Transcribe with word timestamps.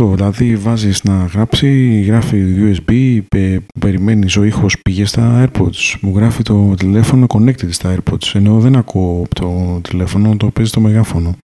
αυτό. 0.00 0.14
Δηλαδή 0.14 0.56
βάζεις 0.56 1.04
να 1.04 1.24
γράψει, 1.24 2.00
γράφει 2.00 2.54
USB, 2.58 3.22
πε, 3.28 3.60
περιμένεις 3.80 4.36
ο 4.36 4.42
ήχος 4.42 4.78
πήγε 4.82 5.04
στα 5.04 5.44
AirPods. 5.44 5.98
Μου 6.00 6.16
γράφει 6.16 6.42
το 6.42 6.74
τηλέφωνο 6.74 7.26
connected 7.28 7.72
στα 7.72 7.96
AirPods. 7.96 8.34
Ενώ 8.34 8.60
δεν 8.60 8.76
ακούω 8.76 9.24
από 9.24 9.34
το 9.34 9.80
τηλέφωνο, 9.80 10.36
το 10.36 10.50
παίζει 10.50 10.70
το 10.70 10.80
μεγάφωνο. 10.80 11.36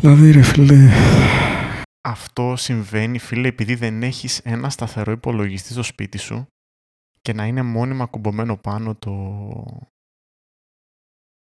Δηλαδή 0.00 0.30
ρε 0.30 0.42
φίλε... 0.42 0.90
Αυτό 2.06 2.54
συμβαίνει, 2.56 3.18
φίλε, 3.18 3.48
επειδή 3.48 3.74
δεν 3.74 4.02
έχεις 4.02 4.38
ένα 4.38 4.70
σταθερό 4.70 5.12
υπολογιστή 5.12 5.72
στο 5.72 5.82
σπίτι 5.82 6.18
σου 6.18 6.46
και 7.20 7.32
να 7.32 7.46
είναι 7.46 7.62
μόνιμα 7.62 8.06
κουμπωμένο 8.06 8.56
πάνω 8.56 8.94
το, 8.94 9.12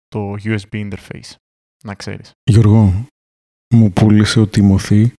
το 0.08 0.36
USB 0.44 0.90
interface. 0.90 1.36
Να 1.84 1.96
ξέρεις. 1.96 2.32
Γιώργο, 2.52 3.06
μου 3.76 3.92
πούλησε 3.92 4.40
ο 4.40 4.48
Τιμωθή 4.48 5.14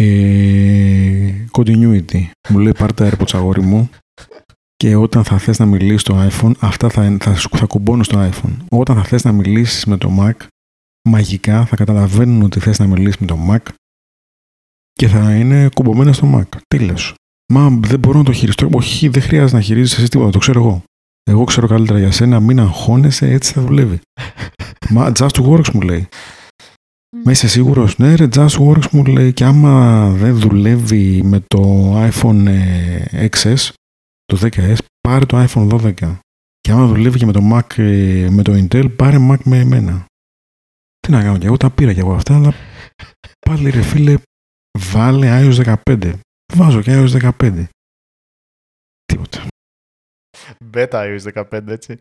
ε, 0.00 1.46
continuity. 1.50 2.30
Μου 2.48 2.58
λέει 2.58 2.72
πάρε 2.78 2.92
τα 2.92 3.10
AirPods 3.10 3.32
αγόρι 3.32 3.60
μου 3.62 3.90
και 4.76 4.96
όταν 4.96 5.24
θα 5.24 5.38
θες 5.38 5.58
να 5.58 5.66
μιλήσεις 5.66 6.00
στο 6.00 6.28
iPhone, 6.30 6.52
αυτά 6.58 6.88
θα, 6.88 7.16
θα, 7.20 7.34
θα 7.34 7.66
κουμπώνουν 7.66 8.04
στο 8.04 8.30
iPhone. 8.30 8.56
Όταν 8.70 8.96
θα 8.96 9.04
θες 9.04 9.24
να 9.24 9.32
μιλήσεις 9.32 9.84
με 9.84 9.96
το 9.96 10.16
Mac, 10.20 10.46
μαγικά 11.08 11.66
θα 11.66 11.76
καταλαβαίνουν 11.76 12.42
ότι 12.42 12.60
θες 12.60 12.78
να 12.78 12.86
μιλήσεις 12.86 13.20
με 13.20 13.26
το 13.26 13.38
Mac 13.50 13.72
και 14.92 15.08
θα 15.08 15.34
είναι 15.36 15.68
κουμπωμένα 15.74 16.12
στο 16.12 16.32
Mac. 16.34 16.58
Τέλος. 16.68 17.14
Μα 17.52 17.68
δεν 17.80 17.98
μπορώ 17.98 18.18
να 18.18 18.24
το 18.24 18.32
χειριστώ. 18.32 18.68
Όχι, 18.72 19.08
δεν 19.08 19.22
χρειάζεται 19.22 19.56
να 19.56 19.62
χειρίζεσαι 19.62 20.00
εσύ 20.00 20.10
τίποτα. 20.10 20.30
Το 20.30 20.38
ξέρω 20.38 20.60
εγώ. 20.60 20.82
Εγώ 21.30 21.44
ξέρω 21.44 21.66
καλύτερα 21.66 21.98
για 21.98 22.10
σένα. 22.10 22.40
Μην 22.40 22.60
αγχώνεσαι, 22.60 23.30
έτσι 23.30 23.52
θα 23.52 23.60
δουλεύει. 23.60 24.00
Μα 24.90 25.12
just 25.18 25.42
works 25.48 25.70
μου 25.72 25.80
λέει. 25.80 26.08
Μα 27.16 27.30
είσαι 27.30 27.48
σίγουρος, 27.48 27.98
ναι, 27.98 28.14
ρε, 28.14 28.28
Just 28.32 28.48
Works 28.48 28.88
μου 28.90 29.04
λέει 29.04 29.32
και 29.32 29.44
άμα 29.44 30.08
δεν 30.10 30.38
δουλεύει 30.38 31.22
με 31.22 31.40
το 31.40 31.92
iPhone 32.08 32.46
ε, 32.46 33.28
XS, 33.32 33.68
το 34.24 34.38
10S, 34.40 34.76
πάρε 35.00 35.24
το 35.24 35.46
iPhone 35.48 35.68
12. 35.68 36.18
Και 36.60 36.70
άμα 36.70 36.86
δουλεύει 36.86 37.18
και 37.18 37.26
με 37.26 37.32
το 37.32 37.40
Mac 37.52 37.78
ε, 37.78 38.28
με 38.30 38.42
το 38.42 38.52
Intel, 38.52 38.96
πάρε 38.96 39.16
Mac 39.30 39.38
με 39.44 39.58
εμένα. 39.58 40.04
Τι 40.98 41.10
να 41.10 41.22
κάνω 41.22 41.38
κι 41.38 41.46
εγώ, 41.46 41.56
τα 41.56 41.70
πήρα 41.70 41.92
κι 41.92 42.00
εγώ 42.00 42.12
αυτά, 42.14 42.34
αλλά 42.34 42.54
πάλι 43.46 43.70
ρε 43.70 43.82
φίλε, 43.82 44.16
βάλε 44.78 45.28
iOS 45.42 45.78
15. 45.86 46.12
Βάζω 46.52 46.82
και 46.82 46.92
iOS 46.94 47.32
15. 47.38 47.66
Τίποτα. 49.04 49.46
Beta 50.74 51.18
iOS 51.18 51.44
15, 51.50 51.68
έτσι. 51.68 51.98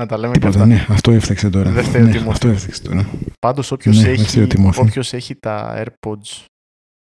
Να 0.00 0.06
τα 0.06 0.18
λέμε 0.18 0.32
Τίποτα, 0.32 0.52
και 0.52 0.58
αυτά. 0.62 0.74
ναι, 0.74 0.86
αυτό 0.88 1.10
έφταξε 1.10 1.50
τώρα. 1.50 1.70
Δεν 1.70 1.84
φταίει 1.84 2.02
ο 2.02 2.04
ναι, 2.04 2.10
Τιμόθης. 2.10 2.32
αυτό 2.32 2.48
έφταξε 2.48 2.82
τώρα. 2.82 3.06
Πάντως 3.40 3.72
όποιος, 3.72 4.02
Ναι, 4.02 4.08
έτσι 4.08 4.38
ο 4.38 4.42
έχει, 4.42 4.46
Τιμόθη. 4.54 4.80
όποιος 4.80 5.12
έχει 5.12 5.34
τα 5.34 5.84
AirPods 5.84 6.44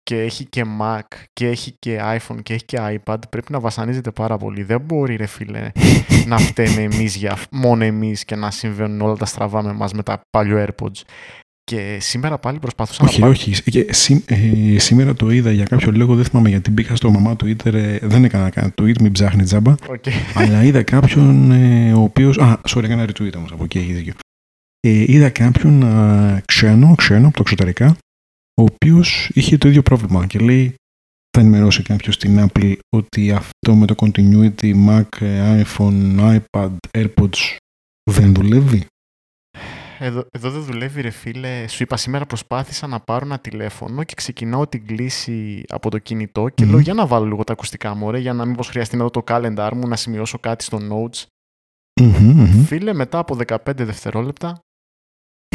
και 0.02 0.20
έχει 0.20 0.44
και 0.44 0.64
Mac 0.80 1.00
και 1.32 1.46
έχει 1.48 1.74
και 1.78 2.00
iPhone 2.02 2.42
και 2.42 2.54
έχει 2.54 2.64
και 2.64 2.78
iPad 3.04 3.16
πρέπει 3.30 3.52
να 3.52 3.60
βασανίζεται 3.60 4.10
πάρα 4.10 4.36
πολύ. 4.36 4.62
Δεν 4.62 4.80
μπορεί 4.80 5.16
ρε 5.16 5.26
φίλε 5.26 5.70
να 6.26 6.38
φταίμε 6.38 6.80
εμείς 6.82 7.14
για 7.16 7.36
μόνο 7.50 7.84
εμείς 7.84 8.24
και 8.24 8.36
να 8.36 8.50
συμβαίνουν 8.50 9.00
όλα 9.00 9.16
τα 9.16 9.24
στραβά 9.24 9.62
με 9.62 9.70
εμάς 9.70 9.92
με 9.92 10.02
τα 10.02 10.20
παλιό 10.30 10.64
AirPods. 10.66 11.00
Και 11.64 11.98
σήμερα 12.00 12.38
πάλι 12.38 12.58
προσπαθούσα 12.58 13.04
Όχι, 13.04 13.20
να 13.20 13.26
πάρω... 13.26 13.38
όχι. 13.38 13.62
Και 13.70 13.92
σή- 13.92 14.30
ε, 14.30 14.78
σήμερα 14.78 15.14
το 15.14 15.30
είδα 15.30 15.52
για 15.52 15.64
κάποιο 15.64 15.92
λόγο, 15.92 16.14
δεν 16.14 16.24
θυμάμαι 16.24 16.48
γιατί 16.48 16.70
μπήκα 16.70 16.96
στο 16.96 17.10
μαμά 17.10 17.32
Twitter, 17.32 17.72
ε, 17.72 17.98
δεν 17.98 18.24
έκανα 18.24 18.50
καν 18.50 18.74
tweet, 18.80 19.00
μην 19.00 19.12
ψάχνει 19.12 19.42
τζάμπα. 19.42 19.70
Οκ. 19.88 20.04
αλλά 20.34 20.64
είδα 20.64 20.82
κάποιον 20.82 21.50
ε, 21.50 21.92
ο 21.92 22.00
οποίο. 22.02 22.28
Α, 22.30 22.60
sorry, 22.68 22.82
έκανα 22.84 23.04
retweet 23.04 23.32
όμως 23.36 23.52
από 23.52 23.64
εκεί, 23.64 23.78
έχει 23.78 23.92
δίκιο. 23.92 24.12
Ε, 24.80 25.04
είδα 25.12 25.30
κάποιον 25.30 25.82
α, 25.84 26.42
ξένο, 26.44 26.94
ξένο 26.94 27.26
από 27.26 27.36
το 27.36 27.42
εξωτερικά, 27.42 27.96
ο 28.60 28.62
οποίος 28.62 29.30
είχε 29.34 29.58
το 29.58 29.68
ίδιο 29.68 29.82
πρόβλημα 29.82 30.26
και 30.26 30.38
λέει. 30.38 30.74
Θα 31.36 31.40
ενημερώσει 31.40 31.82
κάποιος 31.82 32.14
στην 32.14 32.48
Apple 32.48 32.74
ότι 32.96 33.30
αυτό 33.32 33.74
με 33.74 33.86
το 33.86 33.94
continuity 33.98 34.88
Mac, 34.88 35.20
ε, 35.20 35.62
iPhone, 35.64 36.39
iPad, 36.39 36.70
AirPods 36.90 37.56
δεν 38.10 38.34
δουλεύει. 38.34 38.86
Εδώ, 39.98 40.27
εδώ 40.30 40.50
δεν 40.50 40.62
δουλεύει 40.62 41.00
ρε 41.00 41.10
φίλε. 41.10 41.66
Σου 41.68 41.82
είπα 41.82 41.96
σήμερα 41.96 42.27
προσπάθησα 42.27 42.86
να 42.86 43.00
πάρω 43.00 43.24
ένα 43.27 43.38
τηλέφωνο 43.38 44.02
και 44.02 44.14
ξεκινάω 44.14 44.66
την 44.66 44.86
κλίση 44.86 45.62
από 45.68 45.90
το 45.90 45.98
κινητό 45.98 46.48
και 46.48 46.64
Μμμ. 46.64 46.70
λέω 46.70 46.80
για 46.80 46.94
να 46.94 47.06
βάλω 47.06 47.24
λίγο 47.24 47.44
τα 47.44 47.52
ακουστικά 47.52 47.94
μου, 47.94 48.10
ρε, 48.10 48.18
για 48.18 48.33
να 48.33 48.44
μήπως 48.44 48.68
χρειαστεί 48.68 48.96
να 48.96 49.02
δω 49.02 49.10
το 49.10 49.22
calendar 49.27 49.70
μου, 49.74 49.88
να 49.88 49.96
σημειώσω 49.96 50.38
κάτι 50.38 50.64
στο 50.64 50.78
notes. 50.90 51.22
Μμμ, 52.00 52.30
μμμ. 52.30 52.64
Φίλε, 52.64 52.92
μετά 52.92 53.18
από 53.18 53.36
15 53.46 53.56
δευτερόλεπτα 53.77 54.58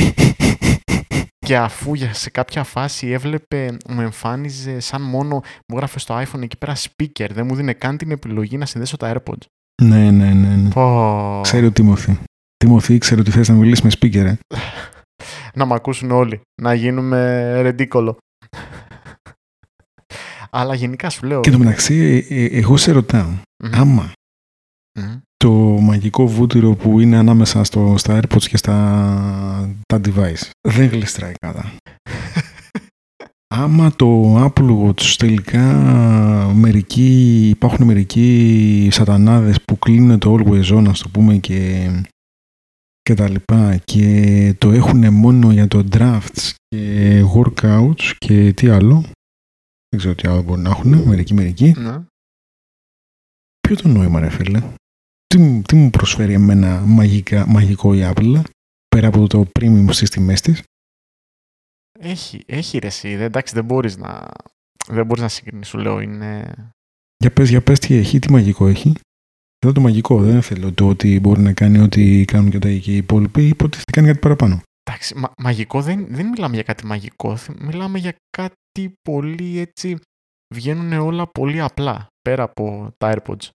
και 1.46 1.58
αφού 1.58 1.94
για- 1.94 2.14
σε 2.14 2.30
κάποια 2.30 2.64
φάση 2.64 3.08
έβλεπε, 3.08 3.78
μου 3.90 4.02
εμφάνιζε 4.02 4.80
σαν 4.80 5.02
μόνο, 5.02 5.42
μου 5.68 5.78
γράφε 5.78 6.00
στο 6.00 6.18
iPhone 6.22 6.42
εκεί 6.42 6.58
πέρα 6.58 6.76
speaker, 6.76 7.28
δεν 7.32 7.46
μου 7.46 7.56
δίνει 7.56 7.74
καν 7.74 7.98
την 7.98 8.12
επιλογή 8.12 8.58
να 8.58 8.66
συνδέσω 8.66 8.98
τα 8.98 9.14
AirPods. 9.16 9.46
ναι, 9.84 10.12
ναι, 10.12 10.34
ναι. 10.34 10.56
ναι. 10.56 10.70
Πω. 10.70 11.40
Ξέρει 11.44 11.66
ο 11.66 11.72
Τίμωθη. 11.72 12.20
Τίμωθη, 12.66 12.98
ξέρω 12.98 13.22
ότι 13.22 13.32
θες 13.32 13.50
να 13.50 13.56
μιλήσεις 13.56 13.84
με 13.84 13.90
speaker, 14.00 14.26
ε. 14.26 14.36
να 15.54 15.66
μ' 15.66 15.74
ακούσουν 15.74 16.12
όλοι, 16.12 16.42
να 16.62 16.74
γίνουμε 16.74 17.52
ρεντίκολο. 17.62 18.18
Αλλά 20.50 20.76
γενικά 20.76 21.10
σου 21.10 21.26
λέω... 21.26 21.40
Και 21.40 21.50
εν 21.50 21.56
τω 21.56 21.64
μεταξύ, 21.64 22.26
ε, 22.30 22.36
ε, 22.44 22.46
εγώ 22.46 22.78
σε 22.78 22.92
ρωτάω, 22.92 23.30
Μμμ. 23.64 23.74
άμα 23.74 24.12
Μμμ. 25.00 25.18
το 25.38 25.52
μαγικό 25.82 26.28
βούτυρο 26.28 26.76
που 26.76 27.00
είναι 27.00 27.18
ανάμεσα 27.18 27.64
στο, 27.64 27.96
στα 27.98 28.20
AirPods 28.20 28.44
και 28.44 28.58
στα 28.58 28.76
τα 29.86 30.02
device 30.06 30.50
δεν 30.68 30.88
γλιστράει 30.88 31.34
κατά. 31.40 31.72
Άμα 33.56 33.92
το 33.96 34.38
Apple 34.46 34.86
Watch 34.86 35.02
τελικά 35.18 35.64
μερικοί, 36.56 37.48
υπάρχουν 37.50 37.86
μερικοί 37.86 38.88
σατανάδες 38.92 39.62
που 39.62 39.80
κλείνουν 39.80 40.20
το 40.20 40.38
Always 40.40 40.78
On, 40.78 40.86
ας 40.90 41.00
το 41.00 41.10
πούμε, 41.10 41.36
και, 41.36 41.90
και 43.10 43.16
τα 43.16 43.30
λοιπά 43.30 43.78
και 43.78 44.56
το 44.58 44.72
έχουν 44.72 45.14
μόνο 45.14 45.52
για 45.52 45.68
το 45.68 45.88
drafts 45.92 46.52
και 46.68 47.22
workouts 47.36 48.14
και 48.18 48.54
τι 48.54 48.68
άλλο. 48.70 49.02
Δεν 49.90 49.98
ξέρω 49.98 50.16
τι 50.16 50.28
άλλο 50.28 50.42
μπορεί 50.42 50.62
να 50.62 50.70
έχουν, 50.70 50.98
μερικοί 51.04 51.34
μερικοί. 51.34 51.72
Ναι. 51.78 52.04
Ποιο 53.60 53.76
το 53.76 53.88
νόημα, 53.88 54.20
ρε 54.20 54.30
φίλε; 54.30 54.62
Τι, 55.28 55.38
μου- 55.38 55.62
τι 55.62 55.76
μου 55.76 55.90
προσφέρει 55.90 56.34
εμένα 56.34 56.80
μαγικά, 56.86 57.48
μαγικό 57.48 57.94
η 57.94 58.00
Apple, 58.04 58.42
πέρα 58.88 59.08
από 59.08 59.28
το 59.28 59.46
premium 59.60 59.88
στις 59.92 60.10
τιμές 60.10 60.42
της; 60.42 60.62
Έχει, 62.00 62.44
έχει 62.46 62.78
ρε 62.78 62.88
εσύ. 62.88 63.16
Δεν- 63.16 63.26
Εντάξει, 63.26 63.54
δεν 63.54 63.66
μπορείς 63.66 63.98
να, 63.98 64.28
δεν 64.88 65.06
μπορείς 65.06 65.22
να 65.24 65.30
συγκρίνεις, 65.30 65.68
σου 65.68 65.78
λέω. 65.78 66.00
Είναι... 66.00 66.54
Για 67.18 67.32
πες, 67.34 67.50
για 67.50 67.62
πες 67.64 67.80
τι 67.80 67.94
έχει, 67.96 68.20
τι 68.20 68.32
μαγικό 68.32 68.68
έχει. 68.68 68.94
Εδώ 69.66 69.74
το 69.74 69.82
μαγικό, 69.82 70.22
δεν 70.22 70.42
θέλω 70.42 70.72
το 70.74 70.88
ότι 70.88 71.20
μπορεί 71.20 71.42
να 71.42 71.54
κάνει 71.54 71.80
ό,τι 71.80 72.26
κάνουν 72.26 72.50
και 72.50 72.60
τα 72.60 72.70
και 72.72 72.92
οι 72.92 72.96
υπόλοιποι, 72.96 73.48
υποτίθεται 73.48 73.92
κάνει 73.92 74.08
κάτι 74.08 74.20
παραπάνω. 74.20 74.62
Εντάξει, 74.84 75.16
μα- 75.18 75.32
μαγικό 75.38 75.82
δεν, 75.82 76.06
δεν 76.10 76.28
μιλάμε 76.28 76.54
για 76.56 76.64
κάτι 76.64 76.86
μαγικό. 76.86 77.36
θε- 77.36 77.60
Μιλάμε 77.62 77.98
για 77.98 78.16
κάτι 78.38 78.94
πολύ 79.10 79.60
έτσι... 79.60 79.98
Βγαίνουν 80.56 80.92
όλα 80.94 81.28
πολύ 81.28 81.62
απλά, 81.62 82.08
πέρα 82.22 82.44
από 82.44 82.90
τα 82.98 83.14
AirPods. 83.16 83.50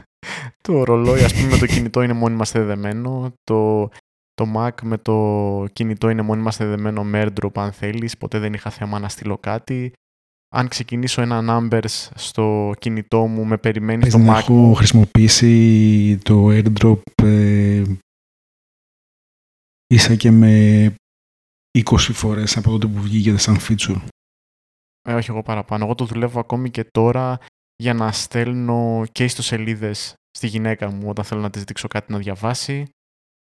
το 0.68 0.84
ρολόι, 0.84 1.22
ας 1.24 1.34
πούμε, 1.34 1.48
με 1.48 1.58
το 1.58 1.66
κινητό 1.66 2.02
είναι 2.02 2.12
μόνιμα 2.12 2.44
στεδεμένο. 2.44 3.32
Το, 3.42 3.88
το 4.34 4.46
Mac 4.56 4.70
με 4.82 4.98
το 4.98 5.66
κινητό 5.72 6.10
είναι 6.10 6.22
μόνιμα 6.22 6.50
στεδεμένο 6.50 7.04
με 7.04 7.24
AirDrop 7.26 7.50
αν 7.54 7.72
θέλεις. 7.72 8.16
Ποτέ 8.16 8.38
δεν 8.38 8.52
είχα 8.52 8.70
θέμα 8.70 8.98
να 8.98 9.08
στείλω 9.08 9.38
κάτι. 9.38 9.92
Αν 10.58 10.68
ξεκινήσω 10.68 11.22
ένα 11.22 11.42
numbers 11.48 12.08
στο 12.14 12.74
κινητό 12.78 13.26
μου, 13.26 13.44
με 13.44 13.58
περιμένει 13.58 14.00
Πες 14.00 14.12
στο 14.12 14.18
να 14.18 14.34
Mac 14.34 14.38
έχω 14.38 14.52
μου. 14.52 14.74
χρησιμοποιήσει 14.74 16.18
το 16.22 16.48
airdrop 16.48 17.00
ε, 17.22 17.82
ίσα 19.86 20.14
και 20.14 20.30
με 20.30 20.94
20 21.78 21.82
φορές 21.98 22.56
από 22.56 22.70
τότε 22.70 22.86
που 22.86 23.00
βγήκε 23.00 23.36
σαν 23.36 23.56
feature. 23.60 24.02
Ε, 25.08 25.14
όχι 25.14 25.30
εγώ 25.30 25.42
παραπάνω. 25.42 25.84
Εγώ 25.84 25.94
το 25.94 26.04
δουλεύω 26.04 26.40
ακόμη 26.40 26.70
και 26.70 26.84
τώρα 26.84 27.38
για 27.76 27.94
να 27.94 28.12
στέλνω 28.12 29.04
και 29.12 29.24
ιστοσελίδες 29.24 30.14
στη 30.30 30.46
γυναίκα 30.46 30.90
μου 30.90 31.08
όταν 31.08 31.24
θέλω 31.24 31.40
να 31.40 31.50
της 31.50 31.64
δείξω 31.64 31.88
κάτι 31.88 32.12
να 32.12 32.18
διαβάσει 32.18 32.84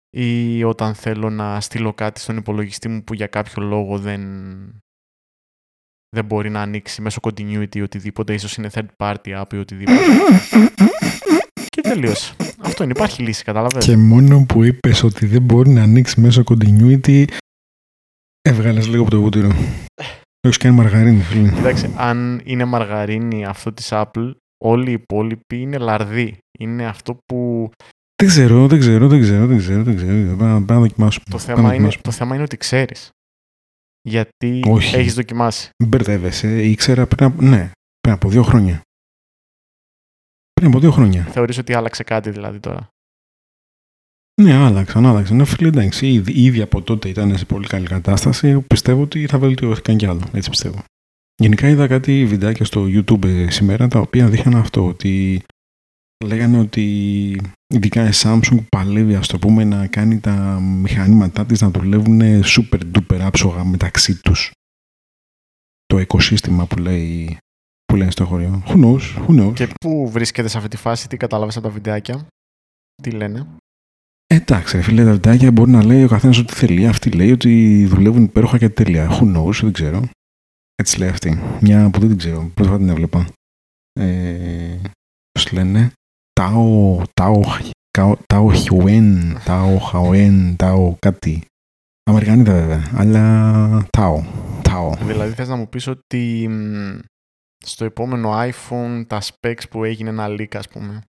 ή 0.10 0.63
όταν 0.63 0.96
θέλω 0.96 1.30
να 1.30 1.62
στείλω 1.62 1.94
κάτι 1.94 2.19
στον 2.19 2.38
υπολογιστή 2.38 2.90
μου 2.90 3.04
που 3.04 3.13
για 3.13 3.28
κάποιο 3.28 3.63
λόγο 3.63 4.00
δεν, 4.00 4.22
δεν 6.15 6.25
μπορεί 6.25 6.50
να 6.50 6.62
ανοίξει 6.62 7.01
μέσω 7.01 7.19
continuity 7.21 7.75
ή 7.75 7.81
οτιδήποτε, 7.81 8.33
ίσως 8.33 8.56
είναι 8.57 8.69
third 8.73 8.85
party 8.97 9.41
app 9.41 9.53
ή 9.53 9.57
οτιδήποτε. 9.57 9.97
και 11.73 11.81
τελείωσε. 11.81 12.33
Αυτό 12.62 12.83
είναι. 12.83 12.94
Υπάρχει 12.95 13.21
λύση, 13.21 13.44
καταλαβαίνεις. 13.44 13.85
Και 13.85 13.97
μόνο 13.97 14.45
που 14.47 14.63
είπες 14.63 15.03
ότι 15.03 15.25
δεν 15.25 15.41
μπορεί 15.41 15.69
να 15.69 15.81
ανοίξει 15.83 16.21
μέσω 16.21 16.44
continuity, 16.45 17.25
έβγαλες 18.41 18.88
λίγο 18.88 19.01
από 19.01 19.12
το 19.12 19.21
βούτυρο. 19.21 19.47
Το 20.39 20.47
έχεις 20.51 20.57
κάνει 20.57 20.75
μαργαρίνη, 20.75 21.21
φίλε. 21.21 21.47
Εντάξει, 21.57 21.94
αν 21.95 22.41
είναι 22.44 22.65
μαργαρίνη 22.65 23.45
αυτό 23.45 23.73
της 23.73 23.89
Apple, 23.91 24.31
όλοι 24.63 24.89
οι 24.89 24.94
υπόλοιποι 24.94 25.62
είναι 25.62 25.77
λαρδί. 25.77 26.38
Είναι 26.59 26.85
αυτό 26.85 27.17
που 27.25 27.69
Δεν 28.21 28.27
ξέρω, 28.29 28.67
δεν 28.67 28.79
ξέρω, 28.79 29.07
δεν 29.07 29.21
ξέρω, 29.21 29.45
δεν 29.45 29.57
ξέρω, 29.57 29.83
δεν 29.83 29.95
ξέρω. 29.95 30.35
Πάμε 30.35 30.38
πάμε 30.38 30.63
να 30.65 30.79
δοκιμάσουμε. 30.79 31.23
Το 31.29 31.38
Πάμε 31.38 31.47
να 31.50 31.56
θέμα, 31.56 31.59
είναι, 31.62 31.67
δοκιμάσουμε. 31.71 32.03
το 32.03 32.12
θέμα 32.12 32.33
είναι 32.35 32.44
ότι 32.44 32.57
ξέρεις. 32.57 33.09
Γιατί 34.06 34.62
Όχι. 34.68 34.96
έχεις 34.96 35.13
δοκιμάσει; 35.13 35.69
Μπερδεύεσαι. 35.84 36.63
Ήξερα 36.63 37.07
πριν 37.07 37.28
από, 37.28 37.42
ναι, 37.42 37.72
πριν 38.00 38.13
από 38.13 38.30
δύο 38.30 38.44
χρόνια. 38.44 38.81
Πριν 40.54 40.68
από 40.68 40.80
δύο 40.80 40.92
χρόνια. 40.92 41.24
Θεωρείς 41.24 41.57
ότι 41.57 41.74
άλλαξε 41.74 42.04
κάτι 42.04 42.30
δηλαδή 42.30 42.60
τώρα; 42.60 42.90
Ναι, 44.42 44.54
άλλαξαν, 44.54 45.06
άλλαξαν. 45.06 45.38
Ναι, 45.38 45.46
φίλε, 45.46 45.68
εντάξει, 45.68 46.07
ήδη, 46.12 46.31
ήδη 46.31 46.62
από 46.62 46.81
τότε 46.81 47.10
ήταν 47.10 47.38
σε 47.38 47.46
πολύ 47.46 47.68
καλή 47.68 47.88
κατάσταση. 47.88 48.60
Πιστεύω 48.60 49.02
ότι 49.02 49.25
θα 49.28 49.40
βελτιώθηκαν 49.40 49.98
κι 49.98 50.06
άλλο. 50.06 50.22
Έτσι 50.34 50.50
πιστεύω. 50.50 50.84
Γενικά 51.42 51.69
είδα 51.69 51.88
κάτι 51.88 52.25
βιντεάκια 52.25 52.66
στο 52.66 52.86
YouTube 52.86 53.25
ε, 53.25 53.50
σήμερα 53.50 53.88
τα 53.88 54.00
οποία 54.00 54.28
δείχναν 54.30 54.56
αυτό. 54.56 54.86
Ότι 54.86 55.44
λέγανε 56.25 56.60
ότι 56.60 57.42
ειδικά 57.75 58.07
η 58.07 58.12
Samsung 58.13 58.66
παλεύει, 58.69 59.16
ας 59.16 59.27
το 59.27 59.38
πούμε, 59.38 59.63
να 59.63 59.88
κάνει 59.88 60.19
τα 60.19 60.60
μηχανήματά 60.60 61.45
της 61.45 61.62
να 61.62 61.69
δουλεύουν 61.69 62.22
super 62.44 62.80
duper 62.94 63.19
άψογα 63.19 63.63
μεταξύ 63.63 64.22
τους. 64.22 64.51
Το 65.86 66.00
οικοσύστημα 66.00 66.66
που 66.66 66.77
λέει 66.77 67.38
που 67.86 67.95
λένε 67.95 68.12
στο 68.12 68.25
χωριό. 68.25 68.63
Who 68.66 68.83
knows, 68.83 69.25
who 69.27 69.39
knows. 69.39 69.54
Και 69.54 69.68
πού 69.80 70.10
βρίσκεται 70.10 70.48
σε 70.48 70.57
αυτή 70.57 70.69
τη 70.69 70.77
φάση, 70.77 71.07
τι 71.07 71.18
κατάλαβες 71.18 71.57
από 71.57 71.68
τα 71.68 71.74
βιντεάκια, 71.74 72.27
τι 73.04 73.12
λένε. 73.12 73.48
Εντάξει, 74.27 74.75
ρε 74.75 74.81
φίλε, 74.81 75.04
τα 75.04 75.12
βιντεάκια 75.12 75.51
μπορεί 75.51 75.72
να 75.72 75.83
λέει 75.83 76.04
ο 76.04 76.07
καθένας 76.07 76.38
ό,τι 76.38 76.54
θέλει. 76.54 76.88
Αυτή 76.88 77.12
λέει 77.12 77.31
ότι 77.31 77.86
δουλεύουν 77.86 78.24
υπέροχα 78.24 78.57
και 78.57 78.69
τέλεια. 78.69 79.10
Who 79.10 79.36
knows, 79.36 79.60
δεν 79.62 79.72
ξέρω. 79.72 80.10
Έτσι 80.75 81.00
λέει 81.00 81.10
αυτή. 81.10 81.39
Μια 81.62 81.89
που 81.89 82.00
δεν 82.00 82.10
την 82.10 82.18
ξέρω. 82.18 82.51
Πρώτη 82.54 82.69
φορά 82.69 82.77
την 82.77 82.89
έβλεπα. 82.89 83.27
Ε, 84.00 84.80
Πώς 85.31 85.51
λένε. 85.51 85.92
Τάο. 86.40 87.02
Τάο. 87.14 87.40
Καο- 87.92 88.18
Τάο 88.28 88.52
Χιουέν. 88.54 89.38
Τάο 89.46 89.78
Χαουέν. 89.78 90.56
Τάο 90.56 90.96
κάτι. 91.00 91.46
Αμερικανίδα 92.10 92.54
βέβαια. 92.54 92.92
Αλλά. 92.96 93.88
Τάο. 93.90 94.24
Τάο. 94.62 94.94
Δηλαδή 94.96 95.34
θες 95.34 95.48
να 95.48 95.56
μου 95.56 95.70
πεις 95.70 95.88
ότι 95.88 96.48
μ, 96.50 97.00
στο 97.66 97.86
επόμενο 97.86 98.32
iPhone 98.36 99.04
τα 99.08 99.22
specs 99.22 99.70
που 99.70 99.84
έγινε 99.84 100.10
ένα 100.10 100.28
leak 100.28 100.56
ας 100.56 100.68
πούμε. 100.68 101.02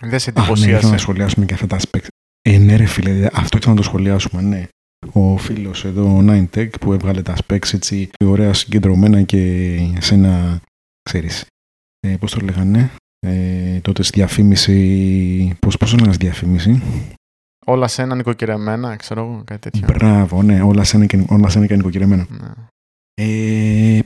Δεν 0.00 0.18
σε 0.18 0.30
Α, 0.30 0.32
ναι, 0.32 0.40
ήθελα 0.40 0.42
εντυπωσίασε; 0.42 0.90
να 0.90 0.98
σχολιάσουμε 0.98 1.46
και 1.46 1.54
αυτά 1.54 1.66
τα 1.66 1.78
aspects. 1.80 2.06
Ε, 2.42 2.58
ναι, 2.58 2.76
ρε 2.76 2.86
φίλε, 2.86 3.26
αυτό 3.32 3.56
ήθελα 3.56 3.72
να 3.72 3.80
το 3.80 3.82
σχολιάσουμε, 3.82 4.42
ναι. 4.42 4.68
Ο 5.12 5.36
φίλος 5.36 5.84
εδώ, 5.84 6.16
ο 6.16 6.20
9tech, 6.26 6.70
που 6.80 6.92
έβγαλε 6.92 7.22
τα 7.22 7.36
specs 7.46 7.72
έτσι 7.72 8.10
ωραία 8.24 8.52
συγκεντρωμένα 8.52 9.22
και 9.22 9.78
σε 10.00 10.14
ένα, 10.14 10.60
ξέρεις, 11.02 11.46
ε, 12.00 12.16
πώς 12.16 12.30
το 12.30 12.40
λέγανε, 12.40 12.90
ε, 13.26 13.80
τότε 13.80 14.02
στη 14.02 14.18
διαφήμιση, 14.18 15.56
πώς, 15.58 15.76
πώς 15.76 15.90
το 15.90 15.96
λέγανε 15.96 16.14
στη 16.14 16.24
διαφήμιση; 16.24 16.82
Όλα 17.68 17.88
σε 17.88 18.02
ένα 18.02 18.14
νοικοκυρεμένα, 18.14 18.96
ξέρω 18.96 19.22
εγώ, 19.22 19.42
κάτι 19.44 19.70
τέτοιο. 19.70 19.86
Μπράβο, 19.86 20.42
ναι, 20.42 20.62
όλα 20.62 20.84
σε 20.84 20.96
ένα 20.96 21.06
και, 21.06 21.24
όλα 21.28 21.48
σε 21.48 21.58
ένα 21.58 21.66
και 21.66 21.76
νοικοκυρεμένο. 21.76 22.26
Ναι. 22.30 22.48
Ε, 23.14 24.00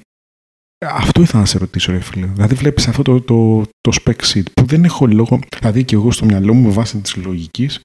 αυτό 0.84 1.22
ήθελα 1.22 1.40
να 1.40 1.46
σε 1.46 1.58
ρωτήσω, 1.58 1.92
ρε 1.92 2.00
φίλε. 2.00 2.26
Δηλαδή, 2.26 2.54
βλέπεις 2.54 2.88
αυτό 2.88 3.02
το, 3.02 3.20
το, 3.20 3.62
το 3.80 3.98
spec 4.02 4.16
sheet 4.16 4.52
που 4.54 4.64
δεν 4.64 4.84
έχω 4.84 5.06
λόγο. 5.06 5.38
Δηλαδή, 5.58 5.84
και 5.84 5.94
εγώ 5.94 6.10
στο 6.10 6.24
μυαλό 6.24 6.54
μου, 6.54 6.66
με 6.66 6.72
βάση 6.72 6.98
της 6.98 7.16
λογικής, 7.16 7.80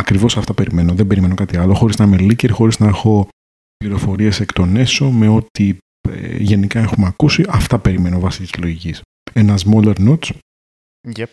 ακριβώς 0.00 0.36
αυτά 0.36 0.54
περιμένω. 0.54 0.94
Δεν 0.94 1.06
περιμένω 1.06 1.34
κάτι 1.34 1.56
άλλο. 1.56 1.74
Χωρίς 1.74 1.96
να 1.96 2.04
είμαι 2.04 2.16
leaker, 2.20 2.50
χωρίς 2.50 2.78
να 2.78 2.86
έχω 2.86 3.28
πληροφορίες 3.76 4.40
εκ 4.40 4.52
των 4.52 4.76
έσω, 4.76 5.10
με 5.10 5.28
ό,τι 5.28 5.76
ε, 6.08 6.36
γενικά 6.36 6.80
έχουμε 6.80 7.06
ακούσει. 7.06 7.44
Αυτά 7.48 7.78
περιμένω 7.78 8.20
βάσει 8.20 8.40
της 8.40 8.56
λογικής. 8.58 9.02
Ένα 9.32 9.58
smaller 9.58 9.94
notch, 10.08 10.30
Yep. 11.14 11.26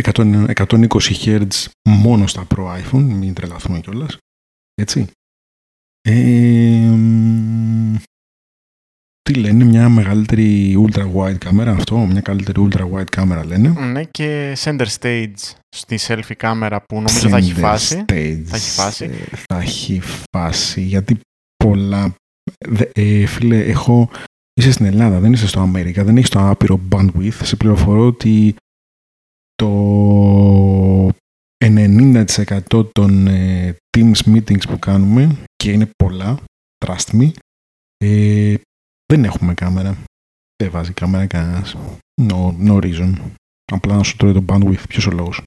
100 0.00 0.46
120 0.54 0.86
Hz 1.24 1.46
μόνο 1.88 2.26
στα 2.26 2.46
Pro 2.54 2.80
iPhone, 2.80 3.02
μην 3.02 3.34
τρελαθούμε 3.34 3.80
κιόλας. 3.80 4.16
Έτσι. 4.74 5.06
Ε, 6.08 6.90
μ, 6.96 7.94
τι 9.22 9.34
λένε, 9.34 9.64
μια 9.64 9.88
μεγαλύτερη 9.88 10.74
ultra 10.86 11.12
wide 11.14 11.38
κάμερα 11.38 11.72
αυτό, 11.72 11.98
μια 11.98 12.20
καλύτερη 12.20 12.68
ultra 12.70 12.90
wide 12.92 13.10
κάμερα 13.10 13.44
λένε. 13.44 13.68
Ναι, 13.68 14.04
και 14.04 14.56
center 14.64 14.86
stage 15.00 15.34
στη 15.76 15.98
selfie 16.00 16.34
κάμερα 16.36 16.80
που 16.80 16.94
νομίζω 16.96 17.28
θα 17.28 17.36
έχει 17.36 17.52
Center 17.56 17.60
φάση. 17.60 18.04
stage, 18.08 18.42
Θα 18.46 18.56
έχει 18.56 18.70
φάση. 18.70 19.04
ε, 19.04 19.36
θα 19.48 19.58
έχει 19.60 20.00
φάση, 20.32 20.80
γιατί 20.80 21.20
πολλά... 21.64 22.14
δε- 22.68 22.90
ε, 22.94 23.26
φίλε, 23.26 23.64
έχω... 23.64 24.10
Είσαι 24.60 24.72
στην 24.72 24.86
Ελλάδα, 24.86 25.20
δεν 25.20 25.32
είσαι 25.32 25.46
στο 25.46 25.60
Αμέρικα, 25.60 26.04
δεν 26.04 26.16
έχεις 26.16 26.28
το 26.30 26.48
άπειρο 26.48 26.80
bandwidth. 26.92 27.38
Σε 27.42 27.56
πληροφορώ 27.56 28.06
ότι 28.06 28.54
το 29.54 31.08
90% 31.64 32.92
των 32.92 33.26
ε, 33.26 33.76
Teams 33.96 34.20
meetings 34.24 34.68
που 34.68 34.78
κάνουμε 34.78 35.36
και 35.56 35.70
είναι 35.70 35.90
πολλά, 35.96 36.38
trust 36.86 37.20
me, 37.20 37.30
ε, 37.96 38.54
δεν 39.12 39.24
έχουμε 39.24 39.54
κάμερα. 39.54 39.96
Δεν 40.62 40.70
βάζει 40.70 40.92
κάμερα 40.92 41.26
κανένας. 41.26 41.76
No, 42.22 42.54
no 42.66 42.80
reason. 42.82 43.12
Απλά 43.72 43.96
να 43.96 44.02
σου 44.02 44.16
τρώει 44.16 44.32
το 44.32 44.44
bandwidth. 44.48 44.88
Ποιος 44.88 45.06
ο 45.06 45.10
λόγος; 45.10 45.42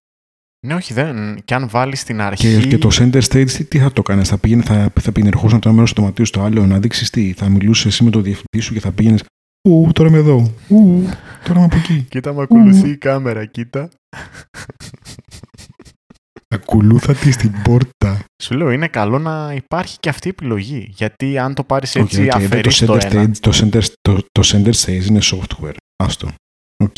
Ναι, 0.67 0.73
όχι, 0.73 0.93
δεν. 0.93 1.41
Και 1.45 1.53
αν 1.53 1.69
βάλεις 1.69 1.99
στην 1.99 2.21
αρχή. 2.21 2.59
Και, 2.59 2.67
και 2.67 2.77
το 2.77 2.89
center 2.91 3.21
stage 3.21 3.51
τι, 3.51 3.63
τι 3.63 3.79
θα 3.79 3.91
το 3.91 4.01
κάνεις, 4.01 4.29
θα 4.29 4.37
πήγαινε, 4.37 4.63
θα, 4.63 4.91
θα 4.99 5.11
πήγαινε 5.11 5.31
ερχόσουν 5.35 5.59
το 5.59 5.67
ένα 5.67 5.77
μέρος 5.77 5.93
του 5.93 6.01
δωματίου 6.01 6.25
στο 6.25 6.41
άλλο, 6.41 6.65
να 6.65 6.79
δείξεις 6.79 7.09
τι, 7.09 7.33
θα 7.33 7.49
μιλούσες 7.49 7.85
εσύ 7.85 8.03
με 8.03 8.09
το 8.09 8.21
διευθυντή 8.21 8.59
σου 8.59 8.73
και 8.73 8.79
θα 8.79 8.91
πήγαινε. 8.91 9.17
Ου, 9.67 9.91
τώρα 9.93 10.09
είμαι 10.09 10.17
εδώ. 10.17 10.53
Ου, 10.67 11.03
τώρα 11.43 11.59
είμαι 11.59 11.63
από 11.63 11.75
εκεί. 11.75 12.05
Κοίτα, 12.09 12.33
με 12.33 12.41
ακολουθεί 12.41 12.89
η 12.89 12.97
κάμερα, 12.97 13.45
κοίτα. 13.45 13.89
Ακολούθα 16.47 17.13
τη 17.13 17.31
στην 17.31 17.61
πόρτα. 17.63 18.25
Σου 18.43 18.55
λέω, 18.55 18.71
είναι 18.71 18.87
καλό 18.87 19.19
να 19.19 19.53
υπάρχει 19.53 19.99
και 19.99 20.09
αυτή 20.09 20.27
η 20.27 20.31
επιλογή. 20.31 20.87
Γιατί 20.95 21.37
αν 21.37 21.53
το 21.53 21.63
πάρεις 21.63 21.95
Οκ, 21.95 22.01
έτσι, 22.01 22.21
οκ, 22.21 22.31
δεν 22.31 22.43
αφαιρείς 22.43 22.79
το, 22.79 22.85
το, 22.85 22.93
center 22.93 23.11
ένα. 23.11 23.23
stage, 23.23 23.37
το, 23.39 23.51
center, 23.53 23.83
το, 24.01 24.21
το 24.31 24.41
center 24.43 24.73
stage 24.73 25.05
είναι 25.05 25.19
software. 25.23 25.75
Άστο. 25.95 26.27
Οκ. 26.83 26.95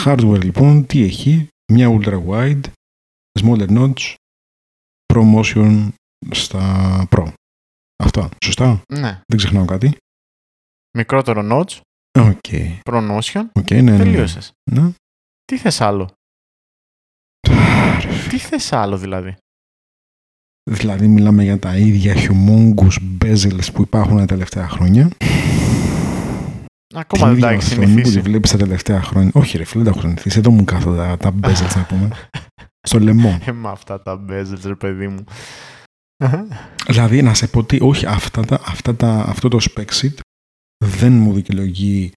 Hardware 0.00 0.42
λοιπόν, 0.42 0.86
τι 0.86 1.02
έχει; 1.02 1.48
Μια 1.72 1.98
ultra 1.98 2.24
wide, 2.26 2.60
smaller 3.40 3.68
notch, 3.68 4.14
ProMotion 5.14 5.88
στα 6.30 7.06
Pro. 7.10 7.32
Αυτά. 8.04 8.28
Σωστά; 8.44 8.82
Ναι. 8.88 9.20
Δεν 9.26 9.36
ξεχνάω 9.38 9.64
κάτι. 9.64 9.96
Μικρότερο 10.98 11.42
notch, 11.50 11.80
Οκ. 12.18 12.38
ProMotion, 12.90 13.42
Οκ, 13.52 13.70
ναι, 13.70 13.80
ναι. 13.80 13.90
ναι. 13.90 13.96
τελείωσες. 13.96 14.52
Ναι. 14.70 14.90
Τι 15.44 15.56
θες 15.58 15.80
άλλο; 15.80 16.10
Τι 18.28 18.38
θες 18.38 18.72
άλλο 18.72 18.96
δηλαδή; 18.98 19.36
Δηλαδή 20.70 21.06
μιλάμε 21.08 21.42
για 21.42 21.58
τα 21.58 21.76
ίδια 21.76 22.14
humongous 22.14 22.96
bezels 23.24 23.72
που 23.72 23.82
υπάρχουν 23.82 24.16
τα 24.18 24.24
τελευταία 24.26 24.68
χρόνια. 24.68 25.08
Ακόμα 26.94 27.26
δεν 27.26 27.34
Την 27.34 27.42
τα 27.42 27.52
ίδια 27.52 27.58
έχεις 27.58 27.72
οθόνη 27.72 27.86
που 27.86 27.92
τη 27.94 28.00
συνηθίσει. 28.00 28.20
βλέπεις 28.20 28.50
τα 28.50 28.56
τελευταία 28.56 29.02
χρόνια. 29.02 29.30
Όχι 29.34 29.56
ρε 29.56 29.64
φίλε, 29.64 29.82
δεν 29.82 29.92
τα 29.92 29.98
έχω 29.98 30.08
συνηθίσει. 30.08 30.38
Εδώ 30.38 30.50
μου 30.50 30.64
κάθονται 30.64 30.96
τα, 30.96 31.16
τα 31.16 31.34
bezels 31.42 31.76
να 31.76 31.84
πούμε. 31.84 32.08
Στο 32.88 32.98
λαιμό. 32.98 33.38
Ε, 33.44 33.52
με 33.52 33.68
αυτά 33.68 34.02
τα 34.02 34.24
bezels, 34.28 34.60
ρε 34.64 34.74
παιδί 34.74 35.08
μου. 35.08 35.24
δηλαδή 36.86 37.22
να 37.22 37.34
σε 37.34 37.46
πω 37.46 37.64
τι, 37.64 37.78
όχι 37.80 38.06
αυτά 38.06 38.44
τα, 38.44 38.60
αυτά 38.64 38.94
τα, 38.96 39.24
αυτό 39.28 39.48
το 39.48 39.58
spec 39.60 39.86
sheet 40.00 40.14
δεν 40.84 41.12
μου 41.12 41.32
δικαιολογεί 41.32 42.12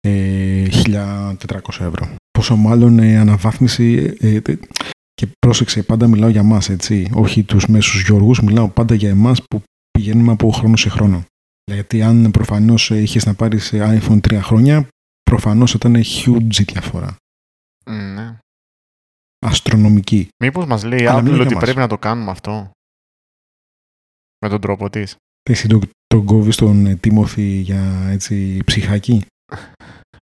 ε, 0.00 0.66
1400 0.84 1.36
ευρώ. 1.68 2.14
Πόσο 2.30 2.56
μάλλον 2.56 2.98
ε, 2.98 3.16
αναβάθμιση 3.16 4.16
ε, 4.20 4.34
ε, 4.44 4.58
και 5.14 5.26
πρόσεξε, 5.38 5.82
πάντα 5.82 6.06
μιλάω 6.08 6.28
για 6.28 6.42
μας, 6.42 6.68
έτσι. 6.68 7.10
Όχι 7.14 7.42
τους 7.44 7.66
μέσους 7.66 8.02
Γιώργους, 8.02 8.40
μιλάω 8.40 8.68
πάντα 8.68 8.94
για 8.94 9.08
εμάς 9.08 9.42
που 9.42 9.62
πηγαίνουμε 9.90 10.32
από 10.32 10.50
χρόνο 10.50 10.76
σε 10.76 10.88
χρόνο. 10.88 11.24
Γιατί 11.64 12.02
αν 12.02 12.30
προφανώς 12.30 12.90
είχες 12.90 13.24
να 13.26 13.34
πάρεις 13.34 13.70
iPhone 13.74 14.20
3 14.20 14.38
χρόνια, 14.42 14.88
προφανώς 15.22 15.74
ήταν 15.74 15.94
huge 15.96 16.58
η 16.58 16.62
διαφορά. 16.62 17.16
ναι. 17.90 18.36
Αστρονομική. 19.46 20.28
Μήπως 20.44 20.66
μας 20.66 20.84
λέει 20.84 21.02
η 21.02 21.06
Αλλά 21.06 21.18
Apple 21.18 21.22
μιλάω 21.22 21.36
για 21.36 21.44
ότι 21.44 21.54
μας. 21.54 21.62
πρέπει 21.62 21.78
να 21.78 21.88
το 21.88 21.98
κάνουμε 21.98 22.30
αυτό; 22.30 22.70
Με 24.38 24.48
τον 24.48 24.60
τρόπο 24.60 24.90
της. 24.90 25.16
Εσύ 25.50 25.66
τον 26.12 26.26
το 26.26 26.32
κόβεις 26.32 26.56
τον 26.56 26.86
ε, 26.86 26.96
Τίμωθη 26.96 27.42
για 27.42 28.08
έτσι 28.10 28.58
ψυχάκι; 28.64 29.24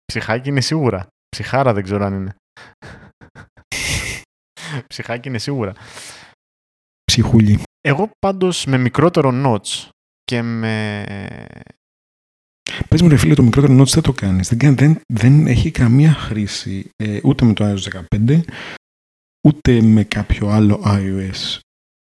Ψυχάκι 0.04 0.48
είναι 0.48 0.60
σίγουρα. 0.60 1.06
Ψυχάρα 1.28 1.72
δεν 1.72 1.82
ξέρω 1.82 2.04
αν 2.04 2.14
είναι. 2.14 2.34
Ψυχάκι 4.86 5.28
είναι 5.28 5.38
σίγουρα. 5.38 5.72
Ψυχούλη. 7.04 7.62
Εγώ 7.80 8.10
πάντως 8.18 8.64
με 8.64 8.78
μικρότερο 8.78 9.30
notch 9.44 9.88
και 10.24 10.42
με... 10.42 11.04
Πες 12.88 13.02
μου 13.02 13.08
ρε 13.08 13.16
φίλε, 13.16 13.34
το 13.34 13.42
μικρότερο 13.42 13.80
notch 13.80 13.88
δεν 13.88 14.02
το 14.02 14.12
κάνεις. 14.12 14.48
Δεν, 14.48 14.58
κάνει- 14.58 14.76
δεν, 14.76 15.00
δεν 15.12 15.46
έχει 15.46 15.70
καμία 15.70 16.12
χρήση 16.12 16.90
ε, 16.96 17.20
ούτε 17.22 17.44
με 17.44 17.52
το 17.52 17.74
iOS 17.74 18.04
15, 18.16 18.40
ούτε 19.46 19.80
με 19.82 20.04
κάποιο 20.04 20.48
άλλο 20.48 20.82
iOS. 20.84 21.58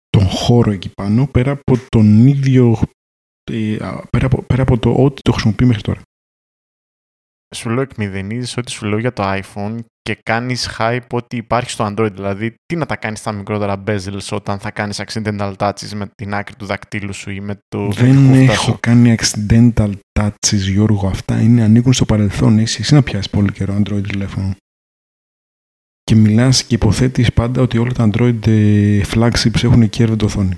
Τον 0.09 0.27
χώρο 0.27 0.71
εκεί 0.71 0.89
πάνω, 0.93 1.27
πέρα 1.27 1.51
από 1.51 1.77
τον 1.89 2.27
ίδιο, 2.27 2.71
ε, 2.71 2.81
α, 2.81 2.96
πέρα, 4.09 4.25
από, 4.25 4.41
πέρα 4.41 4.61
από 4.61 4.77
το 4.77 4.93
ό,τι 4.93 5.21
το 5.21 5.31
χρησιμοποιεί 5.31 5.65
μέχρι 5.65 5.81
τώρα. 5.81 6.01
Σου 7.55 7.69
λέω 7.69 7.81
εκμηδενίζεις 7.81 8.57
ό,τι 8.57 8.71
σου 8.71 8.85
λέω 8.85 8.97
για 8.97 9.13
το 9.13 9.23
iPhone 9.25 9.77
και 10.01 10.19
κάνεις 10.23 10.75
hype 10.77 11.07
ότι 11.11 11.37
υπάρχει 11.37 11.69
στο 11.69 11.85
Android. 11.85 12.11
Δηλαδή, 12.13 12.55
τι 12.65 12.75
να 12.75 12.85
τα 12.85 12.95
κάνεις 12.95 13.19
στα 13.19 13.31
μικρότερα 13.31 13.83
bezels 13.87 14.27
όταν 14.31 14.59
θα 14.59 14.71
κάνεις 14.71 15.01
accidental 15.05 15.53
touches 15.57 15.89
με 15.95 16.09
την 16.15 16.33
άκρη 16.33 16.55
του 16.55 16.65
δακτύλου 16.65 17.13
σου 17.13 17.31
ή 17.31 17.39
με 17.39 17.57
το 17.67 17.91
Δεν 17.91 18.33
έχω 18.33 18.77
κάνει 18.79 19.15
accidental 19.19 19.93
touches, 20.19 20.57
Γιώργο. 20.71 21.07
Αυτά 21.07 21.41
είναι, 21.41 21.63
ανήκουν 21.63 21.93
στο 21.93 22.05
παρελθόν. 22.05 22.59
Εσύ, 22.59 22.77
εσύ 22.81 22.93
να 22.93 23.03
πιάσεις 23.03 23.29
πολύ 23.29 23.51
καιρό 23.51 23.75
Android 23.75 24.03
τηλέφωνο. 24.07 24.55
Και 26.03 26.15
μιλάς 26.15 26.63
και 26.63 26.75
υποθέτεις 26.75 27.33
πάντα 27.33 27.61
ότι 27.61 27.77
όλα 27.77 27.91
τα 27.91 28.09
Android 28.11 28.47
ε, 28.47 29.01
flagships 29.13 29.63
έχουν 29.63 29.89
curved 29.97 30.23
οθόνη. 30.23 30.57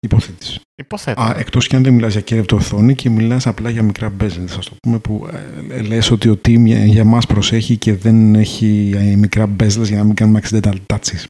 Υποθέτεις. 0.00 0.60
Υποθέτω. 0.74 1.22
Α, 1.22 1.34
εκτός 1.38 1.66
και 1.66 1.76
αν 1.76 1.82
δεν 1.82 1.92
μιλάς 1.94 2.12
για 2.16 2.22
curved 2.28 2.52
οθόνη 2.52 2.94
και 2.94 3.10
μιλάς 3.10 3.46
απλά 3.46 3.70
για 3.70 3.82
μικρά 3.82 4.12
bezels, 4.20 4.46
θα 4.46 4.58
το 4.58 4.76
πούμε, 4.82 4.98
που 4.98 5.28
ε, 5.70 5.82
λες 5.82 6.10
ότι 6.10 6.28
ο 6.28 6.32
team 6.32 6.64
για, 6.64 6.84
για 6.84 7.04
μας 7.04 7.26
προσέχει 7.26 7.76
και 7.76 7.94
δεν 7.94 8.34
έχει 8.34 8.92
ε, 8.94 9.16
μικρά 9.16 9.56
bezels 9.60 9.82
για 9.82 9.96
να 9.96 10.04
μην 10.04 10.14
κάνουμε 10.14 10.40
accidental 10.42 10.76
touches. 10.86 11.24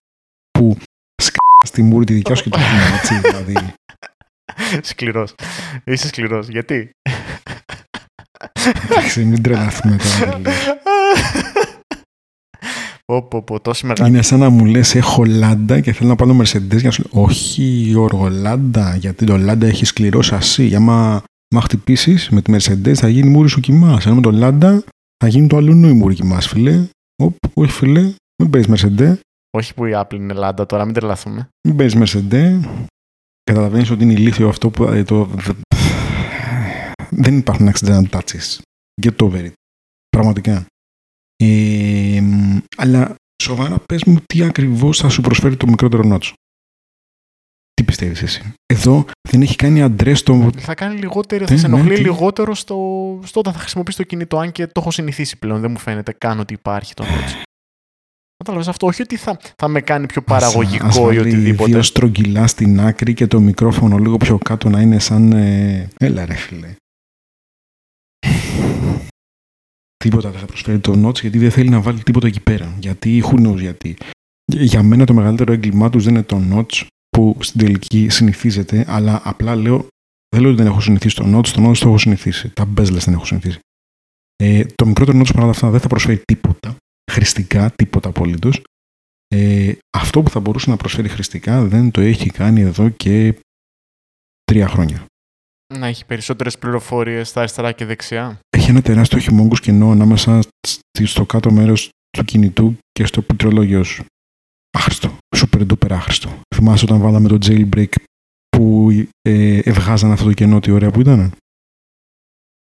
Που 0.51 0.77
σκα 1.23 1.39
στη 1.67 1.83
μούρη 1.83 2.05
τη 2.05 2.13
δικιά 2.13 2.35
σου 2.35 2.43
και 2.43 2.49
το 2.49 2.59
πούμε, 2.69 2.97
έτσι, 2.99 3.21
δηλαδή. 3.21 3.75
Σκληρός. 4.83 5.35
Είσαι 5.85 6.07
σκληρός. 6.07 6.49
Γιατί; 6.49 6.91
Εντάξει, 8.85 9.25
μην 9.25 9.43
τρελαθούμε 9.43 9.97
τώρα. 9.97 10.41
δηλαδή. 13.09 13.23
Πω, 13.23 13.23
πω, 13.23 13.43
πω, 13.43 13.61
τόση 13.61 13.87
μεγάλη. 13.87 14.11
Είναι 14.11 14.23
σαν 14.23 14.38
να 14.38 14.50
μου 14.50 14.65
λες 14.65 14.95
έχω 14.95 15.25
λάντα 15.25 15.81
και 15.81 15.93
θέλω 15.93 16.09
να 16.09 16.17
πάρω 16.17 16.37
Mercedes 16.38 16.77
για 16.77 16.83
να 16.83 16.91
σου 16.91 17.05
Όχι, 17.11 17.62
Γιώργο, 17.62 18.29
λάντα, 18.29 18.97
γιατί 18.97 19.25
το 19.25 19.37
λάντα 19.37 19.67
έχει 19.67 19.85
σκληρό 19.85 20.23
σασί. 20.23 20.65
Για 20.65 20.81
μα, 20.81 21.23
μα 21.55 21.61
χτυπήσεις 21.61 22.29
με 22.29 22.43
τη 22.43 22.53
Mercedes 22.55 22.95
θα 22.95 23.09
γίνει 23.09 23.29
μούρη 23.29 23.49
σου 23.49 23.61
κοιμάς. 23.61 24.07
Ενώ 24.07 24.15
με 24.15 24.21
το 24.21 24.31
λάντα 24.31 24.83
θα 25.17 25.29
γίνει 25.29 25.47
το 25.47 25.57
αλλού 25.57 25.88
η 25.88 25.93
μούρη 25.93 26.15
κοιμάς, 26.15 26.47
φίλε. 26.47 26.88
Οπ, 27.23 27.37
όχι, 27.55 27.71
φίλε, 27.73 28.15
μην 28.43 28.50
παίζει 28.50 28.73
Mercedes. 28.75 29.17
Όχι 29.50 29.75
που 29.75 29.85
η 29.85 29.93
Apple 29.95 30.15
είναι 30.15 30.33
λάντα 30.33 30.67
τώρα, 30.67 30.85
μην 30.85 30.95
τρελαθούμε. 30.95 31.49
Μην 31.69 31.77
παίζει 31.77 31.99
Mercedes. 32.03 32.61
Καταλαβαίνεις 33.45 33.91
ότι 33.91 34.03
είναι 34.03 34.12
ηλίθιο 34.12 34.49
αυτό 34.49 34.71
που. 34.71 34.85
ε, 34.85 35.03
το... 35.03 35.29
Δεν 37.11 37.38
υπάρχουν 37.38 37.71
accidental 37.73 38.05
touches. 38.11 38.59
Get 39.03 39.17
over 39.21 39.45
it. 39.45 39.53
Πραγματικά. 40.09 40.67
Ε, 41.45 42.21
μ, 42.23 42.59
αλλά 42.76 43.14
σοβαρά 43.42 43.78
πες 43.78 44.04
μου 44.04 44.16
τι 44.26 44.42
ακριβώς 44.42 44.99
θα 44.99 45.09
σου 45.09 45.21
προσφέρει 45.21 45.57
το 45.57 45.66
μικρότερο 45.66 46.02
νότσο. 46.02 46.33
Τι 47.75 47.85
πιστεύεις 47.85 48.23
εσύ; 48.23 48.52
Εδώ 48.66 49.04
δεν 49.28 49.42
έχει 49.42 49.57
κάνει 49.57 49.83
αντρές 49.83 50.23
το... 50.23 50.50
Θα 50.59 50.75
κάνει 50.75 50.99
λιγότερο, 50.99 51.40
θα 51.47 51.50
Δεν, 51.50 51.59
σε 51.59 51.68
ναι, 51.68 51.75
ενοχλεί 51.75 51.95
τι- 51.95 52.00
λιγότερο 52.00 52.54
στο, 52.54 52.76
στο 53.25 53.40
όταν 53.40 53.52
θα 53.52 53.59
χρησιμοποιήσει 53.59 53.97
το 53.97 54.02
κινητό, 54.02 54.38
αν 54.38 54.52
και 54.52 54.66
το 54.66 54.73
έχω 54.80 54.90
συνηθίσει 54.90 55.38
πλέον. 55.38 55.61
Δεν 55.61 55.71
μου 55.71 55.78
φαίνεται 55.78 56.12
καν 56.18 56.38
ότι 56.40 56.54
υπάρχει 56.54 56.95
το 56.95 57.02
νότσο. 57.04 57.37
Κατάλαβες 58.37 58.68
αυτό. 58.68 58.87
Όχι 58.87 59.02
ότι 59.02 59.16
θα, 59.16 59.38
θα 59.57 59.68
με 59.68 59.80
κάνει 59.80 60.07
πιο 60.07 60.23
παραγωγικό 60.23 60.87
Ας 60.87 60.97
ή 60.97 61.00
βάλει 61.00 61.18
οτιδήποτε. 61.18 61.71
δύο 61.71 61.83
στρογγυλά 61.83 62.47
στην 62.47 62.80
άκρη 62.80 63.14
και 63.14 63.26
το 63.26 63.40
μικρόφωνο 63.40 63.99
λίγο 63.99 64.16
πιο 64.16 64.38
κάτω 64.38 64.68
να 64.68 64.80
είναι 64.80 64.99
σαν... 64.99 65.33
ε, 65.33 65.88
Έλα 65.99 66.25
ρε 66.26 66.35
φίλε. 66.35 66.75
Τίποτα 70.05 70.31
δεν 70.31 70.40
θα 70.40 70.47
προσφέρει 70.47 70.78
το 70.78 71.07
Notch 71.07 71.21
γιατί 71.21 71.38
δεν 71.38 71.50
θέλει 71.50 71.69
να 71.69 71.81
βάλει 71.81 72.02
τίποτα 72.02 72.26
εκεί 72.26 72.40
πέρα. 72.40 72.76
Γιατί, 72.78 73.23
who 73.26 73.47
knows 73.47 73.59
γιατί. 73.59 73.97
Για 74.52 74.83
μένα 74.83 75.07
το 75.07 75.14
μεγαλύτερο 75.14 75.52
έγκλημά 75.52 75.90
τους 75.90 76.05
δεν 76.05 76.14
είναι 76.14 76.23
το 76.23 76.40
Notch 76.52 76.87
που 77.09 77.37
στην 77.40 77.61
τελική 77.61 78.09
συνηθίζεται, 78.09 78.85
αλλά 78.88 79.21
απλά 79.25 79.57
λέω, 79.57 79.87
δεν 80.28 80.40
λέω 80.40 80.50
ότι 80.50 80.62
δεν 80.62 80.71
έχω 80.71 80.81
συνηθίσει 80.81 81.14
το 81.14 81.38
Notch, 81.38 81.47
το 81.47 81.69
Notch 81.69 81.76
το 81.76 81.88
έχω 81.88 81.99
συνηθίσει. 81.99 82.50
Τα 82.50 82.69
bezels 82.76 83.02
δεν 83.05 83.14
έχω 83.14 83.25
συνηθίσει. 83.25 83.59
Ε, 84.37 84.64
το 84.75 84.87
μικρότερο 84.87 85.19
Notch 85.19 85.31
παρά 85.35 85.49
αυτά 85.49 85.71
δεν 85.71 85.81
θα 85.81 85.88
προσφέρει 85.88 86.21
τίποτα, 86.25 86.76
χρηστικά, 87.12 87.71
τίποτα 87.71 88.09
απολύτως. 88.09 88.62
Ε, 89.28 89.73
αυτό 89.97 90.23
που 90.23 90.31
θα 90.31 90.40
μπορούσε 90.40 90.71
να 90.71 90.76
προσφέρει 90.76 91.09
χρηστικά 91.09 91.64
δεν 91.64 91.90
το 91.90 92.00
έχει 92.00 92.31
κάνει 92.31 92.61
εδώ 92.61 92.88
και 92.88 93.38
τρία 94.45 94.69
χρόνια. 94.69 95.05
Να 95.75 95.87
έχει 95.87 96.05
περισσότερες 96.05 96.59
πληροφορίες 96.59 97.29
στα 97.29 97.41
αριστερά 97.41 97.73
και 97.73 97.85
δεξιά. 97.85 98.39
Έχει 98.57 98.71
ένα 98.71 98.83
τεράστιο 98.83 99.19
χειμώγκος 99.19 99.61
κενό 99.61 99.91
ανάμεσα 99.91 100.41
στη- 100.67 101.07
στο 101.07 101.27
κάτω 101.27 101.51
μέρος 101.51 101.89
του 102.11 102.25
κινητού 102.25 102.77
και 102.93 103.07
στο 103.07 103.23
πληκτρολόγιο 103.23 103.85
σου. 103.85 104.05
Άχρηστο. 104.71 105.17
Super 105.37 105.67
duper 105.73 105.91
άχρηστο. 105.93 106.41
Θυμάσαι 106.55 106.85
όταν 106.85 107.01
βάλαμε 107.01 107.29
το 107.29 107.39
jailbreak 107.43 107.93
που 108.49 108.89
ε, 109.23 109.59
ευγάζαν 109.65 110.11
αυτό 110.13 110.25
το 110.25 110.33
κενό, 110.33 110.61
τι 110.61 110.71
ωραία 110.71 110.91
που 110.91 111.01
ήταν. 111.01 111.33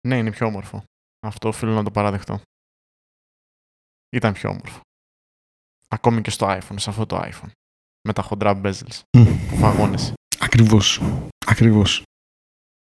Ναι, 0.08 0.18
είναι 0.18 0.32
πιο 0.32 0.48
όμορφο. 0.48 0.84
Αυτό 1.28 1.48
οφείλω 1.48 1.74
να 1.74 1.84
το 1.84 1.92
παραδεχτώ. 1.92 2.42
Ήταν 4.10 4.34
πιο 4.34 4.50
όμορφο. 4.50 4.80
Ακόμη 5.88 6.22
και 6.22 6.30
στο 6.30 6.48
iPhone, 6.48 6.76
σε 6.76 6.90
αυτό 6.90 7.06
το 7.06 7.22
iPhone. 7.24 7.50
Με 8.08 8.14
τα 8.14 8.22
χοντρά 8.22 8.62
bezels 8.64 9.00
που 9.12 9.56
φαγώνεσαι. 9.58 10.14
Ακριβώς. 10.40 11.02
Ακριβώς. 11.46 12.04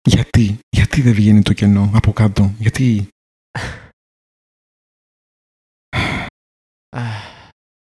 Γιατί, 0.10 0.60
γιατί 0.70 1.02
δεν 1.02 1.14
βγαίνει 1.14 1.42
το 1.42 1.54
κενό 1.54 1.92
από 1.94 2.14
κάτω, 2.14 2.52
γιατί; 2.60 3.08
Αχ, 3.58 3.90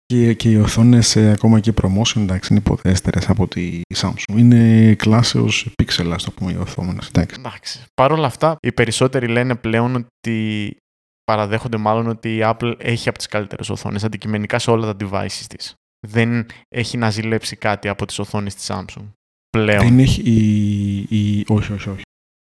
και, 0.07 0.35
και 0.35 0.51
οι 0.51 0.57
οθόνες 0.57 1.17
ακόμα 1.17 1.61
και 1.61 1.73
promotion 1.83 2.17
εντάξει 2.17 2.53
είναι 2.53 2.63
υποδέστερες 2.67 3.29
από 3.29 3.49
τη 3.49 3.81
Samsung. 3.95 4.37
Είναι 4.37 4.95
κλάσεως 4.95 5.71
pixel, 5.83 6.11
ας 6.13 6.25
το 6.25 6.31
πούμε, 6.31 6.53
οι 6.53 6.57
οθόνες. 6.57 7.09
Εντάξει. 7.09 7.37
Εντάξει. 7.39 7.85
Παρ' 7.95 8.13
όλα 8.13 8.27
αυτά, 8.27 8.57
οι 8.61 8.73
περισσότεροι 8.73 9.29
λένε 9.29 9.55
πλέον 9.55 9.95
ότι 9.95 10.77
παραδέχονται 11.25 11.77
μάλλον 11.77 12.07
ότι 12.07 12.37
η 12.37 12.41
Apple 12.43 12.75
έχει 12.79 13.09
από 13.09 13.19
τις 13.19 13.27
καλύτερες 13.27 13.71
οθόνες 13.71 14.05
αντικειμενικά 14.05 14.59
σε 14.59 14.71
όλα 14.71 14.95
τα 14.95 15.07
devices 15.07 15.45
της. 15.49 15.75
Δεν 16.07 16.47
έχει 16.69 16.97
να 16.97 17.11
ζηλέψει 17.11 17.57
κάτι 17.57 17.89
από 17.89 18.07
τις 18.07 18.19
οθόνες 18.19 18.55
της 18.55 18.71
Samsung. 18.71 19.09
Πλέον. 19.51 19.85
Δεν 19.85 19.99
έχει 19.99 20.21
η, 20.21 20.97
η, 21.39 21.45
όχι, 21.49 21.73
όχι, 21.73 21.89
όχι. 21.89 22.03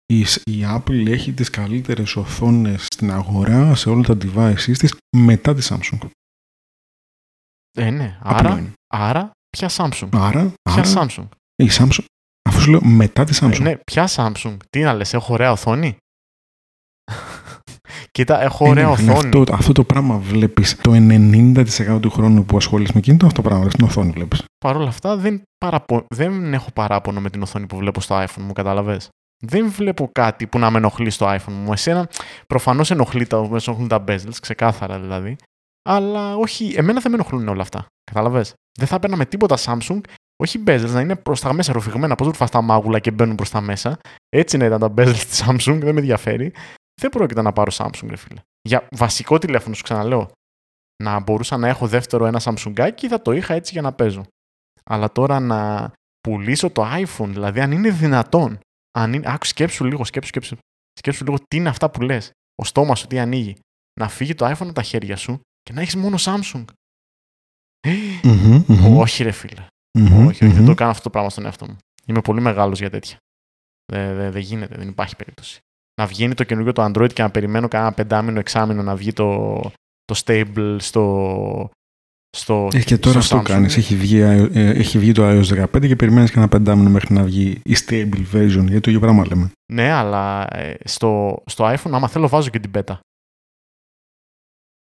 Η, 0.07 0.21
η 0.45 0.65
Apple 0.65 1.07
έχει 1.07 1.33
τις 1.33 1.51
καλύτερες 1.51 2.17
οθόνες 2.17 2.85
στην 2.85 3.11
αγορά 3.11 3.75
σε 3.75 3.89
όλα 3.91 4.03
τα 4.03 4.17
devices 4.21 4.77
της 4.79 4.95
μετά 5.17 5.55
τη 5.55 5.67
Samsung. 5.71 6.09
Ε, 7.79 7.91
ναι. 7.91 8.19
Απλό 8.23 8.49
Άρα, 8.49 8.59
είναι. 8.59 8.73
άρα, 8.95 9.31
ποια 9.57 9.71
Samsung. 9.77 10.09
Άρα, 10.13 10.53
Ποια 10.71 10.83
άρα 10.83 11.07
Samsung. 11.09 11.29
η 11.63 11.69
Samsung, 11.71 12.05
αφού 12.49 12.61
σου 12.61 12.71
λέω 12.71 12.85
μετά 12.85 13.25
τη 13.25 13.39
Samsung. 13.41 13.53
Ε, 13.53 13.59
ναι, 13.63 13.77
ποια 13.77 14.09
Samsung. 14.11 14.57
Τι 14.71 14.81
να 14.81 14.93
λες, 14.95 15.15
έχω 15.15 15.33
ωραία 15.33 15.53
οθόνη; 15.53 15.97
Κοίτα, 18.17 18.43
έχω 18.43 18.67
Ε, 18.67 18.69
ωραία 18.69 18.85
ναι, 18.85 19.03
ναι, 19.03 19.11
οθόνη. 19.11 19.27
Αυτό, 19.27 19.55
αυτό 19.55 19.73
το 19.73 19.85
πράγμα 19.85 20.19
βλέπεις 20.19 20.77
το 20.77 20.93
90% 20.93 21.99
του 22.01 22.11
χρόνου 22.11 22.45
που 22.45 22.57
ασχολείσαι 22.57 22.93
με 22.95 23.01
κινητό, 23.01 23.27
αυτό 23.27 23.43
το 23.43 23.49
πράγμα 23.49 23.61
βλέπεις, 23.61 23.79
την 23.79 23.87
οθόνη 23.87 24.11
βλέπεις. 24.11 24.45
Παρ' 24.65 24.77
όλα 24.77 24.89
αυτά 24.89 25.17
δεν, 25.17 25.43
παραπο... 25.59 26.05
δεν 26.15 26.55
έχω 26.55 26.71
παράπονο 26.73 27.21
με 27.21 27.31
την 27.31 27.43
οθόνη 27.43 27.67
που 27.67 27.77
βλέπω 27.77 28.01
στο 28.01 28.23
iPhone 28.23 28.43
μου, 28.47 28.53
καταλαβες. 28.53 29.09
Δεν 29.45 29.71
βλέπω 29.71 30.09
κάτι 30.13 30.47
που 30.47 30.59
να 30.59 30.71
με 30.71 30.79
ενοχλεί 30.79 31.11
στο 31.11 31.27
iPhone 31.29 31.53
μου. 31.65 31.73
Εσένα 31.73 32.09
προφανώς 32.47 32.91
ενοχλεί 32.91 33.27
τα, 33.27 33.41
με 33.41 33.61
ενοχλούν 33.67 33.89
τα 33.89 34.05
bezels, 34.09 34.37
ξεκάθαρα 34.41 35.01
δηλαδή. 35.01 35.37
Αλλά 35.89 36.37
όχι, 36.37 36.75
εμένα 36.77 37.01
δεν 37.01 37.11
με 37.11 37.17
ενοχλούν 37.17 37.49
όλα 37.49 37.63
αυτά. 37.63 37.87
Καταλαβες. 38.11 38.53
Δεν 38.79 38.87
θα 38.89 38.99
παίρνα 38.99 39.17
με 39.17 39.25
τίποτα 39.25 39.57
Samsung, 39.59 40.01
όχι 40.37 40.63
bezels, 40.67 40.91
να 40.93 41.01
είναι 41.01 41.17
προς 41.17 41.41
τα 41.41 41.53
μέσα 41.53 41.73
ροφηγμένα. 41.73 42.15
Πώς 42.15 42.27
ρουφάς 42.27 42.51
τα 42.51 42.63
μάγουλα 42.63 42.99
και 42.99 43.11
μπαίνουν 43.11 43.35
προς 43.35 43.51
τα 43.51 43.61
μέσα. 43.61 43.99
Έτσι 44.29 44.57
να 44.57 44.65
ήταν 44.65 44.81
τα 44.81 44.93
bezels 44.97 45.25
της 45.29 45.45
Samsung, 45.47 45.79
δεν 45.79 45.95
με 45.95 46.01
ενδιαφέρει. 46.01 46.53
Δεν 47.01 47.11
πρόκειται 47.11 47.43
να 47.43 47.53
πάρω 47.53 47.71
Samsung, 47.75 48.09
ρε 48.09 48.17
φίλε. 48.17 48.41
Για 48.63 48.89
βασικό 48.91 49.39
τηλέφωνο, 49.39 49.75
σου 49.75 49.83
ξαναλέω. 49.83 50.31
Να 51.03 51.21
μπορούσα 51.21 51.57
να 51.57 51.69
έχω 51.69 51.87
δεύτερο 51.87 52.27
ένα 52.27 52.41
Samsung 52.43 52.91
θα 53.09 53.23
το 53.23 53.33
είχα 53.33 53.55
έτσι 53.55 53.73
για 53.73 53.83
να 53.83 53.93
παίζω. 53.93 54.25
Αλλά 54.85 55.13
τώρα 55.13 55.41
να 55.41 55.93
πουλήσω 56.21 56.71
το 56.71 56.85
iPhone, 56.87 57.29
δηλαδή 57.29 57.61
αν 57.61 57.73
είναι 57.73 57.91
δυνατόν. 57.91 58.59
Αν 58.99 59.13
είναι... 59.13 59.33
Άκου, 59.33 59.47
σκέψου 59.47 59.85
λίγο, 59.85 60.05
σκέψου, 60.05 60.29
σκέψου. 60.29 60.57
Σκέψου 60.99 61.25
λίγο 61.25 61.37
τι 61.49 61.57
είναι 61.57 61.69
αυτά 61.69 61.91
που 61.91 62.01
λες. 62.01 62.31
Ο 62.63 62.65
στόμας 62.65 62.99
σου 62.99 63.07
τι 63.07 63.19
ανοίγει. 63.19 63.57
Να 64.01 64.09
φύγει 64.09 64.35
το 64.35 64.47
iPhone 64.47 64.61
από 64.61 64.73
τα 64.73 64.83
χέρια 64.83 65.17
σου 65.17 65.41
και 65.63 65.73
να 65.73 65.81
έχεις 65.81 65.97
μόνο 65.97 66.17
Samsung. 66.21 66.65
Μμμ, 67.89 68.65
μμμ, 68.69 68.97
Όχι 68.99 69.23
ρε 69.23 69.31
φίλε. 69.31 69.67
μμμ, 69.99 70.27
όχι, 70.27 70.45
όχι, 70.45 70.53
δεν 70.53 70.63
μμμ. 70.63 70.67
το 70.67 70.75
κάνω 70.75 70.91
αυτό 70.91 71.03
το 71.03 71.11
πράγμα 71.11 71.31
στον 71.31 71.45
εαυτό 71.45 71.67
μου. 71.67 71.77
Είμαι 72.07 72.21
πολύ 72.21 72.41
μεγάλος 72.41 72.79
για 72.79 72.91
τέτοια. 72.91 73.17
Δεν 73.93 74.17
δε, 74.17 74.31
δεν 74.31 74.41
γίνεται, 74.43 74.77
δεν 74.77 74.89
υπάρχει 74.89 75.17
περίπτωση. 75.17 75.61
Να 76.01 76.07
βγαίνει 76.07 76.35
το 76.35 76.45
καινούργιο 76.45 76.73
το 76.73 76.85
Android 76.85 77.13
και 77.13 77.23
να 77.23 77.31
περιμένω 77.31 77.69
κανένα 77.69 77.93
πεντάμινο, 77.93 78.39
εξάμινο 78.39 78.83
να 78.83 78.97
βγει 78.97 79.13
το, 79.13 79.61
το 80.05 80.21
stable 80.25 80.77
στο, 80.79 81.71
στο, 82.37 82.69
Ε, 82.73 82.83
και 82.83 82.99
τώρα 82.99 83.21
στο 83.21 83.37
αυτό 83.37 83.39
Samsung. 83.39 83.55
κάνεις. 83.55 83.77
Έχει 83.77 83.97
βγει, 83.97 84.19
ε, 84.19 84.49
έχει 84.53 84.99
βγει 84.99 85.13
το 85.13 85.23
iOS 85.29 85.65
15 85.75 85.87
και 85.87 85.97
περιμένεις 85.97 86.31
και 86.31 86.39
ένα 86.39 86.49
πεντάμινο 86.49 86.91
μέχρι 86.91 87.15
να 87.15 87.23
βγει 87.23 87.61
η 87.65 87.77
stable 87.87 88.35
version. 88.35 88.65
Γιατί 88.65 88.81
το 88.81 88.91
ίδιο 88.91 89.01
πράγμα 89.01 89.27
λέμε. 89.29 89.51
Ναι, 89.73 89.91
αλλά 89.91 90.47
ε, 90.57 90.75
στο, 90.85 91.43
στο 91.47 91.65
iPhone, 91.75 91.91
άμα 91.91 92.09
θέλω, 92.09 92.29
βάζω 92.29 92.51
και 92.51 92.59
την 92.59 92.71
beta. 92.75 92.95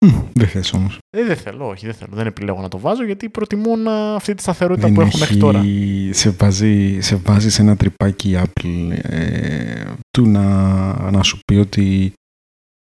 Μμ, 0.03 0.21
Δεν 0.33 0.47
θες 0.47 0.73
όμως. 0.73 0.97
Ε, 1.17 1.23
δεν 1.23 1.37
θέλω, 1.37 1.67
όχι, 1.67 1.85
δεν 1.85 1.95
θέλω. 1.95 2.15
Δεν 2.15 2.25
επιλέγω 2.25 2.61
να 2.61 2.67
το 2.67 2.79
βάζω 2.79 3.05
γιατί 3.05 3.29
προτιμώ 3.29 3.75
να, 3.75 4.15
αυτή 4.15 4.35
τη 4.35 4.41
σταθερότητα 4.41 4.87
Δεν 4.87 4.95
που 4.95 5.01
έχω 5.01 5.17
μέχρι 5.17 5.37
τώρα. 5.37 5.63
Σε 6.11 6.29
βάζει, 6.29 7.01
σε 7.01 7.15
βάζει 7.15 7.49
σε 7.49 7.61
ένα 7.61 7.77
τρυπάκι 7.77 8.29
η 8.29 8.39
Apple 8.43 8.97
ε, 9.01 9.85
του 10.09 10.29
να, 10.29 11.11
να 11.11 11.23
σου 11.23 11.39
πει 11.45 11.55
ότι 11.55 12.13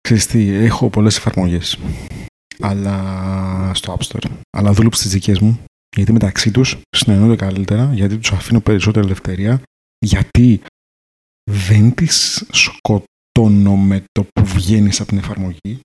ξέρεις 0.01 0.27
τι, 0.27 0.53
έχω 0.53 0.89
πολλές 0.89 1.17
εφαρμογές. 1.17 1.79
αλλά 2.59 3.71
στο 3.73 3.97
App 3.97 4.07
Store. 4.07 4.29
Αλλά 4.57 4.71
δούλεψε 4.71 4.99
στις 4.99 5.11
δικές 5.11 5.39
μου, 5.39 5.59
γιατί 5.95 6.11
μεταξύ 6.11 6.51
τους 6.51 6.77
συνεννούνται 6.89 7.35
καλύτερα, 7.35 7.89
γιατί 7.93 8.17
τους 8.17 8.31
αφήνω 8.31 8.59
περισσότερη 8.59 9.05
ελευθερία, 9.05 9.61
γιατί 10.05 10.61
δεν 11.51 11.93
τις 11.93 12.45
σκοτώνω 12.51 13.75
με 13.75 14.03
το 14.11 14.23
που 14.33 14.45
βγαίνεις 14.45 14.99
από 14.99 15.09
την 15.09 15.17
εφαρμογή. 15.17 15.79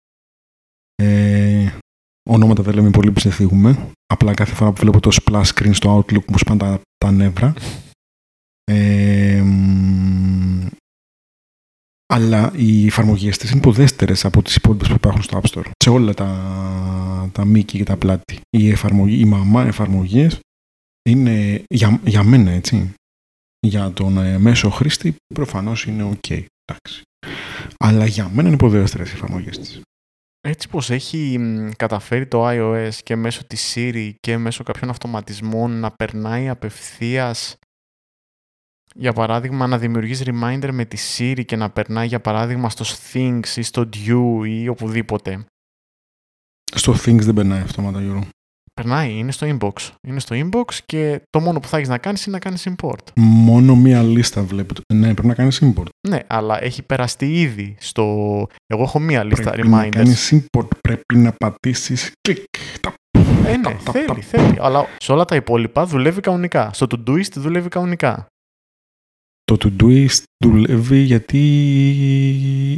Ε, 1.02 1.78
ονόματα 2.30 2.62
δεν 2.62 2.74
λέμε 2.74 2.90
πολύ 2.90 3.08
που 3.08 3.18
ξεφύγουμε. 3.18 3.90
Απλά 4.06 4.34
κάθε 4.34 4.54
φορά 4.54 4.72
που 4.72 4.80
βλέπω 4.80 5.00
το 5.00 5.10
splash 5.22 5.44
screen 5.44 5.74
στο 5.74 5.98
Outlook 5.98 6.24
μου 6.24 6.38
σπάνε 6.38 6.58
τα, 6.58 6.80
τα 6.98 7.10
νεύρα. 7.10 7.54
Ε, 8.64 9.44
αλλά 12.06 12.52
οι 12.56 12.86
εφαρμογές 12.86 13.38
της 13.38 13.50
είναι 13.50 13.58
υποδέστερες 13.58 14.24
από 14.24 14.42
τις 14.42 14.54
υπόλοιπες 14.56 14.88
που 14.88 14.94
υπάρχουν 14.94 15.22
στο 15.22 15.40
App 15.42 15.50
Store. 15.50 15.70
Σε 15.76 15.90
όλα 15.90 16.14
τα, 16.14 17.30
τα 17.32 17.44
μήκη 17.44 17.78
και 17.78 17.84
τα 17.84 17.96
πλάτη. 17.96 18.40
Οι, 18.50 18.70
εφαρμογή, 18.70 19.20
οι 19.20 19.24
μαμά 19.24 19.66
εφαρμογές 19.66 20.38
είναι 21.08 21.62
για, 21.68 22.00
για 22.04 22.22
μένα 22.22 22.50
έτσι. 22.50 22.94
Για 23.66 23.90
τον 23.92 24.18
ε, 24.18 24.38
μέσο 24.38 24.70
χρήστη 24.70 25.14
προφανώς 25.34 25.84
είναι 25.84 26.10
OK. 26.10 26.44
Εντάξει. 26.64 27.02
Αλλά 27.78 28.06
για 28.06 28.28
μένα 28.28 28.46
είναι 28.46 28.56
υποδέστερες 28.56 29.10
οι 29.10 29.14
εφαρμογές 29.14 29.58
της. 29.58 29.80
Έτσι 30.44 30.68
πως 30.68 30.90
έχει 30.90 31.38
καταφέρει 31.76 32.26
το 32.26 32.48
iOS 32.48 32.94
και 33.02 33.16
μέσω 33.16 33.44
της 33.46 33.74
Siri 33.74 34.12
και 34.20 34.38
μέσω 34.38 34.62
κάποιων 34.62 34.90
αυτοματισμών 34.90 35.80
να 35.80 35.90
περνάει 35.90 36.48
απευθείας 36.48 37.56
για 38.94 39.12
παράδειγμα 39.12 39.66
να 39.66 39.78
δημιουργείς 39.78 40.22
reminder 40.24 40.70
με 40.72 40.84
τη 40.84 40.96
Siri 41.16 41.44
και 41.44 41.56
να 41.56 41.70
περνάει 41.70 42.06
για 42.06 42.20
παράδειγμα 42.20 42.70
στο 42.70 42.84
Things 43.12 43.46
ή 43.56 43.62
στο 43.62 43.88
Due 43.92 44.46
ή 44.46 44.68
οπουδήποτε. 44.68 45.44
Στο 46.74 46.92
Things 46.92 47.20
δεν 47.20 47.34
περνάει 47.34 47.60
αυτόματα 47.60 48.00
Γιώργο. 48.00 48.28
Περνάει, 48.80 49.12
είναι 49.12 49.32
στο 49.32 49.46
inbox. 49.56 49.72
Είναι 50.08 50.20
στο 50.20 50.36
inbox 50.38 50.74
και 50.86 51.20
το 51.30 51.40
μόνο 51.40 51.60
που 51.60 51.68
θα 51.68 51.76
έχεις 51.76 51.88
να 51.88 51.98
κάνεις 51.98 52.26
είναι 52.26 52.34
να 52.34 52.40
κάνεις 52.40 52.68
import. 52.70 53.04
Μόνο 53.16 53.74
μία 53.76 54.02
λίστα 54.02 54.42
βλέπετε. 54.42 54.80
Ναι, 54.94 55.12
πρέπει 55.12 55.26
να 55.28 55.34
κάνεις 55.34 55.62
import. 55.64 55.86
Ναι, 56.08 56.18
αλλά 56.26 56.62
έχει 56.64 56.82
περαστεί 56.82 57.40
ήδη 57.40 57.76
στο. 57.78 58.02
Εγώ 58.66 58.82
έχω 58.82 58.98
μία 58.98 59.24
λίστα 59.24 59.50
πρέπει 59.50 59.68
reminders. 59.68 59.70
να 59.70 59.88
κάνεις 59.88 60.32
import, 60.34 60.66
πρέπει 60.80 61.16
να 61.16 61.32
πατήσεις 61.32 62.12
κλικ. 62.20 62.44
ταπ, 62.80 62.94
Ε, 63.46 63.56
ναι, 63.56 63.62
ταπ, 63.62 63.82
ταπ, 63.82 63.94
θέλει, 63.94 64.06
ταπ. 64.06 64.18
θέλει. 64.22 64.56
Αλλά 64.60 64.86
σε 64.98 65.12
όλα 65.12 65.24
τα 65.24 65.36
υπόλοιπα 65.36 65.86
δουλεύει 65.86 66.20
κανονικά. 66.20 66.70
Στο 66.72 66.86
Todoist 66.90 67.32
δουλεύει 67.36 67.68
κανονικά. 67.68 68.26
Το 69.56 69.72
Todoist 69.80 70.22
δουλεύει 70.44 70.98
γιατί 70.98 71.38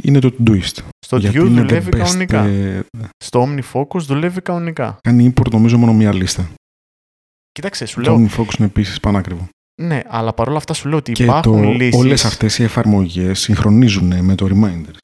είναι 0.03 0.19
το 0.19 0.31
Todoist. 0.39 0.77
Στο 1.05 1.17
γιατί 1.17 1.39
Due 1.39 1.45
είναι 1.45 1.61
the 1.61 1.65
δουλεύει 1.67 1.89
best, 1.93 1.97
κανονικά. 1.97 2.43
ε, 2.43 2.85
Στο 3.23 3.43
OmniFocus 3.47 3.99
δουλεύει 4.01 4.41
κανονικά. 4.41 4.97
κάνει 5.01 5.33
import 5.35 5.51
νομίζω 5.51 5.77
μόνο 5.77 5.93
μία 5.93 6.13
λίστα. 6.13 6.49
Κοίταξε, 7.51 7.85
σου 7.85 8.01
Το 8.01 8.17
λέω. 8.17 8.27
OmniFocus 8.27 8.57
είναι 8.57 8.67
επίσης 8.67 8.99
πανάκριβο. 8.99 9.47
Ναι, 9.81 10.01
αλλά 10.07 10.33
παρόλα 10.33 10.57
αυτά 10.57 10.73
σου 10.73 10.87
λέω 10.89 10.97
ότι 10.97 11.11
Και 11.11 11.23
υπάρχουν 11.23 11.61
το, 11.61 11.69
λύσεις. 11.71 11.99
όλες 11.99 12.25
αυτές 12.25 12.59
οι 12.59 12.63
εφαρμογές 12.63 13.39
συγχρονίζουν 13.39 14.23
με 14.23 14.35
το 14.35 14.47
Reminders. 14.51 14.97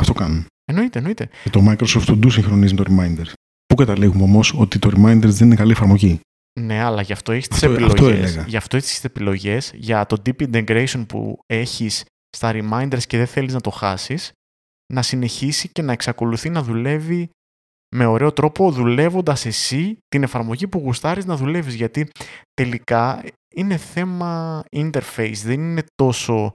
Αυτό 0.00 0.12
κάνουν. 0.12 0.46
Εννοείται, 0.64 0.98
εννοείται. 0.98 1.28
Και 1.42 1.50
το 1.50 1.62
Microsoft 1.68 2.04
To 2.04 2.18
Do 2.24 2.30
συγχρονίζει 2.32 2.74
το 2.74 2.84
Reminders. 2.88 3.32
Πού 3.66 3.74
καταλήγουμε 3.74 4.22
όμως 4.22 4.54
ότι 4.58 4.78
το 4.78 4.90
Reminders 4.96 5.20
δεν 5.28 5.46
είναι 5.46 5.56
καλή 5.56 5.70
εφαρμογή; 5.72 6.20
Ναι, 6.60 6.82
αλλά 6.82 7.02
γι' 7.02 7.12
αυτό 7.12 7.32
έχεις 7.32 7.48
τις 7.48 7.62
Αυτό- 7.62 7.70
επιλογές. 7.72 7.94
αυτό 8.00 8.08
έλεγα. 8.08 8.44
Γι' 8.48 8.56
αυτό 8.56 8.76
έχεις 8.76 8.88
τις 8.88 9.04
επιλογές 9.04 9.72
για 9.74 10.06
το 10.06 10.22
deep 10.26 10.52
integration 10.52 11.04
που 11.08 11.38
έχεις 11.46 12.04
στα 12.36 12.50
reminders 12.54 13.02
και 13.06 13.16
δεν 13.16 13.26
θέλεις 13.26 13.52
να 13.54 13.60
το 13.60 13.70
χάσεις, 13.70 14.32
να 14.92 15.02
συνεχίσει 15.02 15.68
και 15.68 15.82
να 15.82 15.92
εξακολουθεί 15.92 16.48
να 16.50 16.62
δουλεύει 16.62 17.28
με 17.96 18.06
ωραίο 18.06 18.32
τρόπο, 18.32 18.70
δουλεύοντας 18.70 19.46
εσύ 19.46 19.98
την 20.08 20.22
εφαρμογή 20.22 20.68
που 20.68 20.78
γουστάρεις 20.78 21.24
να 21.24 21.36
δουλεύεις. 21.36 21.74
Γιατί 21.74 22.08
τελικά 22.54 23.22
είναι 23.54 23.76
θέμα 23.76 24.62
interface, 24.76 25.40
δεν 25.44 25.60
είναι 25.60 25.82
τόσο. 25.94 26.52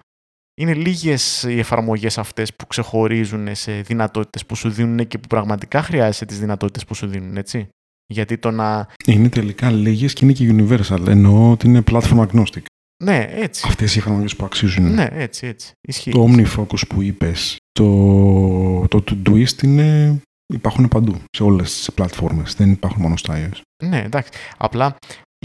Είναι 0.61 0.73
λίγες 0.73 1.43
οι 1.43 1.59
εφαρμογές 1.59 2.17
αυτές 2.17 2.55
που 2.55 2.67
ξεχωρίζουν 2.67 3.55
σε 3.55 3.81
δυνατότητες 3.81 4.45
που 4.45 4.55
σου 4.55 4.69
δίνουν 4.69 5.07
και 5.07 5.17
που 5.17 5.27
πραγματικά 5.27 5.81
χρειάζεσαι 5.81 6.25
τις 6.25 6.39
δυνατότητες 6.39 6.85
που 6.85 6.93
σου 6.93 7.07
δίνουν, 7.07 7.37
έτσι. 7.37 7.67
Γιατί 8.11 8.37
το 8.37 8.51
να 8.51 8.87
Είναι 9.05 9.29
τελικά 9.29 9.71
λίγες 9.71 10.13
και 10.13 10.25
είναι 10.25 10.33
και 10.33 10.55
universal. 10.57 11.07
Εννοώ 11.07 11.51
ότι 11.51 11.67
είναι 11.67 11.83
platform 11.91 12.27
agnostic. 12.27 12.61
Ναι, 13.03 13.27
έτσι. 13.29 13.63
Αυτές 13.67 13.95
οι 13.95 13.99
εφαρμογές 13.99 14.35
που 14.35 14.45
αξίζουν. 14.45 14.93
Ναι, 14.93 15.07
έτσι, 15.11 15.47
έτσι. 15.47 15.71
Ισχύει. 15.81 16.11
Το 16.11 16.27
OmniFocus 16.29 16.87
που 16.89 17.01
είπες, 17.01 17.57
το, 17.71 18.87
το 18.87 19.03
Todoist 19.07 19.63
είναι, 19.63 20.19
υπάρχουν 20.53 20.87
παντού, 20.87 21.21
σε 21.29 21.43
όλες 21.43 21.73
τις 21.73 21.93
πλατφόρμες. 21.93 22.55
Δεν 22.55 22.71
υπάρχουν 22.71 23.01
μόνο 23.01 23.17
στα 23.17 23.49
iOS. 23.49 23.61
Ναι, 23.83 24.01
εντάξει. 24.01 24.31
Απλά 24.57 24.95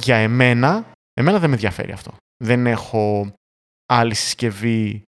για 0.00 0.16
εμένα, 0.16 0.90
εμένα 1.12 1.38
δεν 1.38 1.48
με 1.48 1.54
ενδιαφέρει 1.54 1.92
αυτό. 1.92 2.14
Δεν 2.44 2.66
έχω 2.66 3.32
άλλη 3.86 4.14
συσκευή 4.14 5.02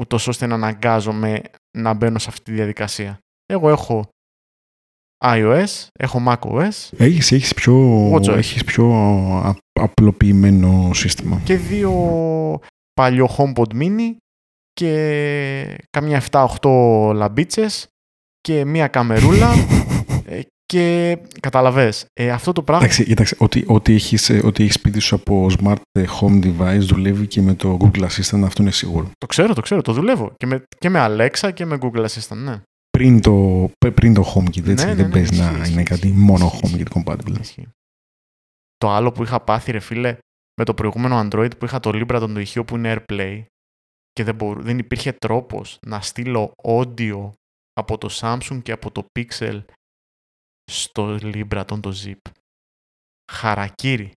ούτως 0.00 0.26
ώστε 0.26 0.46
να 0.46 0.54
αναγκάζομαι 0.54 1.40
να 1.78 1.94
μπαίνω 1.94 2.18
σε 2.18 2.28
αυτή 2.28 2.42
τη 2.42 2.52
διαδικασία. 2.52 3.18
Εγώ 3.46 3.70
έχω 3.70 4.08
iOS, 5.22 5.86
έχω 5.98 6.22
macOS 6.28 6.68
Έχεις, 6.96 7.32
έχεις, 7.32 7.54
πιο, 7.54 8.10
WatchOS. 8.14 8.36
έχεις 8.36 8.64
πιο 8.64 8.90
α- 9.44 9.54
απλοποιημένο 9.80 10.90
σύστημα. 10.94 11.40
και 11.44 11.56
δύο 11.56 11.92
παλιό 12.94 13.28
HomePod 13.36 13.74
mini 13.80 14.16
και 14.72 15.76
καμιά 15.90 16.22
7-8 16.30 17.12
λαμπίτσες 17.14 17.86
και 18.40 18.64
μία 18.64 18.86
καμερούλα 18.88 19.50
ε, 20.24 20.40
και 20.66 21.18
καταλαβες, 21.40 22.06
ε, 22.12 22.30
αυτό 22.30 22.52
το 22.52 22.62
πράγμα 22.62 22.84
Εντάξει, 22.84 23.04
κοίταξε, 23.04 23.36
ό,τι, 23.38 23.62
ό,τι, 23.66 23.94
έχεις, 23.94 24.30
ε, 24.30 24.40
ό,τι 24.44 24.62
έχεις 24.62 24.74
σπίτι 24.74 24.98
σου 25.00 25.14
από 25.14 25.46
smart 25.62 25.76
ε, 25.92 26.04
home 26.20 26.44
device 26.44 26.78
δουλεύει 26.80 27.26
και 27.26 27.40
με 27.40 27.54
το 27.54 27.76
Google 27.80 28.02
Assistant, 28.02 28.42
αυτό 28.44 28.62
είναι 28.62 28.70
σίγουρο. 28.70 29.10
Το 29.18 29.26
ξέρω, 29.26 29.54
το 29.54 29.60
ξέρω, 29.60 29.82
το 29.82 29.92
δουλεύω. 29.92 30.32
Και 30.36 30.46
με, 30.46 30.62
και 30.78 30.88
με 30.88 31.06
Alexa 31.08 31.50
και 31.54 31.64
με 31.64 31.78
Google 31.80 32.04
Assistant, 32.06 32.36
ναι. 32.44 32.60
Πριν 32.98 33.20
το, 33.20 33.68
πρι- 33.78 33.94
πριν 33.94 34.14
το 34.14 34.32
HomeKit, 34.34 34.66
έτσι, 34.68 34.84
Ναι, 34.84 34.84
ναι, 34.84 34.94
δεν 34.94 35.06
ναι, 35.06 35.12
παίζει 35.12 35.32
ισχύει, 35.34 35.40
να 35.52 35.58
ισχύει, 35.58 35.72
είναι 35.72 35.82
ισχύει. 35.82 35.94
κάτι 35.94 36.08
μόνο 36.12 36.50
HomeKit 36.62 36.86
compatible. 36.92 37.40
Ισχύει. 37.40 37.68
Το 38.76 38.90
άλλο 38.90 39.12
που 39.12 39.22
είχα 39.22 39.40
πάθει, 39.40 39.70
ρε 39.72 39.78
φίλε, 39.80 40.18
με 40.58 40.64
το 40.64 40.74
προηγούμενο 40.74 41.20
Android 41.20 41.58
που 41.58 41.64
είχα 41.64 41.80
το 41.80 41.90
Libra 41.94 42.16
τον 42.18 42.34
το 42.34 42.40
ηχείο 42.40 42.64
που 42.64 42.76
είναι 42.76 42.94
AirPlay 43.08 43.44
και 44.12 44.24
δεν, 44.24 44.34
μπορού, 44.34 44.62
δεν 44.62 44.78
υπήρχε 44.78 45.12
τρόπος 45.12 45.78
να 45.86 46.00
στείλω 46.00 46.52
audio 46.62 47.30
από 47.72 47.98
το 47.98 48.08
Samsung 48.12 48.60
και 48.62 48.72
από 48.72 48.90
το 48.90 49.04
Pixel 49.18 49.64
στο 50.72 51.18
Libra 51.22 51.62
τον 51.66 51.80
το 51.80 51.92
Zip. 52.04 52.30
Χαρακύρι. 53.32 54.12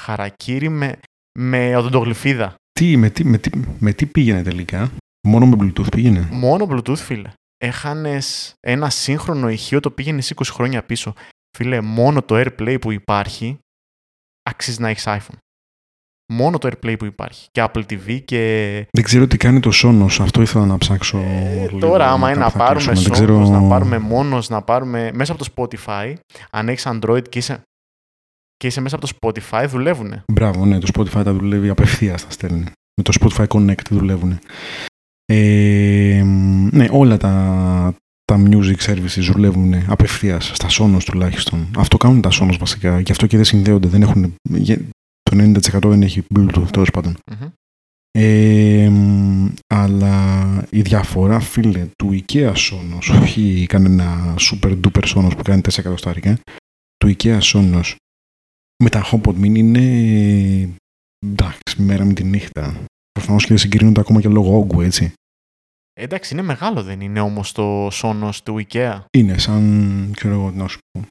Χαρακύρι 0.00 0.68
με, 0.68 1.00
με 1.38 1.76
οδοντογλυφίδα. 1.76 2.54
Τι, 2.72 2.96
με, 2.96 3.10
τι, 3.10 3.24
με, 3.24 3.38
τι, 3.38 3.50
με 3.78 3.92
τι 3.92 4.06
πήγαινε 4.06 4.42
τελικά, 4.42 4.90
μόνο 5.28 5.46
με 5.46 5.56
Bluetooth 5.60 5.90
πήγαινε; 5.90 6.28
Μόνο 6.32 6.66
Bluetooth, 6.70 6.96
φίλε. 6.96 7.32
Έχανες 7.64 8.54
ένα 8.60 8.90
σύγχρονο 8.90 9.48
ηχείο 9.48 9.80
το 9.80 9.90
πήγαινε 9.90 10.22
20 10.34 10.42
χρόνια 10.44 10.82
πίσω. 10.82 11.12
Φίλε, 11.56 11.80
μόνο 11.80 12.22
το 12.22 12.34
AirPlay 12.34 12.76
που 12.80 12.90
υπάρχει 12.92 13.58
αξίζει 14.50 14.80
να 14.80 14.88
έχεις 14.88 15.04
iPhone. 15.06 15.36
Μόνο 16.32 16.58
το 16.58 16.68
AirPlay 16.68 16.94
που 16.98 17.04
υπάρχει. 17.04 17.48
Και 17.50 17.64
Apple 17.64 17.82
TV 17.90 18.22
και. 18.24 18.38
Δεν 18.90 19.04
ξέρω 19.04 19.26
τι 19.26 19.36
κάνει 19.36 19.60
το 19.60 19.70
Sonos, 19.82 20.16
αυτό 20.20 20.42
ήθελα 20.42 20.66
να 20.66 20.78
ψάξω. 20.78 21.18
Ε, 21.18 21.66
λίγο 21.66 21.78
τώρα, 21.78 22.10
άμα 22.10 22.30
είναι 22.30 22.38
μετά 22.38 22.44
να 22.44 22.52
που 22.52 22.58
θα 22.58 22.64
πάρουμε 22.64 22.84
κλείσουμε. 22.92 23.16
Sonos, 23.16 23.18
Δεν 23.18 23.42
ξέρω... 23.44 23.60
να 23.60 23.68
πάρουμε 23.68 23.98
μόνος, 23.98 24.48
να 24.48 24.62
πάρουμε 24.62 25.10
μέσα 25.12 25.32
από 25.32 25.44
το 25.44 25.50
Spotify, 25.56 26.14
αν 26.50 26.68
έχεις 26.68 26.86
Android 26.86 27.28
και 27.28 27.38
είσαι, 27.38 27.62
και 28.56 28.66
είσαι 28.66 28.80
μέσα 28.80 28.96
από 28.96 29.06
το 29.06 29.12
Spotify, 29.20 29.66
δουλεύουν. 29.68 30.22
Μπράβο, 30.32 30.66
ναι, 30.66 30.78
το 30.78 30.88
Spotify 30.94 31.24
τα 31.24 31.32
δουλεύει 31.32 31.68
απευθείας, 31.68 32.24
τα 32.24 32.30
στέλνει. 32.30 32.64
Με 32.96 33.02
το 33.02 33.12
Spotify 33.20 33.46
Connect 33.46 33.88
δουλεύουν. 33.90 34.38
Ε, 35.34 36.22
ναι, 36.72 36.86
όλα 36.90 37.16
τα, 37.16 37.94
τα 38.24 38.42
music 38.50 38.76
services 38.86 39.20
δουλεύουν 39.32 39.74
απευθείας, 39.86 40.50
στα 40.54 40.68
Sonos 40.70 41.02
τουλάχιστον. 41.04 41.66
Αυτό 41.76 41.96
κάνουν 41.96 42.20
τα 42.20 42.30
Sonos 42.32 42.56
βασικά. 42.58 43.00
Γι' 43.00 43.10
αυτό 43.10 43.26
και 43.26 43.36
δεν 43.36 43.44
συνδέονται. 43.44 43.88
Δεν 43.88 44.02
έχουν, 44.02 44.34
γε- 44.50 44.80
το 45.22 45.36
90% 45.36 45.88
δεν 45.88 46.02
έχει 46.02 46.22
Bluetooth, 46.34 46.68
τέλος 46.70 46.90
πάντων. 46.90 47.16
Μμμ. 47.30 47.48
Ε, 48.18 48.88
μ, 48.90 49.48
αλλά 49.66 50.66
η 50.70 50.80
διαφορά, 50.82 51.40
φίλε, 51.40 51.86
του 51.96 52.20
IKEA 52.24 52.52
Sonos, 52.52 53.20
όχι 53.22 53.66
κανένα 53.68 54.34
super 54.50 54.80
duper 54.80 55.02
Sonos 55.14 55.36
που 55.36 55.42
κάνει 55.42 55.60
4 55.68 55.78
εκατοστάρικα, 55.78 56.38
του 56.96 57.14
IKEA 57.16 57.38
Sonos 57.40 57.94
με 58.82 58.88
τα 58.90 59.04
HomePod 59.10 59.34
Mini 59.40 59.56
είναι 59.56 59.80
εντάξει, 61.26 61.82
μέρα 61.82 62.04
με 62.04 62.12
τη 62.12 62.24
νύχτα. 62.24 62.84
Προφανώς 63.12 63.42
και 63.42 63.48
δεν 63.48 63.58
συγκρίνονται 63.58 64.00
ακόμα 64.00 64.20
και 64.20 64.28
λόγω 64.28 64.56
όγκου, 64.56 64.80
έτσι. 64.80 65.12
Εντάξει, 65.94 66.32
είναι 66.34 66.42
μεγάλο 66.42 66.82
δεν 66.82 67.00
είναι 67.00 67.20
όμως 67.20 67.52
το 67.52 67.86
Sonos 67.92 68.34
του 68.44 68.66
IKEA; 68.66 69.00
Είναι 69.18 69.38
σαν, 69.38 70.12
ξέρω 70.16 70.34
εγώ 70.34 70.50
τι 70.50 70.56
να 70.56 70.68
σου 70.68 70.78
πω, 70.90 71.06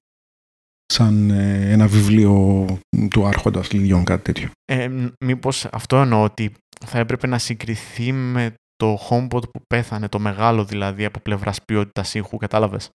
σαν 0.86 1.30
ε, 1.30 1.72
ένα 1.72 1.88
βιβλίο 1.88 2.66
του 3.10 3.26
Άρχοντας 3.26 3.72
Λιδιών, 3.72 4.04
κάτι 4.04 4.24
τέτοιο. 4.24 4.50
Ε, 4.66 4.88
μ- 4.88 5.12
μήπως 5.26 5.66
αυτό 5.66 5.98
εννοώ 5.98 6.24
ότι 6.24 6.52
θα 6.86 7.00
έπρεπε 7.00 7.28
να 7.28 7.38
συγκριθεί 7.38 8.12
με 8.12 8.54
το 8.76 9.00
HomePod 9.10 9.52
που 9.52 9.62
πέθανε, 9.68 10.08
το 10.08 10.20
μεγάλο 10.20 10.66
δηλαδή 10.66 11.06
από 11.06 11.20
πλευράς 11.20 11.64
ποιότητας 11.64 12.14
ήχου, 12.14 12.38
κατάλαβες; 12.38 12.90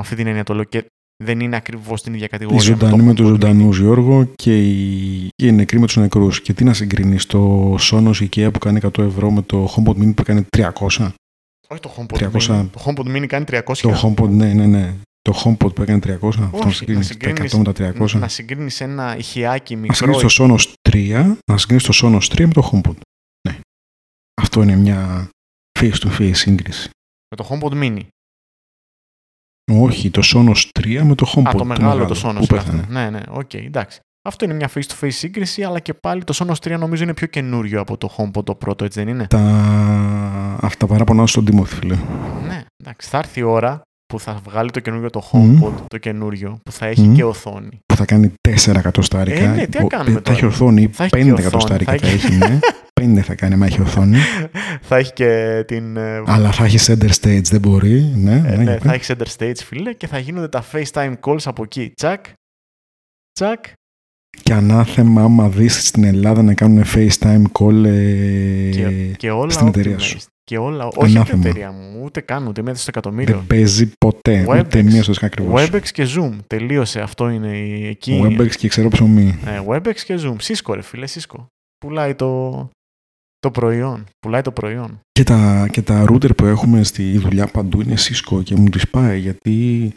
Αυτή 0.00 0.14
την 0.14 0.26
έννοια 0.26 0.44
το 0.44 0.54
λέω 0.54 0.64
και 0.64 0.86
δεν 1.22 1.40
είναι 1.40 1.56
ακριβώς 1.56 2.02
την 2.02 2.12
ίδια 2.14 2.24
Η 2.26 2.28
κατηγορία. 2.28 2.60
ζωντανή 2.62 3.02
με 3.02 3.14
του 3.14 3.22
HomePod 3.22 3.26
Mini. 3.26 3.30
ζωντανού 3.30 3.70
Γιώργο 3.72 4.24
και 4.34 4.68
οι, 4.68 5.28
και 5.34 5.46
οι 5.46 5.52
νεκροί 5.52 5.78
με 5.78 5.86
τους 5.86 5.96
νεκρούς. 5.96 6.42
Και 6.42 6.52
τι 6.52 6.64
να 6.64 6.74
συγκρίνεις 6.74 7.26
το 7.26 7.74
Sonos 7.80 8.14
IKEA 8.28 8.48
που 8.52 8.58
κάνει 8.58 8.80
100 8.82 8.98
ευρώ 8.98 9.30
με 9.30 9.42
το 9.42 9.74
HomePod 9.76 9.90
Mini 10.02 10.14
που 10.14 10.22
κάνει 10.22 10.46
300. 10.56 11.10
Όχι 11.68 11.80
το 11.80 11.92
HomePod 11.96 12.16
300. 12.16 12.30
Mini. 12.32 12.68
Το 12.72 12.82
HomePod 12.84 13.16
Mini 13.16 13.26
κάνει 13.26 13.44
300. 13.48 13.60
Το 13.80 14.00
HomePod, 14.16 14.28
ναι, 14.28 14.52
ναι, 14.52 14.66
ναι. 14.66 14.94
Το 15.22 15.42
HomePod 15.44 15.74
που 15.74 15.82
έκανε 15.82 15.98
300. 15.98 16.12
Αυτό 16.28 16.38
να 16.40 16.50
Όχι, 16.52 16.64
να 16.64 16.70
συγκρίνεις 16.72 17.06
τα 17.06 17.12
συγκρίνεις, 17.12 17.54
100 17.54 17.58
με 17.58 17.64
τα 17.64 17.72
300. 17.72 18.18
να 18.18 18.28
συγκρίνεις 18.28 18.80
ένα 18.80 19.16
ηχιάκι 19.16 19.74
Να 19.74 19.80
μικρό. 19.80 19.96
συγκρίνεις 19.96 20.34
το 20.34 20.44
Sonos 20.44 20.72
3, 20.90 21.36
να 21.50 21.56
συγκρίνεις 21.58 21.84
το 21.84 21.92
Sonos 22.02 22.34
3 22.34 22.46
με 22.46 22.52
το 22.52 22.70
HomePod. 22.72 22.94
Ναι. 23.48 23.58
Αυτό 24.42 24.62
είναι 24.62 24.76
μια 24.76 25.28
face-to-face 25.80 26.30
σύγκριση. 26.34 26.90
Με 27.30 27.36
το 27.36 27.46
HomePod 27.50 27.72
Mini. 27.82 28.00
Όχι, 29.70 30.10
το 30.10 30.22
Sonos 30.24 30.80
3 30.80 31.00
με 31.02 31.14
το 31.14 31.32
HomePod. 31.36 31.48
Α, 31.48 31.54
το 31.54 31.64
μεγάλο 31.64 32.06
το 32.06 32.14
Sonos. 32.14 32.20
Που 32.20 32.28
είναι 32.28 32.38
αυτό. 32.38 32.54
πέθανε. 32.54 32.84
Ναι, 32.88 33.10
ναι, 33.10 33.20
οκ, 33.28 33.54
εντάξει. 33.54 34.00
Αυτό 34.28 34.44
είναι 34.44 34.54
μια 34.54 34.70
face-to-face 34.74 35.12
σύγκριση, 35.12 35.62
αλλά 35.62 35.80
και 35.80 35.94
πάλι 35.94 36.24
το 36.24 36.34
Sonos 36.36 36.72
3 36.74 36.78
νομίζω 36.78 37.02
είναι 37.02 37.14
πιο 37.14 37.26
καινούριο 37.26 37.80
από 37.80 37.96
το 37.96 38.14
HomePod 38.16 38.44
το 38.44 38.54
πρώτο, 38.54 38.84
έτσι 38.84 38.98
δεν 38.98 39.08
είναι; 39.08 39.26
Τα... 39.26 39.38
Αυτά 40.60 40.86
παράπονα 40.86 41.26
στον 41.26 41.46
Timothy, 41.50 41.64
φίλε. 41.64 41.96
Ναι, 42.46 42.64
εντάξει. 42.76 43.08
Θα 43.08 43.18
έρθει 43.18 43.40
η 43.40 43.42
ώρα 43.42 43.82
που 44.10 44.20
θα 44.20 44.40
βγάλει 44.44 44.70
το 44.70 44.80
καινούριο 44.80 45.10
το 45.10 45.22
Μμμ. 45.32 45.62
HomePod, 45.64 45.72
το 45.88 45.98
καινούριο, 45.98 46.58
που 46.64 46.72
θα 46.72 46.86
έχει 46.86 47.00
Μμμ. 47.00 47.14
και 47.14 47.24
οθόνη. 47.24 47.68
Που 47.86 47.96
θα 47.96 48.04
κάνει 48.04 48.32
4 48.48 48.74
εκατοστάρικα. 48.76 49.40
Ε, 49.40 49.46
ναι, 49.46 49.66
τι 49.66 49.78
να 49.78 49.84
Ο- 49.84 49.86
κάνουμε 49.86 50.20
Θα 50.24 50.30
έχει 50.32 50.40
τώρα. 50.40 50.52
οθόνη, 50.52 50.88
Θα 50.92 51.04
έχει 51.04 51.12
5 51.16 51.22
και 51.24 51.30
οθόνη, 51.32 51.40
εκατοστάρικα 51.46 51.92
θα 51.92 51.98
θα 51.98 52.06
έχει- 52.06 52.26
έχει, 52.26 52.36
ναι. 52.36 52.58
5 53.00 53.20
θα 53.22 53.34
κάνει, 53.34 53.56
μα 53.56 53.66
έχει 53.66 53.80
οθόνη. 53.80 54.16
θα 54.82 54.96
έχει 54.96 55.12
και 55.12 55.62
την. 55.66 55.96
ε, 55.96 56.22
Αλλά 56.26 56.50
θα 56.52 56.64
έχει 56.64 56.78
center 56.80 57.10
stage, 57.20 57.42
δεν 57.50 57.60
μπορεί. 57.60 58.12
Ναι, 58.16 58.32
ε, 58.32 58.38
ναι, 58.40 58.56
ναι, 58.56 58.62
για 58.62 58.78
θα 58.82 58.90
πες. 58.90 58.92
έχει 58.92 59.12
center 59.18 59.42
stage, 59.42 59.62
φίλε, 59.64 59.92
και 59.92 60.06
θα 60.06 60.18
γίνονται 60.18 60.48
τα 60.48 60.64
FaceTime 60.72 61.14
calls 61.20 61.42
από 61.44 61.62
εκεί. 61.62 61.92
Τσακ. 61.96 62.24
Τσακ. 63.32 63.64
Και 64.42 64.52
ανάθεμα 64.52 65.22
άμα 65.22 65.48
δεις 65.48 65.86
στην 65.86 66.04
Ελλάδα 66.04 66.42
να 66.42 66.54
κάνουν 66.54 66.84
FaceTime 66.94 67.42
call 67.58 67.84
ε, 67.84 68.68
Και, 68.70 68.88
και 69.16 69.30
όλα 69.30 69.50
στην 69.50 69.66
εταιρεία 69.66 69.96
optimized. 69.96 70.00
σου. 70.00 70.18
Και 70.50 70.58
όλα, 70.58 70.84
όχι 70.84 70.94
από 70.96 71.06
την 71.06 71.16
Ανάθεμα. 71.16 71.42
εταιρεία 71.48 71.70
μου, 71.72 72.00
ούτε 72.04 72.20
καν, 72.20 72.46
ούτε 72.46 72.62
μέσα 72.62 72.80
στο 72.80 72.90
εκατομμύριο. 72.94 73.36
Δεν 73.36 73.46
παίζει 73.46 73.92
ποτέ, 73.98 74.44
Webex. 74.48 74.58
ούτε 74.60 74.82
μία 74.82 75.02
στο 75.02 75.12
ακριβώς. 75.20 75.68
Webex 75.70 75.82
και 75.92 76.06
Zoom. 76.16 76.32
Τελείωσε. 76.46 77.00
Αυτό 77.00 77.28
είναι 77.28 77.58
η- 77.58 77.86
εκεί. 77.86 78.20
Webex 78.24 78.50
και 78.56 78.68
ξέρω 78.68 78.88
ψωμί. 78.88 79.38
Ε, 79.46 79.60
Webex 79.66 79.94
και 80.04 80.18
Zoom. 80.22 80.36
Cisco, 80.42 80.74
ρε 80.74 80.82
φίλε, 80.82 81.06
Cisco. 81.10 81.44
Πουλάει 81.78 82.14
το, 82.14 82.50
το 83.38 83.50
προϊόν. 83.50 84.04
Πουλάει 84.20 84.42
το 84.42 84.52
προϊόν. 84.52 85.00
Και 85.12 85.22
τα, 85.24 85.68
και 85.70 85.82
τα 85.82 86.04
router 86.08 86.36
που 86.36 86.44
έχουμε 86.46 86.82
στη 86.82 87.18
δουλειά 87.18 87.46
παντού 87.46 87.80
είναι 87.80 87.94
Cisco 87.98 88.44
και 88.44 88.56
μου 88.56 88.68
τις 88.68 88.90
πάει 88.90 89.18
γιατί 89.18 89.92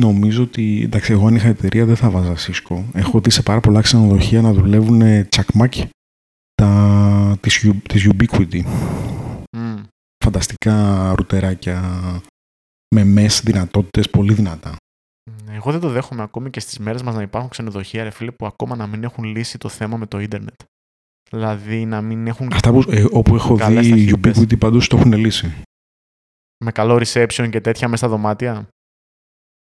νομίζω 0.00 0.42
ότι, 0.42 0.80
εντάξει, 0.84 1.12
εγώ 1.12 1.26
αν 1.26 1.34
είχα 1.34 1.48
εταιρεία 1.48 1.84
δεν 1.84 1.96
θα 1.96 2.10
βάζα 2.10 2.34
Cisco. 2.36 2.82
Έχω 2.92 3.20
δει 3.20 3.30
σε 3.30 3.42
πάρα 3.42 3.60
πολλά 3.60 3.80
ξενοδοχεία 3.80 4.40
να 4.40 4.52
δουλεύουν 4.52 5.28
τσακμάκι 5.28 5.88
τα, 6.54 7.36
της, 7.40 7.64
U- 7.68 7.82
της 7.88 8.08
Ubiquity. 8.12 8.60
Μμ. 10.26 10.32
Φανταστικά 10.32 11.14
ρούτεράκια 11.16 11.80
με 12.94 13.04
μες 13.04 13.40
δυνατότητες 13.40 14.10
πολύ 14.10 14.34
δυνατά. 14.34 14.76
Εγώ 15.48 15.70
δεν 15.70 15.80
το 15.80 15.88
δέχομαι 15.88 16.22
ακόμη 16.22 16.50
και 16.50 16.60
στις 16.60 16.78
μέρες 16.78 17.02
μας 17.02 17.14
να 17.14 17.22
υπάρχουν 17.22 17.50
ξενοδοχεία, 17.50 18.02
ρε 18.02 18.10
φίλε, 18.10 18.30
που 18.30 18.46
ακόμα 18.46 18.76
να 18.76 18.86
μην 18.86 19.04
έχουν 19.04 19.24
λύσει 19.24 19.58
το 19.58 19.68
θέμα 19.68 19.96
με 19.96 20.06
το 20.06 20.20
ίντερνετ. 20.20 20.60
Δηλαδή 21.30 21.84
να 21.84 22.02
μην 22.02 22.26
έχουν 22.26 22.48
Αυτά 22.52 22.70
που, 22.72 22.84
ε, 22.88 23.04
όπου 23.10 23.34
έχω 23.34 23.54
Καλές 23.56 23.86
δει 23.86 23.90
ταχύτητες. 23.90 24.38
Ubiquity 24.38 24.58
παντού 24.58 24.78
το 24.78 24.96
έχουν 24.96 25.12
λύσει. 25.12 25.54
με 26.64 26.72
καλό 26.72 26.94
reception 26.94 27.48
και 27.50 27.60
τέτοια 27.60 27.88
μέσα 27.88 28.06
στα 28.06 28.08
δωμάτια. 28.08 28.68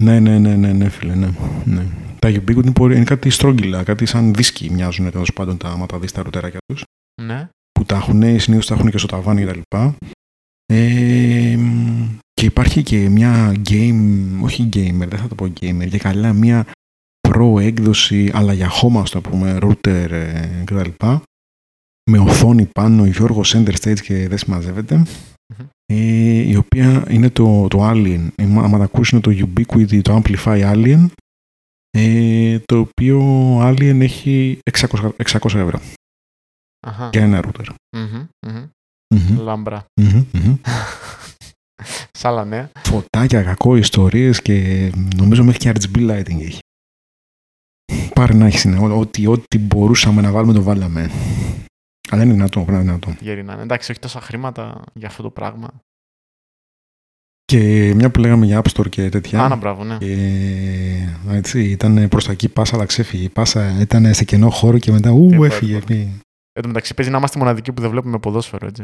Ναι, 0.03 0.19
ναι, 0.19 0.39
ναι, 0.39 0.55
ναι, 0.55 0.73
ναι, 0.73 0.89
φίλε, 0.89 1.15
ναι. 1.15 1.29
ναι. 1.65 1.85
Τα 2.19 2.29
Ubiquity 2.29 2.63
είναι, 2.63 2.71
πολύ- 2.71 2.95
είναι 2.95 3.05
κάτι 3.05 3.29
στρόγγυλα, 3.29 3.83
κάτι 3.83 4.05
σαν 4.05 4.33
δίσκοι 4.33 4.69
μοιάζουν 4.69 5.11
τέλος 5.11 5.33
πάντων 5.33 5.57
τα, 5.57 5.69
άμα 5.69 5.85
τα 5.85 5.99
δεις 5.99 6.11
τα 6.11 6.23
ρούτεράκια 6.23 6.59
τους. 6.65 6.83
Ναι. 7.21 7.49
Που 7.71 7.85
τα 7.85 7.95
έχουν, 7.95 8.39
συνήθως 8.39 8.65
τα 8.65 8.73
έχουν 8.75 8.89
και 8.89 8.97
στο 8.97 9.07
ταβάνι 9.07 9.45
κτλ. 9.45 9.59
Ε, 10.65 11.55
μ, 11.57 12.17
και 12.33 12.45
υπάρχει 12.45 12.83
και 12.83 13.09
μια 13.09 13.53
game, 13.69 14.29
όχι 14.41 14.69
gamer, 14.73 15.07
δεν 15.07 15.19
θα 15.19 15.27
το 15.27 15.35
πω 15.35 15.45
gamer, 15.45 15.87
για 15.87 15.97
καλά 15.97 16.33
μια 16.33 16.65
pro 17.27 17.61
έκδοση, 17.61 18.31
αλλά 18.33 18.53
για 18.53 18.69
home, 18.81 19.01
ας 19.01 19.09
το 19.09 19.21
πούμε, 19.21 19.57
router 19.61 20.07
ε, 20.11 20.63
κτλ. 20.65 20.89
Με 22.11 22.19
οθόνη 22.19 22.65
πάνω, 22.65 23.05
Γιώργος 23.05 23.55
Center 23.55 23.73
Stage 23.81 23.99
και 23.99 24.27
δεν 24.27 24.37
συμμαζεύεται. 24.37 24.95
Μμμ. 24.97 25.65
Ε, 25.85 25.95
η 26.49 26.55
οποία 26.55 27.05
είναι 27.09 27.29
το, 27.29 27.67
το 27.67 27.89
Alien. 27.89 28.27
Ε, 28.35 28.45
μα- 28.45 28.63
άμα 28.63 28.77
τα 28.77 28.83
ακούσει 28.83 29.15
είναι 29.15 29.23
το 29.23 29.49
Ubiquity, 29.55 30.01
το 30.01 30.21
Amplify 30.23 30.73
Alien. 30.73 31.05
Ε, 31.97 32.59
το 32.59 32.79
οποίο 32.79 33.21
Alien 33.61 33.97
έχει 33.99 34.59
600, 34.71 35.09
600 35.23 35.39
ευρώ 35.59 35.79
Αχα. 36.87 37.09
για 37.13 37.21
ένα 37.23 37.39
router. 37.43 37.65
Μμμ, 37.97 38.25
μμμ. 38.47 38.65
Μμμ, 39.13 39.39
Λάμπρα. 39.39 39.85
μμμ, 40.01 40.23
μμμ. 40.33 40.55
Σ' 42.17 42.25
άλλα 42.25 42.45
νέα. 42.45 42.69
Φωτάκια, 42.83 43.43
κακό, 43.43 43.75
ιστορίες 43.75 44.41
και 44.41 44.89
νομίζω 45.15 45.43
μέχρι 45.43 45.59
και 45.59 45.71
RGB 45.75 45.97
lighting 46.09 46.41
έχει. 46.41 46.59
Πάρε 48.13 48.33
να 48.33 48.45
έχεις, 48.45 48.63
είναι, 48.63 48.77
ό- 48.79 48.99
ό,τι, 48.99 49.27
ό,τι 49.27 49.57
μπορούσαμε 49.57 50.21
να 50.21 50.31
βάλουμε 50.31 50.53
το 50.53 50.63
βάλαμε. 50.63 51.09
Αλλά 52.09 52.23
είναι 52.23 52.33
δυνατό, 52.33 52.59
πρέπει 52.61 52.71
να 52.71 52.79
είναι 52.83 52.85
δυνατό. 52.99 53.15
Γέρι 53.23 53.43
να 53.43 53.53
είναι. 53.53 53.61
Εντάξει, 53.61 53.91
όχι 53.91 53.99
τόσα 53.99 54.21
χρήματα 54.21 54.81
για 54.93 55.07
αυτό 55.07 55.23
το 55.23 55.29
πράγμα. 55.29 55.67
Και 57.45 57.93
μια 57.95 58.11
που 58.11 58.19
λέγαμε 58.19 58.45
για 58.45 58.61
App 58.63 58.71
Store 58.73 58.89
και 58.89 59.09
τέτοια. 59.09 59.43
Άνα, 59.45 59.55
μπράβο, 59.55 59.83
ναι. 59.83 59.97
Και 59.97 61.07
έτσι, 61.29 61.63
ήταν 61.69 62.07
προς 62.09 62.25
τα 62.25 62.31
εκεί, 62.31 62.49
πάσα, 62.49 62.75
αλλά 62.75 62.85
ξέφυγε. 62.85 63.23
Η 63.23 63.29
πάσα 63.29 63.79
ήταν 63.81 64.13
σε 64.13 64.23
κενό 64.23 64.49
χώρο 64.49 64.77
και 64.77 64.91
μετά 64.91 65.09
ου, 65.11 65.27
Τίποτα, 65.29 65.53
έφυγε. 65.53 65.79
τίποτα. 65.79 66.09
Έφυγε. 66.53 66.59
Εν 66.59 66.61
τω 66.61 66.67
μεταξύ 66.67 66.93
παίζει 66.93 67.11
να 67.11 67.17
είμαστε 67.17 67.39
μοναδικοί 67.39 67.73
που 67.73 67.81
δεν 67.81 67.89
βλέπουμε 67.89 68.19
ποδόσφαιρο, 68.19 68.67
έτσι. 68.67 68.83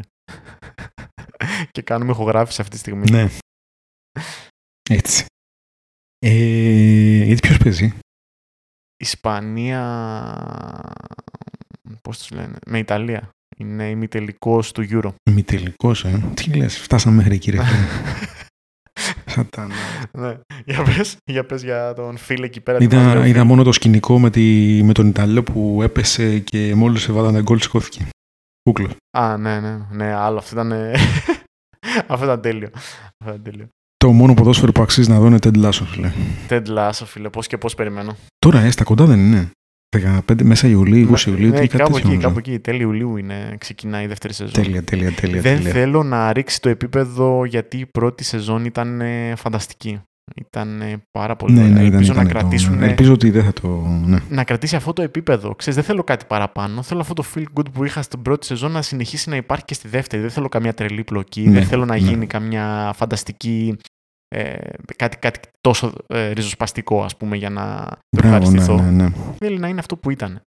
και 1.71 1.81
κάνουμε 1.81 2.11
ηχογράφηση 2.11 2.61
αυτή 2.61 2.73
τη 2.73 2.79
στιγμή. 2.79 3.11
Ναι. 3.11 3.29
Έτσι. 4.89 5.25
Ε, 6.19 7.23
γιατί 7.23 7.41
ποιος 7.41 7.57
παίζει; 7.57 7.93
Ισπανία. 8.97 9.83
Πώς 12.01 12.17
τους 12.17 12.31
λένε. 12.31 12.57
Με 12.65 12.77
Ιταλία. 12.77 13.29
Είναι 13.57 13.89
ημιτελικός 13.89 14.71
του 14.71 14.87
Euro. 14.89 15.13
Μη 15.31 15.43
τελικός, 15.43 16.05
ε. 16.05 16.31
Τι 16.33 16.53
λες, 16.53 16.77
φτάσαμε 16.79 17.15
μέχρι 17.15 17.35
εκεί, 17.35 17.51
ρε. 17.51 17.57
φίλε. 19.29 19.45
Σατάνα. 19.51 19.73
ναι. 20.11 20.37
Για 20.65 20.83
πες, 20.83 21.17
για 21.25 21.45
πες 21.45 21.63
για 21.63 21.93
τον 21.93 22.17
φίλο 22.17 22.45
εκεί 22.45 22.61
πέρα. 22.61 22.77
τι 22.77 22.83
μας 22.85 22.93
Είδα, 22.93 23.03
λέει 23.03 23.13
ο 23.15 23.19
είδα 23.25 23.31
φίλος. 23.31 23.45
μόνο 23.47 23.63
το 23.63 23.71
σκηνικό 23.71 24.19
με, 24.19 24.29
τη, 24.29 24.79
με 24.83 24.93
τον 24.93 25.07
Ιταλό 25.07 25.43
που 25.43 25.79
έπεσε 25.83 26.39
και 26.39 26.75
μόλις 26.75 27.07
έβαλαν 27.07 27.41
γκολ 27.43 27.59
σηκώθηκε. 27.59 28.07
Κούκλος. 28.69 28.91
Α, 29.17 29.37
ναι, 29.37 29.59
ναι. 29.59 29.77
Ναι, 29.91 30.13
άλλο. 30.13 30.37
Αυτό 30.37 30.53
ήταν. 30.55 30.71
ε, 30.71 30.91
αυτό 32.07 32.25
ήταν 32.25 32.41
τέλειο. 32.41 32.69
Αυτό 32.73 33.29
ήταν 33.33 33.43
τέλειο. 33.43 33.67
Το 33.97 34.11
μόνο 34.11 34.33
ποδόσφαιρο 34.33 34.71
που 34.71 34.81
αξίζει 34.81 35.09
να 35.09 35.19
δω 35.19 35.25
είναι 35.27 35.37
Ted 35.41 35.63
Lasso, 35.65 35.83
φίλε. 35.85 36.11
Ted 36.49 36.65
Lasso, 36.67 37.03
φίλε. 37.05 37.29
Πώς 37.29 37.47
και 37.47 37.57
πώς 37.57 37.75
περιμένω. 37.75 38.15
Τώρα, 38.39 38.59
ε, 38.59 38.71
στα 38.71 38.83
κοντά 38.83 39.05
δεν 39.05 39.19
είναι. 39.19 39.51
15 39.97 40.41
μέσα 40.43 40.67
Ιουλίου, 40.67 41.11
20 41.15 41.25
Ιουλίου, 41.25 41.49
ναι, 41.49 41.59
τι 41.59 41.67
κάτι 41.67 41.77
κάπου 41.77 41.83
τέτοιο 41.83 41.97
εκεί, 41.97 42.07
νομίζω. 42.07 42.27
κάπου 42.27 42.39
εκεί. 42.39 42.59
Τέλειο 42.59 42.81
Ιουλίου 42.87 43.17
είναι, 43.17 43.55
ξεκινάει 43.57 44.03
η 44.03 44.07
δεύτερη 44.07 44.33
σεζόν. 44.33 44.63
Τέλεια, 44.63 44.83
τέλεια, 44.83 45.11
τέλεια. 45.11 45.41
Δεν 45.41 45.55
τέλεια. 45.57 45.71
θέλω 45.71 46.03
να 46.03 46.33
ρίξει 46.33 46.61
το 46.61 46.69
επίπεδο 46.69 47.45
γιατί 47.45 47.77
η 47.77 47.85
πρώτη 47.85 48.23
σεζόν 48.23 48.65
ήταν 48.65 49.01
ε, 49.01 49.33
φανταστική. 49.35 49.99
Ήταν 50.35 50.81
ε, 50.81 50.97
πάρα 51.11 51.35
πολύ 51.35 51.53
Ναι, 51.53 51.59
ωραία. 51.59 51.73
ναι, 51.73 51.79
ήταν, 51.79 51.93
Ελπίζω 51.93 52.11
ήταν 52.11 52.25
να 52.25 52.31
το- 52.31 52.37
κρατήσουν 52.37 52.77
ναι. 52.77 52.85
Ελπίζω 52.85 53.13
ότι 53.13 53.29
δεν 53.29 53.43
θα 53.43 53.53
το. 53.53 53.67
Ναι. 54.05 54.17
να 54.29 54.43
κρατήσει 54.43 54.75
αυτό 54.75 54.93
το 54.93 55.01
επίπεδο. 55.01 55.55
Ξέρεις, 55.55 55.75
δεν 55.75 55.83
θέλω 55.83 56.03
κάτι 56.03 56.25
παραπάνω. 56.27 56.81
Θέλω 56.81 56.99
αυτό 56.99 57.13
το 57.13 57.23
feel 57.35 57.43
good 57.53 57.71
που 57.73 57.83
είχα 57.85 58.01
στην 58.01 58.21
πρώτη 58.21 58.45
σεζόν 58.45 58.71
να 58.71 58.81
συνεχίσει 58.81 59.29
να 59.29 59.35
υπάρχει 59.35 59.65
και 59.65 59.73
στη 59.73 59.87
δεύτερη. 59.87 60.21
Δεν 60.21 60.31
θέλω 60.31 60.49
καμιά 60.49 60.73
τρελή 60.73 61.03
πλοκή. 61.03 61.41
Ναι, 61.41 61.51
δεν 61.53 61.63
θέλω 61.63 61.85
να 61.85 61.93
ναι. 61.93 61.99
γίνει 61.99 62.25
καμιά 62.25 62.91
φανταστική. 62.95 63.77
Ε, 64.35 64.57
κάτι, 64.95 65.17
κάτι 65.17 65.39
τόσο 65.61 65.93
ε, 66.07 66.31
ριζοσπαστικό, 66.31 67.03
ας 67.03 67.17
πούμε, 67.17 67.35
για 67.35 67.49
να 67.49 67.87
το 67.89 68.17
Μπράβο, 68.17 68.37
ναι, 68.37 68.45
ευχαριστηθώ. 68.45 68.81
ναι, 68.81 68.91
ναι. 69.03 69.11
Θέλει 69.37 69.59
να 69.59 69.67
είναι 69.67 69.79
αυτό 69.79 69.95
που 69.95 70.09
ήταν. 70.09 70.41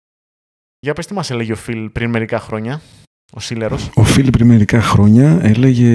Για 0.81 0.95
πες 0.95 1.07
τι 1.07 1.15
μας 1.15 1.31
έλεγε 1.31 1.53
ο 1.53 1.57
Φιλ 1.57 1.91
πριν 1.91 2.11
μερικά 2.11 2.39
χρόνια, 2.41 2.81
ο 3.33 3.41
Σίλερος. 3.41 3.91
Ο 3.95 4.05
Φίλιπ 4.05 4.33
πριν 4.33 4.47
μερικά 4.47 4.81
χρόνια 4.81 5.39
έλεγε 5.43 5.93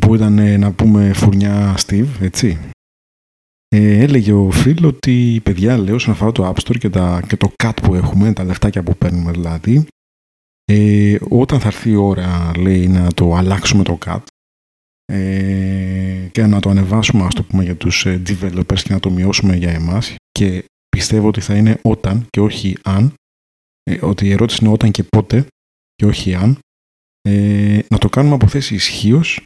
που 0.00 0.14
ήταν 0.14 0.38
ε, 0.38 0.56
να 0.56 0.72
πούμε 0.72 1.12
φουρνιά 1.12 1.74
Steve, 1.86 2.08
έτσι. 2.20 2.58
Ε, 3.68 4.02
έλεγε 4.02 4.32
ο 4.32 4.50
Φιλ 4.50 4.84
ότι 4.84 5.40
παιδιά 5.42 5.78
λέω 5.78 5.94
όσον 5.94 6.12
αφορά 6.12 6.32
το 6.32 6.48
App 6.48 6.62
Store 6.62 6.78
και, 6.78 6.90
τα, 6.90 7.22
και 7.26 7.36
το 7.36 7.52
cut 7.64 7.76
που 7.82 7.94
έχουμε, 7.94 8.32
τα 8.32 8.44
λεφτάκια 8.44 8.82
που 8.82 8.96
παίρνουμε 8.96 9.30
δηλαδή, 9.30 9.86
ε, 10.64 11.16
όταν 11.28 11.60
θα 11.60 11.68
έρθει 11.68 11.90
η 11.90 11.94
ώρα 11.94 12.50
λέει 12.58 12.88
να 12.88 13.12
το 13.12 13.34
αλλάξουμε 13.34 13.82
το 13.82 13.98
cut 14.06 14.20
ε, 15.04 16.11
και 16.32 16.46
να 16.46 16.60
το 16.60 16.70
ανεβάσουμε 16.70 17.24
ας 17.24 17.34
το 17.34 17.42
πούμε 17.42 17.64
για 17.64 17.76
τους 17.76 18.06
ε, 18.06 18.22
developers 18.26 18.80
και 18.82 18.92
να 18.92 19.00
το 19.00 19.10
μειώσουμε 19.10 19.56
για 19.56 19.70
εμάς 19.70 20.14
και 20.32 20.64
πιστεύω 20.88 21.28
ότι 21.28 21.40
θα 21.40 21.56
είναι 21.56 21.80
όταν 21.82 22.26
και 22.30 22.40
όχι 22.40 22.76
αν 22.82 23.14
ε, 23.82 24.04
ότι 24.04 24.26
η 24.26 24.32
ερώτηση 24.32 24.64
είναι 24.64 24.72
όταν 24.72 24.90
και 24.90 25.02
πότε 25.02 25.46
και 25.94 26.06
όχι 26.06 26.34
αν, 26.34 26.58
ε, 27.20 27.80
να 27.88 27.98
το 27.98 28.08
κάνουμε 28.08 28.34
από 28.34 28.48
θέση 28.48 28.74
ισχύως 28.74 29.42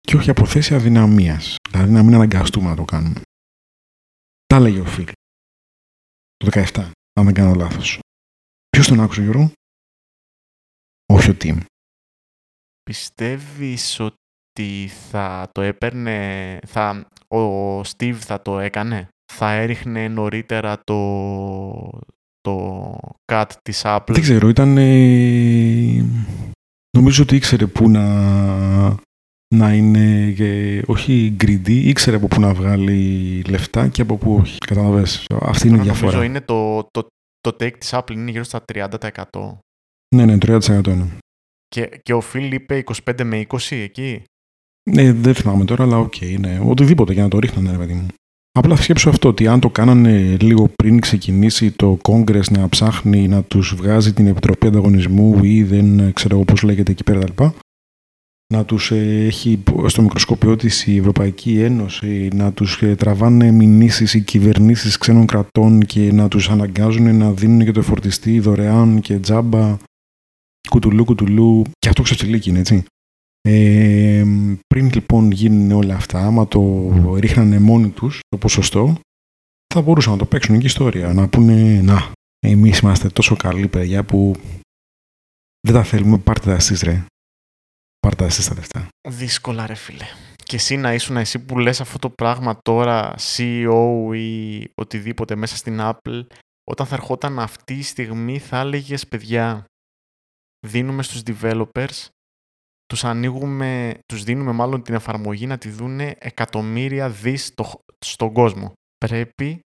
και 0.00 0.16
όχι 0.16 0.30
από 0.30 0.46
θέση 0.46 0.74
αδυναμίας. 0.74 1.56
Δηλαδή 1.70 1.92
να 1.92 2.02
μην 2.02 2.14
αναγκαστούμε 2.14 2.68
να 2.68 2.76
το 2.76 2.84
κάνουμε. 2.84 3.20
Τα 4.46 4.56
έλεγε 4.56 4.80
ο 4.80 4.84
Φιλ. 4.84 5.06
Το 6.36 6.48
17, 6.52 6.90
αν 7.12 7.24
δεν 7.24 7.34
κάνω 7.34 7.54
λάθος. 7.54 7.98
Ποιος 8.68 8.86
τον 8.86 9.00
άκουσε, 9.00 9.22
Γιώργο; 9.22 9.52
Όχι 11.06 11.30
ο 11.30 11.34
Τιμ. 11.34 11.58
Πιστεύεις 12.82 14.00
ότι 14.00 14.16
θα 15.10 15.48
το 15.52 15.60
έπαιρνε, 15.60 16.58
θα, 16.66 17.06
ο 17.28 17.84
Στίβ 17.84 18.18
θα 18.18 18.42
το 18.42 18.58
έκανε, 18.58 19.08
θα 19.32 19.52
έριχνε 19.52 20.08
νωρίτερα 20.08 20.80
το, 20.84 21.00
το 22.40 22.98
cut 23.32 23.46
της 23.62 23.82
Apple; 23.84 24.06
Δεν 24.06 24.22
ξέρω, 24.22 24.48
ήταν... 24.48 24.76
ε, 24.78 26.04
νομίζω 26.98 27.22
ότι 27.22 27.36
ήξερε 27.36 27.66
πού 27.66 27.90
να, 27.90 28.06
να 29.54 29.74
είναι, 29.74 30.34
ε, 30.38 30.82
όχι 30.86 31.36
greedy, 31.40 31.68
ήξερε 31.68 32.16
από 32.16 32.26
πού 32.26 32.40
να 32.40 32.54
βγάλει 32.54 33.42
λεφτά 33.48 33.88
και 33.88 34.02
από 34.02 34.16
πού 34.16 34.34
όχι. 34.34 34.58
Καταλαβες. 34.58 35.26
Αυτή 35.40 35.66
είναι 35.66 35.76
η 35.76 35.78
Τώρα 35.78 35.92
διαφορά. 35.92 36.12
Νομίζω 36.12 36.30
είναι 36.30 36.40
το, 36.40 36.88
το, 36.90 37.06
το 37.40 37.56
take 37.60 37.78
της 37.78 37.90
Apple 37.92 38.12
είναι 38.12 38.30
γύρω 38.30 38.44
στα 38.44 38.64
30%. 38.74 38.88
Ναι, 40.16 40.24
ναι, 40.24 40.36
30% 40.40 40.86
είναι. 40.86 41.08
Και, 41.68 42.00
και 42.02 42.14
ο 42.14 42.22
Phil 42.32 42.48
είπε 42.52 42.84
25 43.04 43.22
με 43.24 43.46
20 43.48 43.58
εκεί; 43.70 44.22
Ναι, 44.92 45.12
δεν 45.12 45.34
θυμάμαι 45.34 45.64
τώρα, 45.64 45.84
αλλά 45.84 45.98
οκ, 45.98 46.14
ναι. 46.38 46.60
Οτιδήποτε 46.64 47.12
για 47.12 47.22
να 47.22 47.28
το 47.28 47.38
ρίχνανε, 47.38 47.70
ρε 47.70 47.76
παιδί 47.76 47.92
μου. 47.92 48.06
Απλά 48.52 48.76
σκέψω 48.76 49.08
αυτό, 49.08 49.28
ότι 49.28 49.46
αν 49.46 49.60
το 49.60 49.70
κάνανε 49.70 50.36
λίγο 50.40 50.68
πριν 50.68 51.00
ξεκινήσει 51.00 51.70
το 51.70 51.98
Congress 52.02 52.50
να 52.50 52.68
ψάχνει 52.68 53.28
να 53.28 53.42
τους 53.42 53.74
βγάζει 53.74 54.12
την 54.12 54.26
Επιτροπή 54.26 54.66
Ανταγωνισμού 54.66 55.44
ή 55.44 55.62
δεν 55.62 55.98
ε, 55.98 56.10
ξέρω 56.12 56.34
εγώ 56.34 56.44
πώς 56.44 56.62
λέγεται 56.62 56.92
εκεί 56.92 57.04
πέρα 57.04 57.20
τα 57.20 57.26
λοιπά, 57.26 57.54
να 58.54 58.64
τους 58.64 58.90
ε, 58.90 59.24
έχει 59.26 59.62
στο 59.86 60.02
μικροσκόπιό 60.02 60.56
της 60.56 60.86
η 60.86 60.96
Ευρωπαϊκή 60.96 61.60
Ένωση, 61.60 62.28
να 62.34 62.52
τους 62.52 62.82
ε, 62.82 62.94
τραβάνε 62.94 63.50
μηνύσεις 63.50 64.14
οι 64.14 64.20
κυβερνήσεις 64.20 64.98
ξένων 64.98 65.26
κρατών 65.26 65.80
και 65.86 66.12
να 66.12 66.28
τους 66.28 66.50
αναγκάζουν 66.50 67.16
να 67.16 67.32
δίνουν 67.32 67.64
και 67.64 67.72
το 67.72 67.82
φορτιστή 67.82 68.40
δωρεάν 68.40 69.00
και 69.00 69.18
τζάμπα 69.18 69.76
κουτουλού 70.68 71.04
κουτουλού 71.04 71.62
και 71.78 71.88
αυτό 71.88 72.02
ξεφτιλίκι 72.02 72.48
είναι 72.48 72.58
έτσι. 72.58 72.84
Ε, 73.40 74.24
πριν 74.66 74.90
λοιπόν 74.94 75.30
γίνουν 75.30 75.70
όλα 75.70 75.94
αυτά, 75.94 76.26
άμα 76.26 76.48
το 76.48 76.90
ρίχνανε 77.14 77.58
μόνοι 77.58 77.88
τους 77.88 78.20
το 78.28 78.38
ποσοστό, 78.38 79.00
θα 79.74 79.80
μπορούσαν 79.80 80.12
να 80.12 80.18
το 80.18 80.26
παίξουν 80.26 80.58
και 80.58 80.66
ιστορία. 80.66 81.12
Να 81.12 81.28
πούνε, 81.28 81.80
να, 81.82 82.12
εμείς 82.38 82.78
είμαστε 82.78 83.08
τόσο 83.08 83.36
καλοί 83.36 83.68
παιδιά 83.68 84.04
που 84.04 84.34
δεν 85.60 85.74
τα 85.74 85.82
θέλουμε, 85.82 86.18
πάρτε 86.18 86.46
τα 86.50 86.54
εσείς 86.54 86.82
ρε. 86.82 87.04
Πάρτε 87.98 88.16
τα 88.16 88.24
εσείς 88.24 88.48
τα 88.48 88.54
λεφτά. 88.54 88.88
Δύσκολα 89.08 89.66
ρε 89.66 89.74
φίλε. 89.74 90.04
Και 90.36 90.56
εσύ 90.56 90.76
να 90.76 90.94
ήσουν 90.94 91.16
εσύ 91.16 91.38
που 91.38 91.58
λες 91.58 91.80
αυτό 91.80 91.98
το 91.98 92.10
πράγμα 92.10 92.58
τώρα 92.62 93.14
CEO 93.18 94.14
ή 94.14 94.64
οτιδήποτε 94.74 95.36
μέσα 95.36 95.56
στην 95.56 95.78
Apple, 95.80 96.26
όταν 96.64 96.86
θα 96.86 96.94
ερχόταν 96.94 97.38
αυτή 97.38 97.74
η 97.74 97.82
στιγμή 97.82 98.38
θα 98.38 98.58
έλεγες 98.58 99.06
παιδιά, 99.08 99.64
δίνουμε 100.66 101.02
στους 101.02 101.22
developers, 101.24 102.06
τους 102.88 103.04
ανοίγουμε, 103.04 103.98
τους 104.06 104.24
δίνουμε 104.24 104.52
μάλλον 104.52 104.82
την 104.82 104.94
εφαρμογή 104.94 105.46
να 105.46 105.58
τη 105.58 105.68
δούνε 105.70 106.14
εκατομμύρια 106.18 107.10
δις 107.10 107.46
στο, 107.46 107.80
στον 107.98 108.32
κόσμο. 108.32 108.72
Πρέπει 108.96 109.60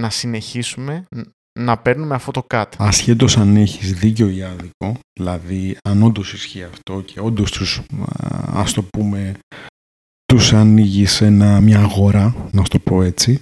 να 0.00 0.10
συνεχίσουμε 0.10 1.04
ν- 1.16 1.30
να 1.58 1.78
παίρνουμε 1.78 2.14
αυτό 2.14 2.30
το 2.30 2.46
cut. 2.48 2.64
Ασχέτως 2.78 3.36
αν 3.36 3.56
έχεις 3.56 3.92
δίκιο 3.92 4.28
ή 4.28 4.42
άδικο, 4.42 4.98
δηλαδή 5.20 5.76
αν 5.88 6.02
όντως 6.02 6.32
ισχύει 6.32 6.62
αυτό 6.62 7.00
και 7.00 7.20
όντως 7.20 7.50
τους, 7.50 7.78
α, 7.78 8.60
ας 8.60 8.72
το 8.72 8.82
πούμε, 8.82 9.38
τους 10.24 10.52
ανοίγεις 10.52 11.12
σε 11.12 11.26
ένα, 11.26 11.60
μια 11.60 11.80
αγορά, 11.80 12.48
να 12.52 12.62
σου 12.62 12.68
το 12.68 12.78
πω 12.78 13.02
έτσι, 13.02 13.40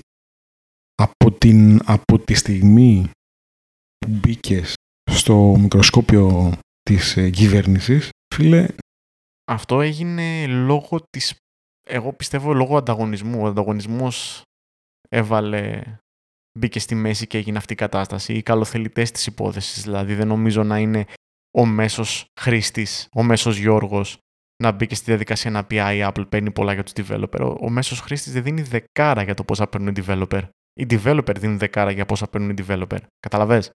από, 0.94 1.32
την, 1.32 1.80
από 1.84 2.18
τη 2.18 2.34
στιγμή 2.34 3.10
που 3.98 4.08
μπήκες 4.10 4.74
στο 5.10 5.56
μικροσκόπιο 5.58 6.52
της 6.82 7.16
ε, 7.16 7.30
κυβέρνησης, 7.30 8.08
φίλε, 8.34 8.66
Αυτό 9.44 9.80
έγινε 9.80 10.46
λόγω 10.46 11.00
της, 11.10 11.36
εγώ 11.86 12.12
πιστεύω 12.12 12.52
λόγω 12.52 12.76
ανταγωνισμού. 12.76 13.42
Ο 13.42 13.46
ανταγωνισμός 13.46 14.42
έβαλε, 15.08 15.82
μπήκε 16.58 16.78
στη 16.78 16.94
μέση 16.94 17.26
και 17.26 17.38
έγινε 17.38 17.58
αυτή 17.58 17.72
η 17.72 17.76
κατάσταση. 17.76 18.34
Οι 18.34 18.42
καλοθελητές 18.42 19.10
της 19.10 19.26
υπόθεσης, 19.26 19.82
δηλαδή 19.82 20.14
δεν 20.14 20.26
νομίζω 20.26 20.62
να 20.62 20.78
είναι 20.78 21.06
ο 21.58 21.66
μέσος 21.66 22.26
χρήστης, 22.40 23.08
ο 23.12 23.22
μέσος 23.22 23.56
Γιώργος, 23.56 24.18
να 24.62 24.72
μπήκε 24.72 24.94
στη 24.94 25.04
διαδικασία 25.04 25.50
να 25.50 25.64
πει 25.64 25.80
«Α, 25.80 25.94
η 25.94 26.00
Apple 26.02 26.28
παίρνει 26.28 26.50
πολλά 26.50 26.72
για 26.72 26.82
τους 26.82 26.92
developer». 26.96 27.40
Ο, 27.40 27.66
ο 27.66 27.70
μέσος 27.70 28.00
χρήστης 28.00 28.32
δεν 28.32 28.42
δίνει 28.42 28.62
δεκάρα 28.62 29.22
για 29.22 29.34
το 29.34 29.44
πόσα 29.44 29.66
παίρνουν 29.66 29.94
οι 29.96 30.04
developer. 30.06 30.42
Οι 30.80 30.86
developer 30.90 31.34
δίνουν 31.38 31.58
δεκάρα 31.58 31.90
για 31.90 32.06
πόσα 32.06 32.26
παίρνουν 32.28 32.50
οι 32.50 32.54
developer. 32.66 32.98
Καταλαβες; 33.20 33.70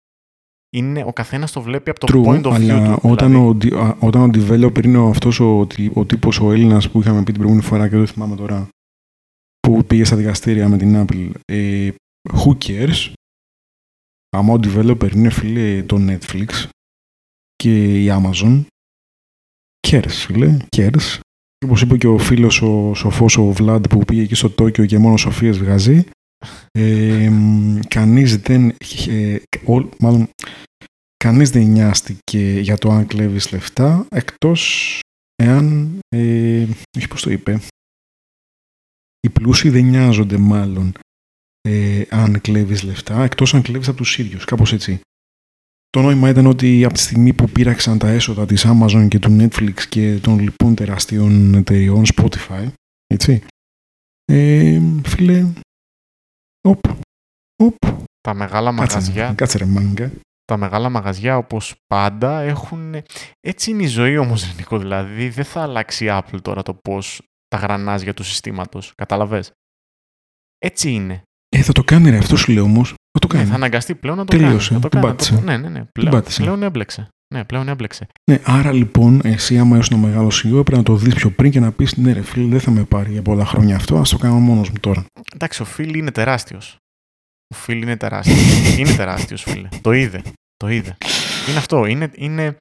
Είναι, 0.69 1.03
ο 1.07 1.13
καθένας 1.13 1.51
το 1.51 1.61
βλέπει 1.61 1.89
από 1.89 1.99
το 1.99 2.07
True, 2.13 2.27
point 2.27 2.43
of 2.43 2.49
view 2.49 2.53
αλλά 2.53 2.95
του. 2.95 3.09
όταν, 3.09 3.29
δηλαδή. 3.31 3.47
ο, 3.47 3.53
δι- 3.53 3.73
α, 3.73 3.97
όταν 3.99 4.21
ο 4.21 4.29
developer 4.33 4.83
είναι 4.83 4.97
ο, 4.97 5.07
αυτός 5.09 5.39
ο, 5.39 5.65
τι- 5.67 5.89
ο 5.93 6.05
τύπος 6.05 6.39
ο 6.39 6.51
Έλληνας 6.51 6.89
που 6.89 6.99
είχαμε 6.99 7.17
πει 7.19 7.23
την 7.31 7.33
προηγούμενη 7.33 7.65
φορά 7.67 7.89
και 7.89 7.95
δεν 7.97 8.07
θυμάμαι 8.07 8.35
τώρα 8.35 8.67
που 9.59 9.83
πήγε 9.85 10.03
στα 10.03 10.15
δικαστήρια 10.15 10.67
με 10.69 10.77
την 10.77 11.05
Apple 11.07 11.31
ε, 11.45 11.89
who 12.33 12.57
cares; 12.65 13.11
Άμα 14.29 14.53
ο 14.53 14.59
developer 14.63 15.15
είναι 15.15 15.29
φίλε 15.29 15.83
το 15.83 15.97
Netflix 15.99 16.45
και 17.55 18.03
η 18.03 18.07
Amazon 18.11 18.63
cares 19.87 20.07
φίλε 20.09 20.57
cares 20.75 21.19
όπως 21.65 21.81
είπε 21.81 21.97
και 21.97 22.07
ο 22.07 22.17
φίλος 22.17 22.61
ο 22.61 22.93
σοφός 22.93 23.37
ο 23.37 23.53
Vlad 23.57 23.81
που 23.89 23.99
πήγε 23.99 24.21
εκεί 24.21 24.35
στο 24.35 24.49
Τόκιο 24.49 24.85
και 24.85 24.97
μόνο 24.97 25.17
σοφίες 25.17 25.57
βγάζει 25.57 26.05
ε, 26.71 27.29
μ, 27.29 27.79
κανείς 27.87 28.37
δεν 28.37 28.75
ε, 29.07 29.39
ο- 29.65 29.89
μάλλον 29.99 30.29
κανείς 31.17 31.49
δεν 31.49 31.65
νοιάστηκε 31.65 32.59
για 32.59 32.77
το 32.77 32.91
αν 32.91 33.07
κλέβεις 33.07 33.51
λεφτά 33.51 34.07
εκτός 34.09 34.99
εάν 35.35 35.97
ε, 36.09 36.67
όχι 36.97 37.07
πώς 37.07 37.21
το 37.21 37.31
είπε 37.31 37.59
οι 39.19 39.29
πλούσιοι 39.29 39.69
δεν 39.69 39.85
νοιάζονται 39.85 40.37
μάλλον 40.37 40.93
ε, 41.61 42.03
αν 42.09 42.41
κλέβεις 42.41 42.83
λεφτά 42.83 43.23
εκτός 43.23 43.53
αν 43.53 43.61
κλέβεις 43.61 43.87
από 43.87 43.97
τους 43.97 44.17
ίδιους 44.17 44.45
κάπως 44.45 44.73
έτσι. 44.73 44.99
Το 45.89 46.01
νόημα 46.01 46.29
ήταν 46.29 46.45
ότι 46.45 46.83
από 46.83 46.93
τη 46.93 46.99
στιγμή 46.99 47.33
που 47.33 47.49
πήραξαν 47.49 47.97
τα 47.97 48.07
έσοδα 48.07 48.45
της 48.45 48.65
Amazon 48.67 49.07
και 49.09 49.19
του 49.19 49.37
Netflix 49.39 49.81
και 49.89 50.19
των 50.21 50.39
λοιπόν 50.39 50.75
τεραστίων 50.75 51.53
εταιριών 51.53 52.03
Spotify 52.15 52.67
έτσι 53.07 53.43
ε, 54.25 54.81
φίλε 55.05 55.53
οπ, 56.67 56.79
οπ, 57.63 57.75
Τα 58.21 58.33
μεγάλα 58.33 58.73
κάτσε, 58.75 58.95
μαγαζιά 58.97 59.33
κάτσε 59.33 59.57
ρε 59.57 59.65
μάγκα 59.65 60.11
τα 60.45 60.57
μεγάλα 60.57 60.89
μαγαζιά 60.89 61.37
όπως 61.37 61.75
πάντα 61.87 62.39
έχουν... 62.39 62.95
Έτσι 63.39 63.71
είναι 63.71 63.83
η 63.83 63.87
ζωή 63.87 64.17
όμως, 64.17 64.55
Νίκο, 64.55 64.77
δηλαδή 64.77 65.29
δεν 65.29 65.45
θα 65.45 65.61
αλλάξει 65.61 66.05
η 66.05 66.07
Apple 66.11 66.41
τώρα 66.41 66.63
το 66.63 66.73
πώς 66.73 67.21
τα 67.47 67.57
γρανάζια 67.57 68.13
του 68.13 68.23
συστήματος. 68.23 68.91
Καταλαβες. 68.95 69.51
Έτσι 70.57 70.91
είναι. 70.91 71.21
Ε, 71.55 71.61
θα 71.61 71.71
το 71.71 71.83
κάνει 71.83 72.09
ρε, 72.09 72.17
αυτό 72.17 72.35
σου 72.35 72.51
λέω 72.51 72.63
όμως. 72.63 72.87
Θα 72.89 73.19
το 73.19 73.27
Ναι, 73.27 73.33
κάνει. 73.39 73.49
θα 73.49 73.55
αναγκαστεί 73.55 73.95
πλέον 73.95 74.17
να 74.17 74.25
το 74.25 74.37
Τελείωσε, 74.37 74.69
κάνει. 74.69 74.81
Θα 74.81 74.89
το 74.89 74.89
την 74.89 75.01
κάνει. 75.01 75.11
πάτησε. 75.13 75.33
Το- 75.35 75.41
Ναι, 75.41 75.57
ναι, 75.57 75.69
ναι. 75.69 75.85
Πλέον, 75.91 76.11
πάτησε. 76.11 76.41
πλέον 76.41 76.63
έμπλεξε. 76.63 77.07
Ναι, 77.33 77.43
πλέον 77.43 77.67
έμπλεξε. 77.67 78.07
Ναι, 78.31 78.39
άρα 78.43 78.71
λοιπόν, 78.71 79.21
εσύ 79.23 79.57
άμα 79.57 79.77
είσαι 79.77 79.93
ένα 79.93 80.07
μεγάλο 80.07 80.27
CEO, 80.27 80.51
πρέπει 80.51 80.75
να 80.75 80.83
το 80.83 80.95
δεις 80.95 81.15
πιο 81.15 81.29
πριν 81.31 81.51
και 81.51 81.59
να 81.59 81.71
πεις 81.71 81.97
ναι 81.97 82.13
ρε 82.13 82.21
φίλε, 82.21 82.47
δεν 82.47 82.59
θα 82.59 82.71
με 82.71 82.83
πάρει 82.83 83.11
για 83.11 83.21
πολλά 83.21 83.45
χρόνια 83.45 83.75
αυτό, 83.75 83.97
ας 83.97 84.09
το 84.09 84.17
κάνω 84.17 84.39
μόνος 84.39 84.69
μου 84.69 84.79
τώρα. 84.79 85.05
Εντάξει, 85.33 85.61
ο 85.61 85.65
Φίλ 85.65 85.95
είναι 85.95 86.11
τεράστιος. 86.11 86.77
Ο 87.47 87.55
Φίλ 87.55 87.81
είναι 87.81 87.97
τεράστιος. 87.97 88.39
είναι 88.77 88.95
τεράστιος, 88.95 89.43
φίλε. 89.43 89.67
Το 89.81 89.91
είδε. 89.91 90.21
Το 90.57 90.67
είδε. 90.67 90.97
Είναι 91.49 91.57
αυτό. 91.57 91.85
Είναι, 91.85 92.11
είναι... 92.15 92.57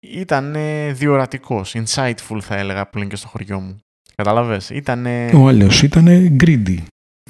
Ήταν 0.00 0.56
διορατικός. 0.94 1.74
Insightful 1.76 2.38
θα 2.40 2.56
έλεγα 2.56 2.88
που 2.88 2.98
λένε 2.98 3.10
και 3.10 3.16
στο 3.16 3.28
χωριό 3.28 3.60
μου. 3.60 3.78
Καταλαβες. 4.14 4.70
Ήτανε... 4.70 5.30
Ο 5.34 5.48
άλλος 5.48 5.82
ήταν 5.82 6.06
greedy. 6.40 6.78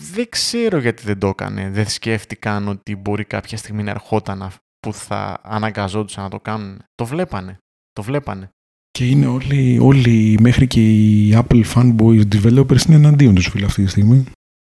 Δεν 0.00 0.28
ξέρω 0.28 0.78
γιατί 0.78 1.02
δεν 1.02 1.18
το 1.18 1.28
έκανε. 1.28 1.70
Δεν 1.70 1.88
σκέφτηκαν 1.88 2.68
ότι 2.68 2.96
μπορεί 2.96 3.24
κάποια 3.24 3.56
στιγμή 3.56 3.82
να 3.82 3.90
ερχόταν 3.90 4.42
α- 4.42 4.52
που 4.84 4.92
θα 4.92 5.40
αναγκαζόντουσαν 5.42 6.24
να 6.24 6.30
το 6.30 6.40
κάνουν. 6.40 6.82
Το 6.94 7.04
βλέπανε. 7.04 7.58
Το 7.92 8.02
βλέπανε. 8.02 8.48
Και 8.90 9.08
είναι 9.08 9.26
όλοι, 9.26 9.78
όλοι 9.78 10.38
μέχρι 10.40 10.66
και 10.66 10.80
οι 10.80 11.32
Apple 11.34 11.64
fanboys 11.74 12.22
developers 12.34 12.86
είναι 12.86 12.96
εναντίον 12.96 13.34
τους 13.34 13.48
φίλε 13.48 13.64
αυτή 13.64 13.84
τη 13.84 13.90
στιγμή. 13.90 14.24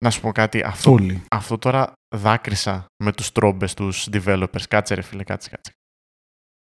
Να 0.04 0.10
σου 0.10 0.20
πω 0.20 0.32
κάτι. 0.32 0.62
Αυτό, 0.62 0.92
Όλοι. 0.92 1.22
αυτό 1.30 1.58
τώρα 1.58 1.92
δάκρυσα 2.16 2.86
με 3.04 3.12
τους 3.12 3.32
τρόμπες 3.32 3.74
τους 3.74 4.08
developers. 4.12 4.62
Κάτσε 4.68 4.94
ρε 4.94 5.02
φίλε, 5.02 5.24
κάτσε, 5.24 5.50
κάτσε. 5.50 5.72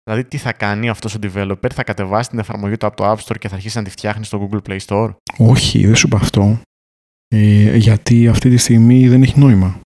Δηλαδή 0.05 0.25
τι 0.25 0.37
θα 0.37 0.53
κάνει 0.53 0.89
αυτός 0.89 1.15
ο 1.15 1.19
developer, 1.23 1.71
θα 1.75 1.85
κατεβάσει 1.85 2.29
την 2.29 2.39
εφαρμογή 2.39 2.77
του 2.77 2.87
από 2.87 2.97
το 2.97 3.13
App 3.13 3.17
Store 3.17 3.39
και 3.39 3.49
θα 3.49 3.55
αρχίσει 3.55 3.77
να 3.77 3.85
τη 3.85 3.91
φτιάχνει 3.91 4.25
στο 4.25 4.49
Google 4.51 4.61
Play 4.69 4.79
Store; 4.87 5.15
Όχι, 5.39 5.87
δεν 5.87 5.97
σου 5.97 6.07
είπα 6.07 6.17
αυτό. 6.17 6.61
Ε, 7.29 7.77
γιατί 7.77 8.29
αυτή 8.29 8.51
τη 8.51 8.57
στιγμή 8.57 9.09
δεν 9.09 9.23
έχει 9.23 9.39
νόημα. 9.39 9.81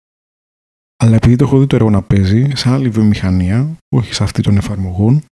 Αλλά 1.03 1.15
επειδή 1.15 1.35
το 1.35 1.45
έχω 1.45 1.59
δει 1.59 1.67
το 1.67 1.75
έργο 1.75 1.89
να 1.89 2.01
παίζει 2.03 2.49
σε 2.55 2.69
άλλη 2.69 2.89
βιομηχανία, 2.89 3.77
όχι 3.95 4.13
σε 4.13 4.23
αυτή 4.23 4.41
των 4.41 4.57
εφαρμογών, 4.57 5.25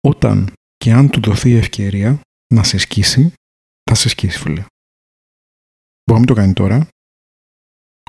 όταν 0.00 0.52
και 0.76 0.92
αν 0.92 1.10
του 1.10 1.20
δοθεί 1.20 1.50
η 1.50 1.56
ευκαιρία 1.56 2.20
να 2.54 2.62
σε 2.62 2.78
σκίσει, 2.78 3.32
Θα 3.90 3.94
σε 3.94 4.08
σκίσει, 4.08 4.38
φίλε. 4.38 4.64
Μπορεί 6.04 6.12
να 6.12 6.18
μην 6.18 6.26
το 6.26 6.34
κάνει 6.34 6.52
τώρα. 6.52 6.88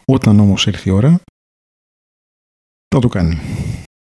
Όταν 0.06 0.40
όμως 0.40 0.68
έρθει 0.68 0.90
η 0.90 0.92
ώρα, 0.92 1.22
θα 2.88 3.00
το 3.00 3.08
κάνει. 3.08 3.38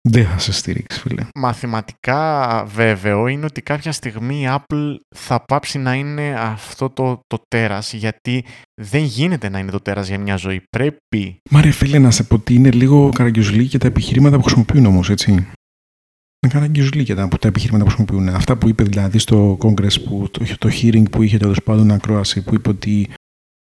Δεν 0.08 0.26
θα 0.26 0.38
σε 0.38 0.52
στηρίξει, 0.52 1.00
φίλε. 1.00 1.26
Μαθηματικά 1.34 2.64
βέβαιο 2.64 3.26
είναι 3.26 3.44
ότι 3.44 3.62
κάποια 3.62 3.92
στιγμή 3.92 4.42
η 4.42 4.46
Apple 4.48 4.96
θα 5.14 5.44
πάψει 5.44 5.78
να 5.78 5.94
είναι 5.94 6.34
αυτό 6.38 6.90
το, 6.90 7.20
το 7.26 7.42
τέρας, 7.48 7.92
γιατί 7.92 8.44
δεν 8.80 9.02
γίνεται 9.02 9.48
να 9.48 9.58
είναι 9.58 9.70
το 9.70 9.80
τέρας 9.80 10.08
για 10.08 10.18
μια 10.18 10.36
ζωή. 10.36 10.62
Πρέπει... 10.70 11.36
Μα 11.50 11.60
ρε 11.60 11.70
φίλε, 11.70 11.98
να 11.98 12.10
σε 12.10 12.22
πω 12.22 12.34
ότι 12.34 12.54
είναι 12.54 12.70
λίγο 12.70 13.08
καραγκιουζλί 13.08 13.66
και 13.66 13.78
τα 13.78 13.86
επιχειρήματα 13.86 14.36
που 14.36 14.42
χρησιμοποιούν 14.42 14.86
όμως, 14.86 15.10
έτσι. 15.10 15.30
Είναι 15.32 16.52
καραγκιουζλί 16.52 17.04
και 17.04 17.14
τα, 17.14 17.28
τα 17.28 17.48
επιχειρήματα 17.48 17.84
που 17.84 17.90
χρησιμοποιούν. 17.90 18.34
Αυτά 18.34 18.56
που 18.56 18.68
είπε 18.68 18.82
δηλαδή 18.82 19.18
στο 19.18 19.58
Congress, 19.60 20.02
που, 20.04 20.28
το, 20.30 20.44
το 20.58 20.68
hearing 20.72 21.10
που 21.10 21.22
είχε 21.22 21.38
τέλος 21.38 21.62
πάντων 21.62 21.90
ακρόαση, 21.90 22.42
που 22.42 22.54
είπε 22.54 22.68
ότι 22.68 23.10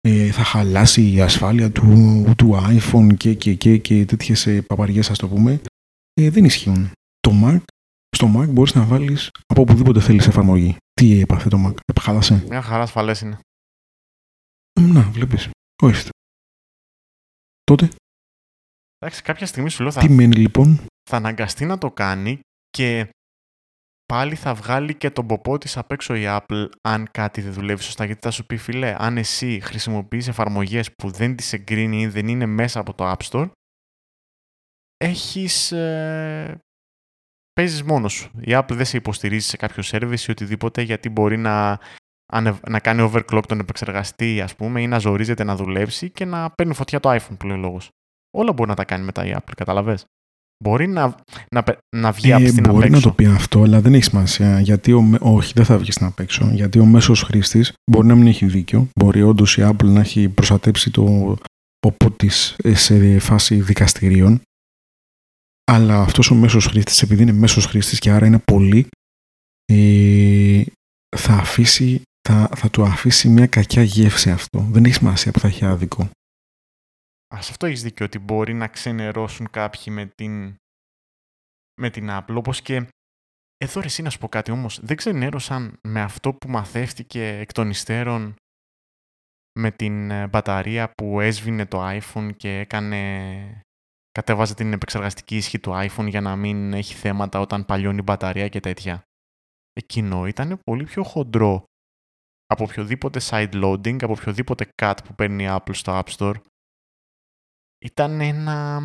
ε, 0.01 0.31
θα 0.31 0.43
χαλάσει 0.43 1.11
η 1.11 1.21
ασφάλεια 1.21 1.71
του, 1.71 2.25
του 2.37 2.59
iPhone 2.69 3.17
και, 3.17 3.33
και, 3.33 3.53
και, 3.53 3.77
και 3.77 4.05
τέτοιες 4.05 4.47
ε, 4.47 4.61
παπαριές 4.61 5.09
ας 5.09 5.17
το 5.17 5.27
πούμε, 5.27 5.61
ε, 6.21 6.29
δεν 6.29 6.45
ισχύουν. 6.45 6.91
Το 7.19 7.31
Mac, 7.43 7.63
στο 8.15 8.33
Mac 8.35 8.49
μπορείς 8.49 8.75
να 8.75 8.85
βάλεις 8.85 9.29
από 9.47 9.61
οπουδήποτε 9.61 9.99
θέλεις 10.01 10.27
εφαρμογή. 10.27 10.77
Τι 10.93 11.19
έπαθε 11.19 11.49
το 11.49 11.57
Mac, 11.67 11.73
επχάλασε. 11.85 12.43
Μια 12.47 12.61
χαρά 12.61 12.83
ασφαλές 12.83 13.21
είναι. 13.21 13.39
Να, 14.79 15.01
βλέπεις. 15.01 15.49
Όχι. 15.83 16.09
Τότε. 17.63 17.89
Εντάξει, 18.97 19.21
κάποια 19.21 19.45
στιγμή 19.45 19.69
σου 19.69 19.81
λέω 19.81 19.91
θα, 19.91 20.01
Τι 20.01 20.09
μένει 20.09 20.35
λοιπόν; 20.35 20.85
θα 21.09 21.17
αναγκαστεί 21.17 21.65
να 21.65 21.77
το 21.77 21.91
κάνει 21.91 22.39
και 22.69 23.09
πάλι 24.05 24.35
θα 24.35 24.53
βγάλει 24.53 24.95
και 24.95 25.09
τον 25.09 25.27
ποπό 25.27 25.57
της 25.57 25.77
απ' 25.77 25.91
έξω 25.91 26.15
η 26.15 26.23
Apple 26.25 26.69
αν 26.81 27.07
κάτι 27.11 27.41
δεν 27.41 27.53
δουλεύει 27.53 27.81
σωστά. 27.81 28.05
Γιατί 28.05 28.21
θα 28.21 28.31
σου 28.31 28.45
πει, 28.45 28.57
φιλέ, 28.57 28.95
αν 28.97 29.17
εσύ 29.17 29.59
χρησιμοποιείς 29.59 30.27
εφαρμογές 30.27 30.91
που 30.95 31.11
δεν 31.11 31.35
τις 31.35 31.53
εγκρίνει 31.53 32.01
ή 32.01 32.07
δεν 32.07 32.27
είναι 32.27 32.45
μέσα 32.45 32.79
από 32.79 32.93
το 32.93 33.11
App 33.11 33.29
Store, 33.29 33.49
έχεις... 34.97 35.71
Ε, 35.71 36.59
παίζεις 37.53 37.83
μόνος 37.83 38.13
σου. 38.13 38.31
Η 38.39 38.49
Apple 38.51 38.73
δεν 38.73 38.85
σε 38.85 38.97
υποστηρίζει 38.97 39.47
σε 39.47 39.57
κάποιο 39.57 39.83
service 39.85 40.19
ή 40.27 40.31
οτιδήποτε 40.31 40.81
γιατί 40.81 41.09
μπορεί 41.09 41.37
να, 41.37 41.79
να 42.69 42.79
κάνει 42.79 43.11
overclock 43.13 43.43
τον 43.47 43.59
επεξεργαστή 43.59 44.41
ας 44.41 44.55
πούμε 44.55 44.81
ή 44.81 44.87
να 44.87 44.97
ζορίζεται 44.99 45.43
να 45.43 45.55
δουλέψει 45.55 46.09
και 46.09 46.25
να 46.25 46.49
παίρνει 46.51 46.73
φωτιά 46.73 46.99
το 46.99 47.11
iPhone 47.11 47.35
που 47.39 47.45
λέει 47.47 47.57
ο 47.57 47.59
λόγος. 47.59 47.89
Όλα 48.37 48.53
μπορεί 48.53 48.69
να 48.69 48.75
τα 48.75 48.85
κάνει 48.85 49.05
μετά 49.05 49.25
η 49.25 49.33
Apple, 49.35 49.53
καταλαβες. 49.55 50.05
Μπορεί 50.63 50.87
να, 50.87 51.15
να, 51.51 51.63
να 51.95 52.11
βγει 52.11 52.29
Ε, 52.29 52.33
από 52.33 52.47
στην 52.47 52.63
μπορεί 52.63 52.83
απ' 52.85 52.91
να 52.91 52.97
έξω. 52.97 53.09
το 53.09 53.15
πει 53.15 53.25
αυτό, 53.25 53.61
αλλά 53.61 53.81
δεν 53.81 53.93
έχει 53.93 54.03
σημασία. 54.03 54.59
Γιατί 54.59 54.93
ο, 54.93 55.01
με- 55.01 55.17
όχι, 55.21 55.51
δεν 55.55 55.65
θα 55.65 55.77
βγει 55.77 55.91
στην 55.91 56.05
απ' 56.05 56.19
έξω. 56.19 56.49
Γιατί 56.53 56.79
ο 56.79 56.85
μέσος 56.85 57.21
χρήστης 57.21 57.73
μπορεί 57.91 58.07
να 58.07 58.15
μην 58.15 58.27
έχει 58.27 58.45
δίκιο. 58.45 58.87
Μπορεί 58.99 59.21
όντως 59.21 59.57
η 59.57 59.61
Apple 59.65 59.85
να 59.85 59.99
έχει 59.99 60.29
προστατέψει 60.29 60.91
το 60.91 61.35
ποπό 61.79 62.11
της 62.11 62.55
σε 62.73 63.19
φάση 63.19 63.55
δικαστηρίων. 63.61 64.41
Αλλά 65.71 66.01
αυτός 66.01 66.31
ο 66.31 66.35
μέσος 66.35 66.65
χρήστης, 66.65 67.01
επειδή 67.01 67.21
είναι 67.21 67.31
μέσος 67.31 67.65
χρήστης 67.65 67.99
και 67.99 68.11
άρα 68.11 68.25
είναι 68.25 68.39
πολύ, 68.39 68.87
ε, 69.65 70.63
θα, 71.17 71.33
αφήσει, 71.33 72.01
θα, 72.27 72.49
θα 72.55 72.69
του 72.69 72.83
αφήσει 72.83 73.29
μια 73.29 73.47
κακιά 73.47 73.83
γεύση 73.83 74.31
αυτό. 74.31 74.59
Δεν 74.59 74.85
έχει 74.85 74.93
σημασία 74.93 75.31
που 75.31 75.39
θα 75.39 75.47
έχει 75.47 75.65
άδικο. 75.65 76.09
Α, 77.35 77.41
σε 77.41 77.51
αυτό 77.51 77.65
έχεις 77.65 77.81
δίκιο 77.81 78.05
ότι 78.05 78.19
μπορεί 78.19 78.53
να 78.53 78.67
ξενερώσουν 78.67 79.49
κάποιοι 79.49 79.83
με 79.87 80.05
την, 80.05 80.55
με 81.81 81.89
την 81.89 82.07
Apple. 82.09 82.35
Όπως 82.35 82.61
και. 82.61 82.87
Εδώ 83.57 83.79
ρε, 83.79 83.85
εσύ 83.85 84.01
να 84.01 84.09
σου 84.09 84.19
πω 84.19 84.29
κάτι 84.29 84.51
όμως. 84.51 84.79
Δεν 84.83 84.97
ξενέρωσαν 84.97 85.79
με 85.81 86.01
αυτό 86.01 86.33
που 86.33 86.49
μαθεύτηκε 86.49 87.27
εκ 87.27 87.51
των 87.51 87.69
υστέρων 87.69 88.35
με 89.59 89.71
την 89.71 90.11
ε, 90.11 90.27
μπαταρία 90.27 90.91
που 90.97 91.19
έσβηνε 91.19 91.65
το 91.65 91.99
iPhone 91.99 92.29
και 92.37 92.59
έκανε. 92.59 93.61
Κατέβαζε 94.15 94.53
την 94.53 94.73
επεξεργαστική 94.73 95.35
ισχύ 95.35 95.59
του 95.59 95.71
iPhone 95.73 96.07
για 96.07 96.21
να 96.21 96.35
μην 96.35 96.73
έχει 96.73 96.93
θέματα 96.93 97.39
όταν 97.39 97.65
παλιώνει 97.65 97.97
η 97.97 98.03
μπαταρία 98.05 98.47
και 98.47 98.59
τέτοια. 98.59 99.03
Εκείνο 99.73 100.27
ήταν 100.27 100.59
πολύ 100.63 100.83
πιο 100.83 101.03
χοντρό 101.03 101.63
από 102.45 102.63
οποιοδήποτε 102.63 103.19
side 103.23 103.63
loading, 103.63 104.03
από 104.03 104.11
οποιοδήποτε 104.11 104.67
cut 104.81 104.95
που 105.03 105.15
παίρνει 105.15 105.43
η 105.43 105.47
Apple 105.49 105.75
στο 105.75 106.01
App 106.03 106.15
Store 106.17 106.35
ήταν 107.85 108.21
ένα, 108.21 108.81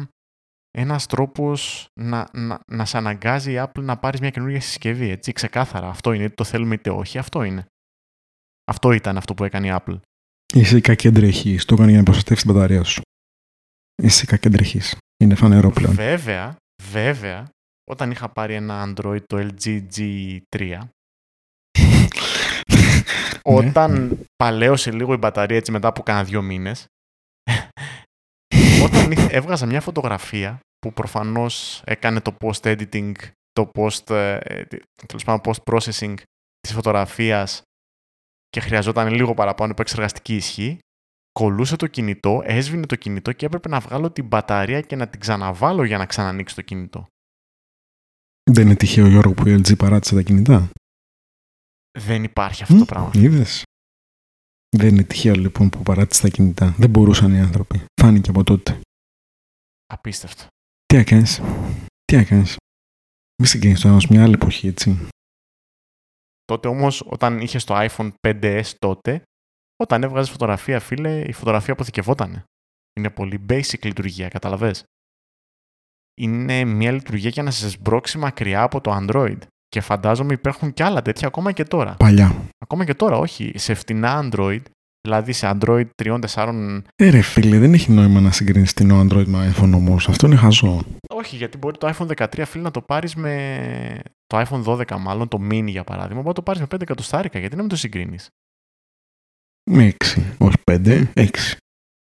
ένας 0.70 1.06
τρόπος 1.06 1.86
να, 2.00 2.28
να, 2.32 2.60
να 2.66 2.84
σε 2.84 2.96
αναγκάζει 2.96 3.52
η 3.52 3.56
Apple 3.58 3.82
να 3.82 3.98
πάρεις 3.98 4.20
μια 4.20 4.30
καινούργια 4.30 4.60
συσκευή, 4.60 5.08
έτσι, 5.08 5.32
ξεκάθαρα. 5.32 5.88
Αυτό 5.88 6.12
είναι, 6.12 6.24
είτε 6.24 6.34
το 6.34 6.44
θέλουμε 6.44 6.74
είτε 6.74 6.90
όχι, 6.90 7.18
αυτό 7.18 7.42
είναι. 7.42 7.66
Αυτό 8.64 8.92
ήταν 8.92 9.16
αυτό 9.16 9.34
που 9.34 9.44
έκανε 9.44 9.66
η 9.66 9.70
Apple. 9.72 10.00
Είσαι 10.54 10.80
κακέντρεχη. 10.80 11.56
Το 11.56 11.74
έκανε 11.74 11.88
για 11.90 11.98
να 11.98 12.04
προστατεύσει 12.04 12.44
την 12.44 12.54
μπαταρία 12.54 12.84
σου. 12.84 13.00
Είσαι 14.02 14.26
κακέντρεχη. 14.26 14.80
Είναι 15.20 15.34
φανερό 15.34 15.70
πλέον. 15.70 15.94
Βέβαια, 15.94 16.56
βέβαια, 16.82 17.48
όταν 17.90 18.10
είχα 18.10 18.28
πάρει 18.28 18.54
ένα 18.54 18.84
Android 18.86 19.20
το 19.26 19.48
LG 19.50 19.86
G3, 19.96 20.78
όταν 23.58 24.20
παλαίωσε 24.36 24.92
λίγο 24.92 25.12
η 25.12 25.16
μπαταρία 25.16 25.56
έτσι 25.56 25.70
μετά 25.72 25.88
από 25.88 26.02
κάνα 26.02 26.24
δύο 26.24 26.42
μήνες, 26.42 26.86
όταν 28.84 29.10
ήρθε- 29.10 29.32
έβγαζα 29.32 29.66
μια 29.66 29.80
φωτογραφία 29.80 30.60
που 30.78 30.92
προφανώς 30.92 31.82
έκανε 31.86 32.20
το 32.20 32.36
post-editing, 32.40 33.12
το 33.52 33.70
post, 33.74 34.10
ε, 34.10 34.36
ε, 34.36 34.64
τέλος 35.06 35.24
πάντων 35.24 35.40
post-processing 35.54 36.14
της 36.60 36.72
φωτογραφίας 36.72 37.62
και 38.48 38.60
χρειαζόταν 38.60 39.08
λίγο 39.12 39.34
παραπάνω 39.34 39.70
επεξεργαστική 39.70 40.34
ισχύ, 40.36 40.78
κολούσε 41.32 41.76
το 41.76 41.86
κινητό, 41.86 42.42
έσβηνε 42.44 42.86
το 42.86 42.96
κινητό 42.96 43.32
και 43.32 43.46
έπρεπε 43.46 43.68
να 43.68 43.80
βγάλω 43.80 44.10
την 44.10 44.26
μπαταρία 44.26 44.80
και 44.80 44.96
να 44.96 45.08
την 45.08 45.20
ξαναβάλω 45.20 45.84
για 45.84 45.98
να 45.98 46.06
ξανανοίξει 46.06 46.54
το 46.54 46.62
κινητό. 46.62 47.06
Δεν 48.50 48.66
είναι 48.66 48.76
τυχαίο 48.76 49.06
Γιώργο 49.06 49.34
που 49.34 49.48
η 49.48 49.54
LG 49.54 49.76
παράτησε 49.76 50.14
τα 50.14 50.22
κινητά; 50.22 50.70
Δεν 51.98 52.24
υπάρχει 52.24 52.62
αυτό 52.62 52.78
το 52.78 52.84
πράγμα. 52.84 53.10
Είδες. 53.14 53.62
Δεν 54.76 54.88
είναι 54.88 55.02
τυχαίο 55.02 55.34
λοιπόν 55.34 55.68
που 55.68 55.82
παράτησε 55.82 56.22
τα 56.22 56.28
κινητά. 56.28 56.74
Δεν 56.78 56.90
μπορούσαν 56.90 57.32
οι 57.34 57.40
άνθρωποι. 57.40 57.84
Φάνηκε 58.00 58.30
από 58.30 58.44
τότε. 58.44 58.80
Απίστευτο. 59.86 60.46
Τι 60.86 60.96
έκανε. 60.96 61.26
Τι 62.04 62.16
έκανε. 62.16 62.46
Μη 63.42 63.46
συγκρίνει 63.46 63.78
το 63.78 63.88
ένα 63.88 64.00
μια 64.10 64.22
άλλη 64.22 64.34
εποχή, 64.34 64.66
έτσι. 64.66 65.08
Τότε 66.44 66.68
όμως 66.68 67.02
όταν 67.06 67.40
είχες 67.40 67.64
το 67.64 67.74
iPhone 67.76 68.10
5S 68.26 68.62
τότε, 68.78 69.22
όταν 69.80 70.02
έβγαζες 70.02 70.30
φωτογραφία, 70.30 70.80
φίλε, 70.80 71.20
η 71.20 71.32
φωτογραφία 71.32 71.72
αποθηκευότανε. 71.72 72.44
Είναι 72.98 73.10
πολύ 73.10 73.46
basic 73.48 73.82
λειτουργία, 73.82 74.28
καταλαβες; 74.28 74.84
Είναι 76.20 76.64
μια 76.64 76.92
λειτουργία 76.92 77.30
για 77.30 77.42
να 77.42 77.50
σε 77.50 77.68
σμπρώξει 77.68 78.18
μακριά 78.18 78.62
από 78.62 78.80
το 78.80 78.96
Android. 79.00 79.38
Και 79.68 79.80
φαντάζομαι 79.80 80.32
υπάρχουν 80.32 80.72
και 80.72 80.84
άλλα 80.84 81.02
τέτοια 81.02 81.26
ακόμα 81.26 81.52
και 81.52 81.64
τώρα. 81.64 81.94
Παλιά. 81.98 82.34
Ακόμα 82.58 82.84
και 82.84 82.94
τώρα, 82.94 83.16
όχι. 83.16 83.52
Σε 83.54 83.74
φτηνά 83.74 84.28
Android, 84.28 84.60
δηλαδή 85.00 85.32
σε 85.32 85.50
Android 85.54 85.86
3-4. 86.02 86.82
Ε, 86.96 87.10
ρε 87.10 87.20
φίλε, 87.20 87.58
δεν 87.58 87.74
έχει 87.74 87.92
νόημα 87.92 88.20
να 88.20 88.30
συγκρίνεις 88.30 88.72
την 88.72 88.90
Android 88.92 89.26
με 89.26 89.54
iPhone 89.54 89.72
όμως. 89.74 90.08
Αυτό 90.08 90.26
είναι 90.26 90.36
χαζό. 90.36 90.84
Όχι, 91.14 91.36
γιατί 91.36 91.58
μπορεί 91.58 91.78
το 91.78 91.88
iPhone 91.88 92.06
13 92.16 92.42
φίλε 92.46 92.62
να 92.62 92.70
το 92.70 92.80
πάρεις 92.82 93.14
με. 93.14 94.02
Το 94.26 94.40
iPhone 94.40 94.64
12, 94.64 94.96
μάλλον 94.98 95.28
το 95.28 95.38
mini 95.50 95.66
για 95.66 95.84
παράδειγμα, 95.84 96.16
μπορεί 96.16 96.28
να 96.28 96.32
το 96.34 96.42
πάρεις 96.42 96.60
με 96.60 96.66
5 96.66 96.80
εκατοστάρικα. 96.80 97.38
Γιατί 97.38 97.54
να 97.54 97.60
μην 97.60 97.70
το 97.70 97.76
συγκρίνεις; 97.76 98.28
Με 99.70 99.94
6. 100.04 100.34
Όχι 100.38 100.56
5, 100.70 101.12
6. 101.14 101.28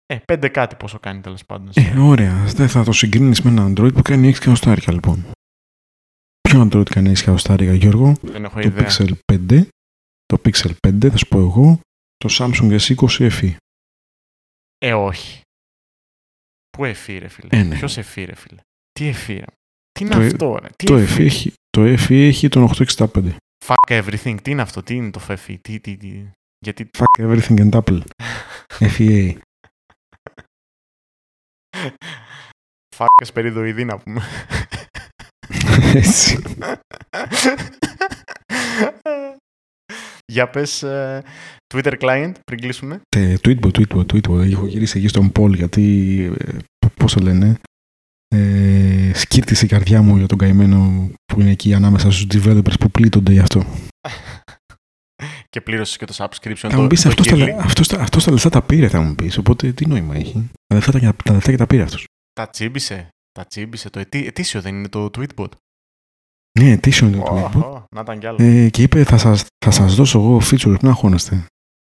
Ε, 0.07 0.19
5 0.33 0.49
κάτι 0.53 0.77
πόσο 0.77 0.99
κάνει 0.99 1.21
τέλος 1.21 1.45
πάντων. 1.45 1.71
Ε, 1.75 1.99
ωραία. 2.01 2.45
Δεν 2.45 2.69
θα 2.69 2.85
το 2.85 2.93
συγκρίνεις 2.93 3.43
με 3.43 3.51
ένα 3.51 3.67
Android 3.69 3.95
που 3.95 4.03
κάνει 4.03 4.29
6 4.29 4.37
εκατοστάρικα 4.37 4.93
λοιπόν. 4.93 5.25
Ποιο 6.41 6.69
Android 6.71 6.89
κάνει 6.91 7.09
6 7.11 7.21
εκατοστάρικα, 7.21 7.73
Γιώργο; 7.75 8.13
Δεν 8.23 8.45
έχω 8.45 8.61
Το 8.61 8.67
ιδέα. 8.67 8.87
Pixel 8.89 9.13
5. 9.33 9.67
Το 10.25 10.41
Pixel 10.45 10.73
5, 10.89 11.09
θα 11.11 11.17
σου 11.17 11.29
πω 11.29 11.39
εγώ. 11.39 11.81
Το 12.17 12.29
Samsung 12.39 12.79
S20 12.81 13.31
FE. 13.31 13.57
Ε, 14.79 14.93
όχι. 14.95 15.41
Πού 16.71 16.85
εφή, 16.85 17.19
ρε 17.19 17.29
φίλε; 17.29 17.49
Ε, 17.51 17.63
ναι. 17.63 17.75
Ποιος 17.75 17.97
εφή, 17.97 18.25
ρε 18.25 18.35
φίλε; 18.35 18.61
Τι 18.93 19.07
εφή, 19.07 19.35
ρε; 19.35 19.45
Τι 19.93 20.05
είναι 20.05 20.15
Το 20.15 20.21
ε- 20.21 20.27
αυτό, 20.27 20.59
ρε; 20.63 20.69
Τι 20.77 20.87
Το 20.87 20.97
εφή. 20.97 21.23
FE 21.23 21.25
έχει, 21.25 21.53
το 21.71 21.83
FE 21.83 22.27
έχει 22.27 22.49
τον 22.49 22.63
865. 22.63 23.37
Fuck 23.67 24.03
everything. 24.03 24.37
Τι 24.43 24.51
είναι 24.51 24.63
αυτό, 24.63 24.83
τι 24.83 24.95
είναι 24.95 25.11
το 25.11 25.21
εφή. 25.29 25.59
Τι, 25.59 25.81
τι, 25.81 25.97
τι; 25.97 26.25
Γιατί. 26.65 26.91
Fuck 26.99 27.15
everything 27.25 27.59
and 27.61 27.75
Apple. 27.81 28.01
FEA. 28.97 29.37
Fuck 32.97 33.07
εσπεριδοειδή 33.23 33.85
να 33.85 33.99
πούμε. 33.99 34.23
Έτσι. 35.95 36.43
Για 40.33 40.51
πες 40.51 40.83
ε, 40.83 41.23
Twitter 41.75 41.93
client 42.01 42.33
πριν 42.45 42.61
κλείσουμε. 42.61 43.01
Ε, 43.17 43.35
Tweetbot, 43.41 43.71
Tweetbot, 43.71 44.07
Tweetbot. 44.13 44.51
Έχω 44.51 44.67
γυρίσει 44.67 44.99
εκεί 44.99 45.09
στον 45.09 45.33
Paul 45.35 45.55
γιατί, 45.55 46.17
ε, 46.39 46.57
πώς 46.95 47.13
το 47.13 47.21
λένε, 47.21 47.61
ε, 48.29 49.11
σκύρτησε 49.15 49.65
η 49.65 49.69
καρδιά 49.69 50.03
μου 50.03 50.17
για 50.17 50.27
τον 50.27 50.39
καημένο 50.39 51.11
που 51.25 51.41
είναι 51.41 51.51
εκεί 51.51 51.75
ανάμεσα 51.75 52.11
στους 52.11 52.27
developers 52.35 52.79
που 52.81 52.91
πλήττονται 52.91 53.33
γι' 53.33 53.39
αυτό. 53.39 53.65
και 55.55 55.61
πλήρωσες 55.61 55.97
και 55.97 56.05
το 56.05 56.15
subscription. 56.17 56.55
Θα 56.57 56.69
το, 56.69 56.81
μου 56.81 56.87
πεις 56.87 57.03
το 57.03 57.09
αυτός, 57.09 57.27
τα, 57.27 57.35
yearly. 57.35 57.39
λε- 57.39 57.59
αυτός, 57.61 57.89
τα- 57.89 58.01
αυτός 58.01 58.25
τα 58.25 58.31
λεφτά 58.33 58.49
τα 58.49 58.63
πήρε, 58.63 58.89
θα 58.89 59.01
μου 59.01 59.15
πεις. 59.15 59.39
Οπότε 59.39 59.73
τι 59.73 59.87
νόημα 59.87 60.15
έχει. 60.15 60.51
Τα 60.67 60.75
λεφτά 60.75 60.93
τα, 60.93 61.15
τα, 61.25 61.33
λεφτά 61.33 61.51
και 61.51 61.57
τα 61.57 61.67
πήρε 61.67 61.83
αυτός. 61.83 62.05
Τα 62.33 62.49
τσίμπησε. 62.51 63.09
Τα 63.33 63.45
τσίμπησε. 63.47 63.91
Το 63.91 63.99
ετή, 63.99 64.27
ετήσιο 64.27 64.61
δεν 64.61 64.75
είναι 64.75 64.89
το 64.89 65.11
tweetbot. 65.19 65.47
Ναι, 66.61 66.71
ετήσιο 66.71 67.07
είναι 67.07 67.17
το 67.17 67.23
Ω, 67.23 67.51
Tweetbot. 67.55 67.63
ω, 67.63 67.85
Να 67.95 68.01
ήταν 68.01 68.19
κι 68.19 68.27
άλλο. 68.27 68.37
Ε, 68.41 68.69
και 68.69 68.83
είπε 68.83 69.05
θα 69.05 69.19
σας, 69.19 69.45
θα 69.65 69.71
σας 69.71 69.95
δώσω 69.95 70.19
εγώ 70.19 70.41
features, 70.51 70.79
να 70.81 70.89
αγχώνεστε. 70.89 71.45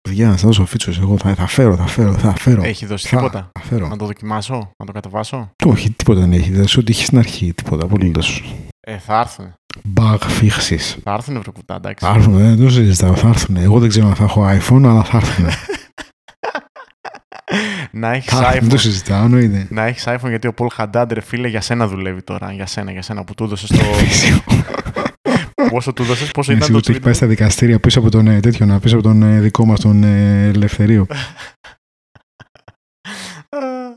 Παιδιά, 0.09 0.31
θα 0.31 0.37
σας 0.37 0.57
δώσω 0.57 0.67
features 0.73 0.99
εγώ, 1.01 1.19
θα, 1.19 1.35
θα 1.35 1.47
φέρω, 1.47 1.77
θα 1.77 1.87
φέρω, 1.87 2.13
θα 2.13 2.35
φέρω. 2.39 2.63
Έχει 2.63 2.87
δώσει 2.87 3.09
θα, 3.09 3.17
τίποτα; 3.17 3.51
Θα 3.59 3.65
φέρω. 3.65 3.89
Να 3.89 3.97
το 3.97 4.07
δοκιμάσω, 4.07 4.55
να 4.79 4.87
το 4.87 4.93
κατεβάσω; 4.93 5.51
Το 5.57 5.69
όχι, 5.69 5.91
τίποτα 5.91 6.21
δεν 6.21 6.33
έχει. 6.33 6.51
Δεν 6.51 6.67
σου 6.69 6.79
ό,τι 6.81 6.93
είχε 6.93 7.05
στην 7.05 7.19
αρχή, 7.19 7.53
τίποτα. 7.55 7.85
Απολύτως. 7.85 8.55
Ε, 8.81 8.99
θα 8.99 9.21
έρθουν. 9.21 9.53
Bug 9.95 10.19
fixes. 10.19 10.97
Θα 11.03 11.13
έρθουν 11.13 11.41
βρε 11.41 11.51
κουτά, 11.51 11.75
εντάξει. 11.75 12.07
Θα 12.07 12.13
έρθουν, 12.15 12.37
δεν 12.37 12.57
το 12.57 12.71
συζητάω, 12.71 13.15
θα 13.15 13.29
έρθουν. 13.29 13.57
Εγώ 13.57 13.79
δεν 13.79 13.89
ξέρω 13.89 14.07
αν 14.07 14.15
θα 14.15 14.25
έχω 14.25 14.47
iPhone, 14.49 14.85
αλλά 14.85 15.03
θα 15.05 15.17
έρθουν. 15.17 15.47
να 18.01 18.13
έχεις 18.13 18.33
Θα 18.33 18.39
έρθουν, 18.39 18.61
δεν 18.61 18.69
το 18.69 18.75
iPhone. 18.75 18.79
συζητάω, 18.81 19.25
εννοείται. 19.25 19.67
Να 19.71 19.83
έχεις 19.83 20.05
iPhone 20.07 20.29
γιατί 20.29 20.47
ο 20.49 20.55
Paul 20.57 20.67
Haddad, 20.77 21.07
ρε 21.13 21.21
φίλε, 21.21 21.49
για 21.49 21.61
σένα 21.61 21.89
δουλεύει 21.89 22.23
τώρα. 22.23 22.53
Για 22.53 22.67
σένα, 22.67 22.93
για 22.93 23.03
σένα 23.03 23.25
που 23.25 23.35
του 23.35 23.45
έδωσες 23.45 23.69
το. 23.69 23.77
πόσο 25.71 25.93
του 25.93 26.03
έδωσες, 26.03 26.31
πόσο 26.31 26.51
Ναι, 26.51 26.57
ήταν 26.57 26.67
σίγουρα 26.67 26.85
το 26.85 26.91
ότι 26.91 26.91
έχει 26.91 27.01
πάει 27.01 27.13
Twitter; 27.13 27.17
στα 27.17 27.27
δικαστήρια 27.27 27.81
πίσω 27.81 27.99
από 27.99 28.11
τον 28.11 28.27
ε, 28.27 28.41
τέτοιο, 28.41 28.67
να, 28.67 28.81
πίσω 28.81 28.95
από 28.95 29.05
τον 29.05 29.23
ε, 29.23 29.41
δικό 29.41 29.67
μας 29.67 29.81
τον 29.81 30.05
ε, 30.05 30.51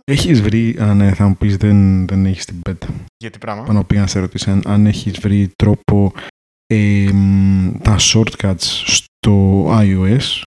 Ελευθερίο. 0.09 0.31
Έχεις 0.31 0.41
βρει, 0.41 0.75
αν 0.79 1.01
ε, 1.01 1.13
θα 1.13 1.27
μου 1.27 1.35
πεις 1.35 1.57
δεν, 1.57 2.07
δεν 2.07 2.25
έχεις 2.25 2.45
την 2.45 2.61
πέτα, 2.61 2.87
Γιατί 3.17 3.37
πράγμα; 3.37 3.63
πάνω 3.63 3.83
πήγα 3.83 4.01
να 4.01 4.07
σε 4.07 4.19
ρωτήσω 4.19 4.51
αν, 4.51 4.61
αν 4.65 4.85
έχεις 4.85 5.19
βρει 5.19 5.51
τρόπο 5.55 6.13
ε, 6.65 7.09
μ, 7.13 7.71
τα 7.81 7.95
shortcuts 7.99 8.83
στο 8.85 9.65
iOS 9.69 10.41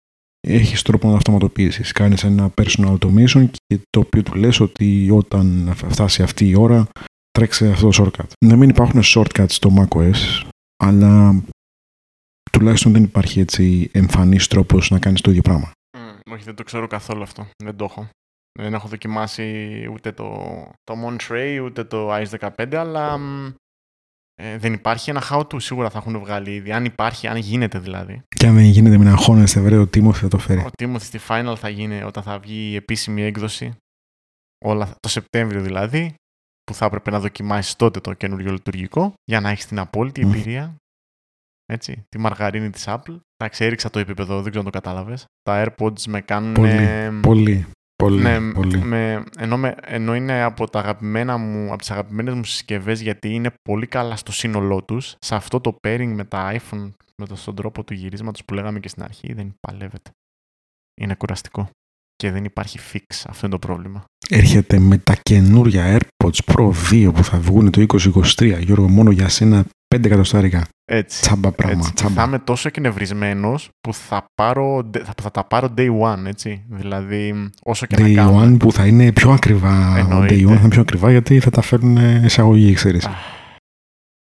έχεις 0.47 0.81
τρόπο 0.81 1.05
να 1.05 1.11
τα 1.11 1.17
αυτοματοποιήσεις. 1.17 1.91
Κάνεις 1.91 2.23
ένα 2.23 2.53
personal 2.61 2.97
automation 2.97 3.49
και 3.67 3.79
το 3.89 3.99
οποίο 3.99 4.23
του 4.23 4.33
λες 4.33 4.59
ότι 4.59 5.09
όταν 5.11 5.73
φτάσει 5.75 6.23
αυτή 6.23 6.49
η 6.49 6.55
ώρα 6.55 6.87
τρέξε 7.31 7.69
αυτό 7.69 7.89
το 7.89 8.03
shortcut. 8.03 8.27
Να 8.45 8.55
μην 8.55 8.69
υπάρχουν 8.69 9.01
shortcuts 9.03 9.49
στο 9.49 9.73
macOS, 9.77 10.43
αλλά 10.83 11.43
τουλάχιστον 12.51 12.91
δεν 12.91 13.03
υπάρχει 13.03 13.39
έτσι 13.39 13.89
εμφανής 13.93 14.47
τρόπος 14.47 14.89
να 14.89 14.99
κάνεις 14.99 15.21
το 15.21 15.29
ίδιο 15.29 15.41
πράγμα. 15.41 15.71
Μμ, 15.97 16.31
όχι, 16.33 16.43
δεν 16.43 16.55
το 16.55 16.63
ξέρω 16.63 16.87
καθόλου 16.87 17.21
αυτό. 17.21 17.47
Δεν 17.63 17.75
το 17.75 17.83
έχω. 17.83 18.09
Δεν 18.59 18.73
έχω 18.73 18.87
δοκιμάσει 18.87 19.87
ούτε 19.91 20.11
το, 20.11 20.27
το 20.83 20.93
Monterey 21.05 21.61
ούτε 21.63 21.83
το 21.83 22.15
iOS 22.15 22.51
15, 22.57 22.75
αλλά 22.75 23.17
μ, 23.17 23.53
ε, 24.35 24.57
δεν 24.57 24.73
υπάρχει 24.73 25.09
ένα 25.09 25.23
how 25.29 25.39
to. 25.39 25.61
Σίγουρα 25.61 25.89
θα 25.89 25.97
έχουν 25.97 26.19
βγάλει 26.19 26.53
ήδη. 26.53 26.71
Αν 26.71 26.85
υπάρχει, 26.85 27.27
αν 27.27 27.37
γίνεται 27.37 27.79
δηλαδή. 27.79 28.21
Και 28.27 28.47
αν 28.47 28.55
δεν 28.55 28.63
γίνεται 28.63 28.97
μην 28.97 29.07
αγχώνεστε, 29.07 29.59
βρε, 29.59 29.77
ο 29.77 29.87
Τίμωθη 29.87 30.19
θα 30.19 30.27
το 30.27 30.37
φέρει. 30.37 30.59
Ο 30.59 30.69
Timothy 30.77 31.01
στη 31.01 31.19
Final 31.27 31.53
θα 31.57 31.69
γίνει 31.69 32.03
όταν 32.03 32.23
θα 32.23 32.39
βγει 32.39 32.69
η 32.71 32.75
επίσημη 32.75 33.21
έκδοση. 33.21 33.75
Όλα, 34.65 34.95
το 34.99 35.09
Σεπτέμβριο 35.09 35.61
δηλαδή, 35.61 36.13
που 36.63 36.73
θα 36.73 36.85
έπρεπε 36.85 37.11
να 37.11 37.19
δοκιμάσεις 37.19 37.75
τότε 37.75 37.99
το 37.99 38.13
καινούριο 38.13 38.51
λειτουργικό 38.51 39.13
για 39.23 39.39
να 39.39 39.49
έχεις 39.49 39.65
την 39.65 39.79
απόλυτη 39.79 40.25
Μμ. 40.25 40.31
εμπειρία. 40.31 40.75
Έτσι, 41.65 42.03
τη 42.09 42.17
μαργαρίνη 42.17 42.69
της 42.69 42.83
Apple. 42.87 43.17
Εντάξει, 43.37 43.65
έριξα 43.65 43.89
το 43.89 43.99
επίπεδο, 43.99 44.41
δεν 44.41 44.51
ξέρω 44.51 44.65
αν 44.65 44.71
το 44.71 44.79
κατάλαβες. 44.79 45.25
Τα 45.41 45.65
AirPods 45.65 46.01
με 46.07 46.21
κάνουν... 46.21 46.53
Πολύ, 46.53 46.71
ε, 46.71 47.11
Πολύ, 47.21 47.67
πολύ, 48.01 48.21
ναι, 48.21 48.51
πολύ. 48.51 48.77
με, 48.83 49.23
ενώ, 49.37 49.57
με, 49.57 49.75
ενώ 49.81 50.15
είναι 50.15 50.41
από, 50.41 50.69
τα 50.69 50.79
αγαπημένα 50.79 51.37
μου, 51.37 51.67
από 51.67 51.77
τις 51.77 51.91
αγαπημένες 51.91 52.33
μου 52.33 52.43
συσκευές 52.43 53.01
γιατί 53.01 53.33
είναι 53.33 53.53
πολύ 53.61 53.87
καλά 53.87 54.15
στο 54.15 54.31
σύνολό 54.31 54.83
τους, 54.83 55.15
σε 55.19 55.35
αυτό 55.35 55.61
το 55.61 55.77
pairing 55.87 56.11
με 56.15 56.23
τα 56.23 56.53
iPhone, 56.53 56.91
με 57.17 57.25
το, 57.27 57.35
στον 57.35 57.55
τρόπο 57.55 57.83
του 57.83 57.93
γυρίσματος 57.93 58.45
που 58.45 58.53
λέγαμε 58.53 58.79
και 58.79 58.87
στην 58.87 59.03
αρχή, 59.03 59.33
δεν 59.33 59.53
παλεύεται. 59.67 60.09
Είναι 61.01 61.15
κουραστικό. 61.15 61.69
Και 62.15 62.31
δεν 62.31 62.45
υπάρχει 62.45 62.79
fix. 62.93 63.23
Αυτό 63.27 63.45
είναι 63.45 63.55
το 63.55 63.67
πρόβλημα. 63.67 64.03
Έρχεται 64.29 64.79
με 64.79 64.97
τα 64.97 65.15
καινούρια 65.21 65.99
AirPods 65.99 66.53
Pro 66.53 66.71
2 66.91 67.11
που 67.13 67.23
θα 67.23 67.39
βγουν 67.39 67.71
το 67.71 67.85
2023, 68.35 68.59
Γιώργο, 68.61 68.89
μόνο 68.89 69.11
για 69.11 69.29
σένα 69.29 69.65
5 69.95 70.05
εκατοστάρικα. 70.05 70.67
Έτσι. 70.85 71.21
Τσάμπα 71.21 71.51
πράγμα, 71.51 71.77
έτσι. 71.77 71.93
τσάμπα. 71.93 72.13
Θα 72.13 72.23
είμαι 72.23 72.39
τόσο 72.39 72.67
εκνευρισμένος 72.67 73.69
που 73.81 73.93
θα, 73.93 74.25
πάρω, 74.35 74.89
θα, 75.03 75.13
θα 75.21 75.31
τα 75.31 75.43
πάρω 75.43 75.73
day 75.77 75.89
one, 76.01 76.25
έτσι. 76.25 76.65
Δηλαδή, 76.69 77.49
όσο 77.63 77.85
και 77.85 77.95
να 77.99 78.07
Day 78.07 78.13
κάνω. 78.13 78.43
One 78.43 78.57
που 78.59 78.71
θα 78.71 78.85
είναι 78.85 79.11
πιο 79.11 79.31
ακριβά. 79.31 79.95
Εννοείται. 79.97 80.35
Day 80.35 80.43
One 80.43 80.53
θα 80.53 80.59
είναι 80.59 80.69
πιο 80.69 80.81
ακριβά 80.81 81.11
γιατί 81.11 81.39
θα 81.39 81.49
τα 81.49 81.61
φέρουν 81.61 82.23
εισαγωγή, 82.23 82.73
ξέρεις. 82.73 83.05
Αχ. 83.05 83.39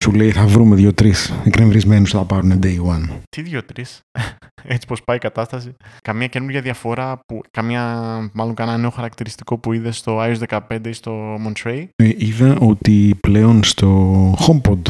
Σου 0.05 0.13
λέει 0.13 0.31
θα 0.31 0.47
βρούμε 0.47 0.77
δύο-τρεις 0.77 1.35
εκνευρισμένους 1.45 2.11
που 2.11 2.17
θα 2.17 2.25
πάρουν 2.25 2.59
Day 2.63 2.77
One. 2.77 3.09
Τι 3.29 3.43
δύο-τρεις; 3.43 4.01
Έτσι 4.75 4.87
πως 4.87 5.03
πάει 5.05 5.17
η 5.17 5.21
κατάσταση. 5.21 5.73
Καμία 6.03 6.27
καινούργια 6.27 6.61
διαφορά, 6.61 7.21
που, 7.27 7.41
καμία, 7.51 7.85
μάλλον 8.33 8.55
κανένα 8.55 8.79
νέο 8.79 8.91
χαρακτηριστικό 8.91 9.59
που 9.59 9.73
είδες 9.73 9.97
στο 9.97 10.19
iOS 10.21 10.61
15 10.69 10.87
ή 10.87 10.93
στο 10.93 11.35
Monterey; 11.35 11.85
Ε, 11.97 12.11
είδα 12.17 12.57
ότι 12.61 13.15
πλέον 13.21 13.65
στο 13.65 14.35
HomePod 14.39 14.81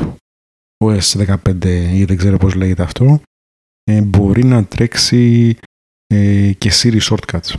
OS 0.85 1.37
15 1.45 1.65
ή 1.93 2.05
δεν 2.05 2.17
ξέρω 2.17 2.37
πώς 2.37 2.55
λέγεται 2.55 2.83
αυτό 2.83 3.21
ε, 3.85 4.03
μπορεί 4.03 4.45
να 4.45 4.65
τρέξει 4.65 5.57
ε, 6.07 6.53
και 6.53 6.71
Siri 6.73 7.01
Shortcuts. 7.01 7.55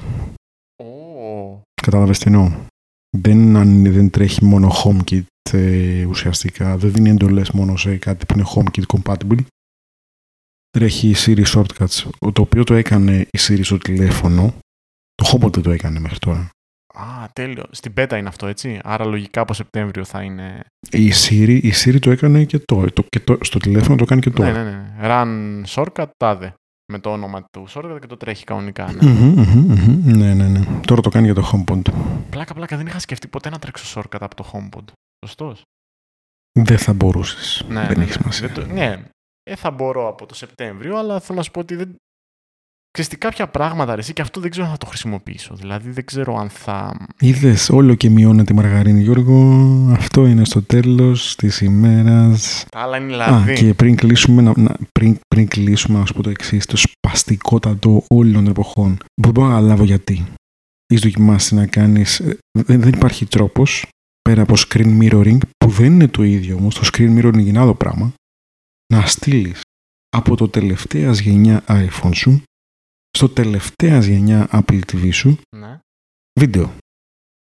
Oh. 0.84 1.62
Κατάλαβες 1.82 2.20
τι 2.20 2.24
εννοώ. 2.28 2.52
Δεν, 3.18 3.56
αν 3.56 3.84
δεν 3.84 4.10
τρέχει 4.10 4.46
μόνο 4.46 4.72
HomeKit 4.84 5.24
ε, 5.52 6.06
ουσιαστικά, 6.06 6.78
δεν 6.78 6.92
δίνει 6.92 7.10
εντολές 7.10 7.52
μόνο 7.52 7.78
σε 7.78 7.98
κάτι 7.98 8.26
που 8.26 8.34
είναι 8.34 8.48
HomeKit 8.56 8.84
compatible. 8.98 9.40
Τρέχει 10.70 11.14
Siri 11.18 11.46
Shortcuts, 11.46 12.10
το 12.34 12.42
οποίο 12.42 12.64
το 12.64 12.74
έκανε 12.74 13.22
η 13.22 13.40
Siri 13.40 13.64
στο 13.64 13.78
τηλέφωνο. 13.78 14.54
Το 15.16 15.32
HomePod 15.32 15.54
δεν 15.54 15.64
το 15.64 15.72
έκανε 15.72 16.00
μέχρι 16.00 16.20
τώρα. 16.20 16.50
Α, 16.94 17.28
τέλειο. 17.34 17.64
Στην 17.72 17.94
beta 17.98 18.14
είναι 18.18 18.28
αυτό, 18.28 18.48
έτσι. 18.48 18.80
Άρα 18.84 19.06
λογικά 19.06 19.42
από 19.42 19.54
Σεπτέμβριο 19.54 20.04
θα 20.04 20.22
είναι. 20.24 20.60
Η 20.92 21.12
Siri, 21.14 21.60
η 21.64 21.72
Siri 21.84 22.00
το 22.00 22.12
έκανε 22.12 22.44
και, 22.44 22.60
το, 22.60 22.86
το, 22.94 23.04
και 23.08 23.20
το, 23.20 23.38
στο 23.42 23.60
τηλέφωνο 23.60 23.96
το 23.96 24.06
κάνει 24.06 24.22
και 24.22 24.30
τώρα. 24.30 24.52
Ναι, 24.52 24.64
ναι, 24.64 24.70
ναι. 24.72 24.94
Run 25.02 25.64
shortcut, 25.68 26.06
τάδε. 26.18 26.54
Με 26.94 27.00
το 27.00 27.12
όνομα 27.12 27.44
του 27.52 27.66
shortcut 27.70 27.98
και 28.02 28.08
το 28.08 28.18
τρέχει 28.18 28.44
κανονικά. 28.44 28.92
Ναι. 28.92 29.12
Μμμ, 29.12 29.34
μμμ, 29.40 29.66
μμμ. 29.74 30.18
ναι, 30.18 30.34
ναι, 30.34 30.48
ναι. 30.48 30.66
Τώρα 30.88 31.02
το 31.02 31.10
κάνει 31.10 31.26
για 31.26 31.34
το 31.36 31.52
HomePod. 31.54 31.82
Πλάκα, 32.30 32.54
πλάκα. 32.54 32.78
Δεν 32.78 32.86
είχα 32.88 33.00
σκεφτεί 33.00 33.28
ποτέ 33.28 33.50
να 33.50 33.60
τρέξω 33.60 34.02
shortcut 34.02 34.18
από 34.20 34.36
το 34.36 34.52
HomePod. 34.54 34.84
Σωστός. 35.26 35.62
Δεν 36.60 36.78
θα 36.78 36.94
μπορούσες. 36.94 37.66
Ναι, 37.68 37.74
δεν 37.88 37.98
ναι, 37.98 38.04
έχει 38.04 38.18
ναι. 38.18 38.32
σημασία. 38.32 38.48
Δεν 38.48 38.56
το- 38.68 38.74
ναι, 38.74 39.04
ε, 39.44 39.56
θα 39.56 39.72
μπορώ 39.72 40.08
από 40.08 40.26
το 40.26 40.36
Σεπτέμβριο, 40.36 40.98
αλλά 40.98 41.20
θέλω 41.20 41.38
να 41.38 41.44
σου 41.44 41.52
πω 41.52 41.60
ότι 41.60 41.76
δεν. 41.76 41.96
Ξέρεις 42.92 43.10
τι, 43.10 43.18
κάποια 43.18 43.48
πράγματα 43.48 43.96
ρε, 43.96 44.02
εσύ 44.02 44.14
και 44.14 44.22
αυτό 44.22 44.40
δεν 44.42 44.50
ξέρω 44.50 44.66
αν 44.66 44.72
θα 44.72 44.78
το 44.78 44.86
χρησιμοποιήσω. 44.86 45.56
Δηλαδή 45.56 45.90
δεν 45.90 46.06
ξέρω 46.06 46.38
αν 46.38 46.50
θα. 46.50 47.08
Είδες 47.20 47.70
όλο 47.70 47.96
και 47.96 48.10
μειώνεται 48.10 48.54
η 48.54 48.56
μαργαρίνη, 48.56 49.02
Γιώργο. 49.02 49.36
Αυτό 49.92 50.26
είναι 50.26 50.46
στο 50.46 50.62
τέλος 50.64 51.36
της 51.36 51.62
ημέρας. 51.62 52.66
Τα 52.70 52.80
άλλα 52.80 52.98
είναι 52.98 53.24
Α, 53.24 53.26
δηλαδή. 53.26 53.54
και 53.54 53.74
πριν 53.74 53.96
κλείσουμε, 53.96 54.42
να, 54.42 54.54
να- 54.56 54.76
πριν, 54.92 55.20
πριν 55.28 55.48
κλείσουμε, 55.48 56.00
να 56.00 56.06
σου 56.06 56.14
πω 56.14 56.24
το 56.24 56.30
εξής: 56.30 56.66
το 56.66 56.78
σπαστικότατο 56.78 58.04
όλων 58.08 58.34
των 58.34 58.48
εποχών. 58.48 58.98
Δεν 59.22 59.32
μπορώ 59.32 59.48
να 59.48 59.54
καταλάβω 59.54 59.84
γιατί. 59.84 60.26
Έχει 60.94 61.02
δοκιμάσει 61.04 61.56
να 61.56 61.66
κάνεις. 61.66 62.22
Δεν, 62.60 62.80
δεν 62.82 62.90
υπάρχει 62.94 63.26
τρόπος 63.26 63.86
πέρα 64.22 64.42
από 64.42 64.54
screen 64.58 65.00
mirroring, 65.02 65.38
που 65.58 65.70
δεν 65.70 65.86
είναι 65.94 66.08
το 66.08 66.24
ίδιο 66.24 66.56
όμως. 66.56 66.76
Το 66.76 66.90
screen 66.94 67.18
mirroring 67.20 67.46
είναι 67.46 67.60
άλλο 67.60 67.76
πράγμα. 67.76 68.14
Να 68.94 69.06
στείλεις 69.06 69.62
από 70.18 70.36
το 70.36 70.48
τελευταία 70.50 71.12
γενιά 71.12 71.64
iPhone 71.68 72.12
σου 72.16 72.42
στο 73.18 73.30
τελευταία 73.30 74.00
γενιά 74.00 74.48
Apple 74.52 74.80
TV 74.92 75.10
σου 75.14 75.38
Ναι. 75.56 75.80
βίντεο. 76.40 76.74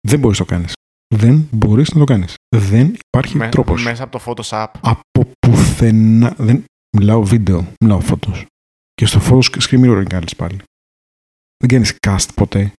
Δεν 0.07 0.19
μπορείς 0.19 0.39
να 0.39 0.45
το 0.45 0.51
κάνεις. 0.51 0.73
Δεν 1.15 1.47
μπορείς 1.51 1.91
να 1.93 1.99
το 1.99 2.03
κάνεις. 2.05 2.33
Δεν 2.55 2.95
υπάρχει 3.07 3.37
Με- 3.37 3.49
τρόπος. 3.49 3.83
Μέσα 3.83 4.03
από 4.03 4.17
το 4.19 4.23
Photoshop. 4.25 4.67
Από 4.81 5.31
πουθενά. 5.39 6.35
Δεν... 6.37 6.63
Μιλάω 6.97 7.23
βίντεο, 7.23 7.73
μιλάω 7.83 7.99
φώτος. 7.99 8.45
Και 8.93 9.05
στο 9.05 9.19
φώτος 9.19 9.49
screen 9.59 9.85
mirroring 9.85 10.07
κάνεις 10.09 10.35
πάλι. 10.35 10.57
Δεν 11.57 11.69
κάνεις 11.69 11.95
cast 12.07 12.27
ποτέ. 12.35 12.73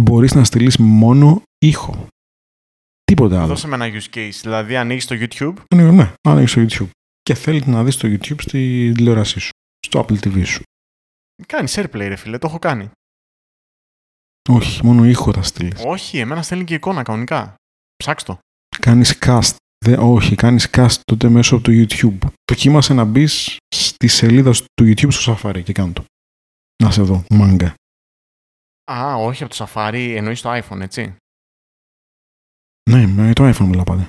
Μπορείς 0.00 0.34
να 0.34 0.44
στείλεις 0.44 0.76
μόνο 0.76 1.42
ήχο. 1.58 2.06
Τίποτα 3.04 3.38
άλλο. 3.38 3.46
Δώσε 3.46 3.66
με 3.66 3.74
ένα 3.74 4.00
use 4.00 4.14
case. 4.16 4.38
Δηλαδή 4.42 4.76
ανοίγεις 4.76 5.06
το 5.06 5.14
YouTube. 5.18 5.54
Ναι, 5.74 5.90
ναι, 5.90 6.12
ανοίγεις 6.28 6.50
στο 6.50 6.66
YouTube. 6.68 6.88
Και 7.22 7.34
θέλει 7.34 7.62
να 7.66 7.84
δεις 7.84 7.96
το 7.96 8.08
YouTube 8.08 8.40
στη 8.40 8.92
τηλεόρασή 8.94 9.40
σου. 9.40 9.50
Στο 9.86 10.00
Apple 10.08 10.18
TV 10.18 10.44
σου. 10.46 10.62
Κάνει 11.46 11.68
airplay, 11.70 12.06
ρε 12.08 12.16
φίλε, 12.16 12.38
το 12.38 12.46
έχω 12.46 12.58
κάνει. 12.58 12.90
Όχι, 14.48 14.84
μόνο 14.84 15.04
ήχο 15.04 15.32
θα 15.32 15.42
στείλεις. 15.42 15.82
Όχι, 15.84 16.18
εμένα 16.18 16.42
στέλνει 16.42 16.64
και 16.64 16.74
εικόνα 16.74 17.02
κανονικά. 17.02 17.54
Ψάξ 17.96 18.22
το. 18.22 18.38
Κάνεις 18.80 19.18
cast. 19.20 19.56
Δε, 19.84 19.96
όχι, 19.96 20.34
κάνεις 20.34 20.68
cast 20.72 21.00
τότε 21.02 21.28
μέσω 21.28 21.54
από 21.56 21.64
το 21.64 21.70
YouTube. 21.72 22.18
Δοκίμασε 22.50 22.94
να 22.94 23.04
μπεις 23.04 23.56
στη 23.74 24.08
σελίδα 24.08 24.52
του 24.52 24.84
YouTube 24.84 25.12
στο 25.12 25.38
Safari 25.38 25.62
και 25.62 25.72
κάνω 25.72 25.92
το. 25.92 26.04
Να 26.82 26.90
σε 26.90 27.02
δω, 27.02 27.24
μάγκα. 27.30 27.74
Α, 28.92 29.14
όχι 29.14 29.44
από 29.44 29.56
το 29.56 29.66
Safari, 29.68 30.14
εννοείς 30.16 30.40
το 30.40 30.50
iPhone, 30.52 30.80
έτσι. 30.80 31.16
Ναι, 32.90 33.06
με 33.06 33.32
το 33.32 33.48
iPhone 33.48 33.66
μιλάω 33.66 33.84
πάντα. 33.84 34.02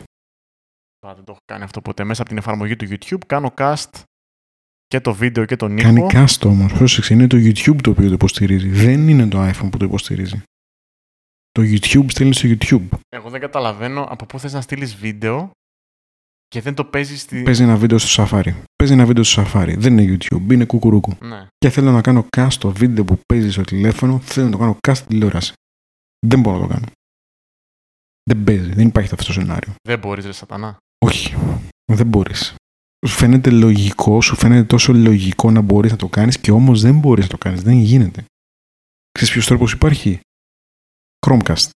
Α, 1.07 1.13
δεν 1.15 1.23
το 1.23 1.31
έχω 1.31 1.39
κάνει 1.45 1.63
αυτό 1.63 1.81
ποτέ. 1.81 2.03
Μέσα 2.03 2.21
από 2.21 2.29
την 2.29 2.39
εφαρμογή 2.39 2.75
του 2.75 2.85
YouTube 2.85 3.25
κάνω 3.27 3.53
cast 3.57 4.01
και 4.87 4.99
το 4.99 5.13
βίντεο 5.13 5.45
και 5.45 5.55
τον 5.55 5.77
ήχο. 5.77 5.87
Κάνει 5.87 6.07
cast 6.11 6.45
όμως. 6.45 6.73
Πρόσεξε, 6.73 7.13
είναι 7.13 7.27
το 7.27 7.37
YouTube 7.37 7.81
το 7.81 7.89
οποίο 7.89 8.07
το 8.07 8.13
υποστηρίζει. 8.13 8.69
Δεν 8.69 9.07
είναι 9.07 9.27
το 9.27 9.49
iPhone 9.49 9.69
που 9.71 9.77
το 9.77 9.85
υποστηρίζει. 9.85 10.41
Το 11.51 11.61
YouTube 11.61 12.05
στέλνει 12.09 12.33
στο 12.33 12.47
YouTube. 12.49 12.97
Εγώ 13.09 13.29
δεν 13.29 13.41
καταλαβαίνω 13.41 14.03
από 14.03 14.25
πού 14.25 14.39
θες 14.39 14.53
να 14.53 14.61
στείλεις 14.61 14.95
βίντεο 14.95 15.51
και 16.47 16.61
δεν 16.61 16.73
το 16.73 16.85
παίζεις 16.85 17.21
στη... 17.21 17.41
Παίζει 17.41 17.63
ένα 17.63 17.75
βίντεο 17.75 17.97
στο 17.97 18.23
Safari. 18.23 18.53
Παίζει 18.75 18.93
ένα 18.93 19.05
βίντεο 19.05 19.23
στο 19.23 19.43
Safari. 19.45 19.75
Δεν 19.77 19.97
είναι 19.97 20.17
YouTube, 20.17 20.51
είναι 20.51 20.65
κουκουρούκου. 20.65 21.13
Ναι. 21.21 21.47
Και 21.57 21.69
θέλω 21.69 21.91
να 21.91 22.01
κάνω 22.01 22.25
cast 22.37 22.53
το 22.59 22.71
βίντεο 22.71 23.05
που 23.05 23.19
παίζει 23.25 23.51
στο 23.51 23.61
τηλέφωνο, 23.61 24.19
θέλω 24.19 24.45
να 24.45 24.51
το 24.51 24.57
κάνω 24.57 24.77
cast 24.87 24.95
στη 24.95 25.07
τηλεόραση. 25.07 25.53
Δεν 26.27 26.39
μπορώ 26.39 26.57
να 26.57 26.67
το 26.67 26.73
κάνω. 26.73 26.85
Δεν 28.23 28.43
παίζει, 28.43 28.73
δεν 28.73 28.87
υπάρχει 28.87 29.13
αυτό 29.13 29.25
το 29.25 29.33
σενάριο. 29.33 29.73
Δεν 29.87 29.99
μπορείς 29.99 30.25
ρε 30.25 30.31
σατανά. 30.31 30.77
Όχι, 31.05 31.35
δεν 31.91 32.07
μπορείς. 32.07 32.55
Σου 33.05 33.13
φαίνεται 33.13 33.49
λογικό, 33.49 34.21
σου 34.21 34.35
φαίνεται 34.35 34.63
τόσο 34.63 34.93
λογικό 34.93 35.51
να 35.51 35.61
μπορείς 35.61 35.91
να 35.91 35.97
το 35.97 36.07
κάνεις 36.07 36.39
και 36.39 36.51
όμως 36.51 36.81
δεν 36.81 36.99
μπορείς 36.99 37.23
να 37.23 37.29
το 37.29 37.37
κάνεις. 37.37 37.61
Δεν 37.61 37.73
γίνεται. 37.77 38.25
Ξέρεις 39.11 39.33
ποιος 39.33 39.45
τρόπος 39.45 39.71
υπάρχει; 39.71 40.19
Chromecast. 41.27 41.69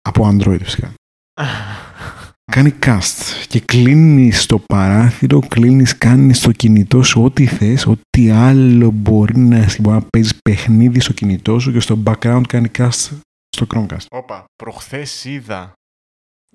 Από 0.00 0.28
Android 0.28 0.60
φυσικά. 0.62 0.94
Κάνει 2.52 2.74
cast 2.82 3.46
και 3.48 3.60
κλείνεις 3.60 4.46
το 4.46 4.58
παράθυρο, 4.58 5.40
κλείνεις, 5.40 5.98
κάνεις 5.98 6.38
στο 6.38 6.52
κινητό 6.52 7.02
σου 7.02 7.24
ό,τι 7.24 7.46
θες, 7.46 7.86
ό,τι 7.86 8.30
άλλο 8.30 8.90
μπορεί 8.90 9.38
να, 9.38 9.66
μπορεί 9.80 9.96
να 9.96 10.06
παίζεις 10.10 10.38
παιχνίδι 10.42 11.00
στο 11.00 11.12
κινητό 11.12 11.58
σου 11.58 11.72
και 11.72 11.80
στο 11.80 12.02
background 12.06 12.42
κάνει 12.48 12.70
cast 12.78 13.10
στο 13.48 13.66
Chromecast. 13.74 14.06
Όπα, 14.10 14.44
προχθές 14.56 15.24
είδα... 15.24 15.72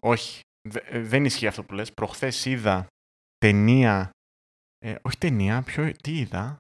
Όχι, 0.02 0.40
δε- 0.70 0.80
ε, 0.90 1.00
δεν 1.02 1.26
ισχύει 1.26 1.48
αυτό 1.48 1.64
που 1.64 1.74
λες. 1.74 1.92
Προχθές 1.94 2.46
είδα 2.46 2.88
ταινία... 3.44 4.10
ε, 4.80 4.96
όχι 5.02 5.18
ταινία, 5.18 5.62
ποιο, 5.62 5.92
τι 5.92 6.18
είδα; 6.18 6.58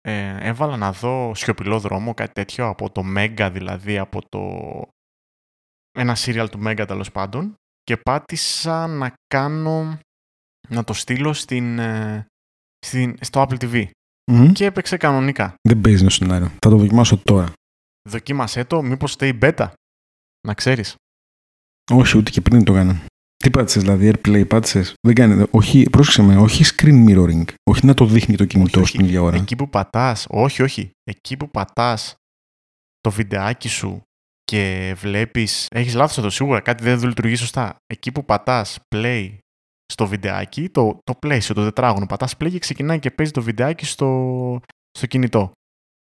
Ε, 0.00 0.48
έβαλα 0.48 0.76
να 0.76 0.92
δω 0.92 1.34
σιωπηλό 1.34 1.80
δρόμο, 1.80 2.14
κάτι 2.14 2.32
τέτοιο, 2.32 2.68
από 2.68 2.90
το 2.90 3.02
Mega 3.16 3.50
δηλαδή, 3.52 3.98
από 3.98 4.28
το... 4.28 4.42
Ένα 5.98 6.16
serial 6.18 6.46
του 6.50 6.60
Mega 6.66 6.84
τέλος 6.86 7.12
πάντων. 7.12 7.54
Και 7.82 7.96
πάτησα 7.96 8.86
να 8.86 9.14
κάνω... 9.26 9.98
Να 10.68 10.84
το 10.84 10.92
στείλω 10.92 11.32
στην, 11.32 11.78
ε, 11.78 12.26
στην, 12.86 13.16
στο 13.20 13.46
Apple 13.48 13.58
TV. 13.58 13.88
Μμμ. 14.32 14.52
Και 14.52 14.64
έπαιξε 14.64 14.96
κανονικά. 14.96 15.54
Δεν 15.68 15.80
παίζει 15.80 16.04
το 16.04 16.10
σενάριο. 16.10 16.48
Θα 16.48 16.70
το 16.70 16.76
δοκιμάσω 16.76 17.18
τώρα. 17.18 17.52
Δοκίμασέ 18.08 18.64
το, 18.64 18.82
μήπως 18.82 19.12
στέει 19.12 19.38
beta. 19.42 19.72
Να 20.46 20.54
ξέρεις. 20.54 20.94
Όχι, 21.90 22.18
ούτε 22.18 22.30
και 22.30 22.40
πριν 22.40 22.64
το 22.64 22.72
κάνω. 22.72 23.04
Τι 23.36 23.50
πάτησες, 23.50 23.82
δηλαδή, 23.82 24.12
AirPlay 24.12 24.48
πάτησες; 24.48 24.94
Δεν 25.06 25.14
κάνει. 25.14 25.44
Όχι, 25.50 25.82
πρόσεξε 25.90 26.22
με, 26.22 26.36
όχι 26.36 26.64
screen 26.76 27.06
mirroring. 27.08 27.44
Όχι 27.70 27.86
να 27.86 27.94
το 27.94 28.06
δείχνει 28.06 28.36
το 28.36 28.44
κινητό 28.44 28.80
Όχι, 28.80 28.88
στην 28.88 29.04
ίδια 29.04 29.22
ώρα. 29.22 29.36
Εκεί 29.36 29.56
που 29.56 29.68
πατάς, 29.70 30.26
όχι, 30.28 30.62
όχι. 30.62 30.90
Εκεί 31.04 31.36
που 31.36 31.50
πατάς 31.50 32.14
το 33.00 33.10
βιντεάκι 33.10 33.68
σου 33.68 34.02
και 34.44 34.94
βλέπεις, 34.96 35.66
έχεις 35.70 35.94
λάθος 35.94 36.18
εδώ 36.18 36.30
σίγουρα, 36.30 36.60
κάτι 36.60 36.84
δεν 36.84 37.02
λειτουργεί 37.02 37.34
σωστά. 37.34 37.76
Εκεί 37.86 38.12
που 38.12 38.24
πατάς 38.24 38.78
play 38.94 39.36
στο 39.92 40.06
βιντεάκι, 40.06 40.68
το, 40.68 40.98
το 41.04 41.18
play 41.26 41.38
σου, 41.42 41.54
το 41.54 41.64
τετράγωνο, 41.64 42.06
πατάς 42.06 42.34
play 42.38 42.50
και 42.50 42.58
ξεκινάει 42.58 42.98
και 42.98 43.10
παίζει 43.10 43.32
το 43.32 43.42
βιντεάκι 43.42 43.84
στο, 43.84 44.60
στο 44.98 45.06
κινητό. 45.06 45.52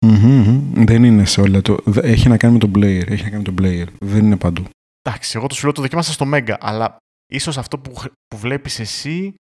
Μμμ, 0.06 0.26
μμμ. 0.26 0.84
Δεν 0.86 1.04
είναι 1.04 1.26
σε 1.26 1.42
όλα. 1.42 1.62
Το... 1.62 1.78
δε- 1.86 2.02
Έχει 2.02 2.30
να 2.30 2.38
κάνει 2.38 2.54
με 2.54 2.60
τον 2.60 2.72
player. 2.76 3.08
Έχει 3.08 3.24
να 3.24 3.30
κάνει 3.30 3.44
με 3.48 3.54
τον 3.54 3.56
player. 3.62 3.86
Δεν 4.00 4.26
είναι 4.26 4.38
παντού. 4.38 4.64
Εντάξει, 5.02 5.38
εγώ 5.38 5.48
το 5.48 5.56
σου 5.56 5.64
λέω 5.64 5.74
το 5.74 5.82
δοκίμασα 5.82 6.12
στο 6.12 6.26
Mega, 6.34 6.54
αλλά 6.60 6.98
ίσως 7.34 7.58
αυτό 7.58 7.80
που, 7.80 7.96
χρ- 7.96 8.12
που 8.28 8.38
βλέπεις 8.38 8.80
εσύ 8.80 9.34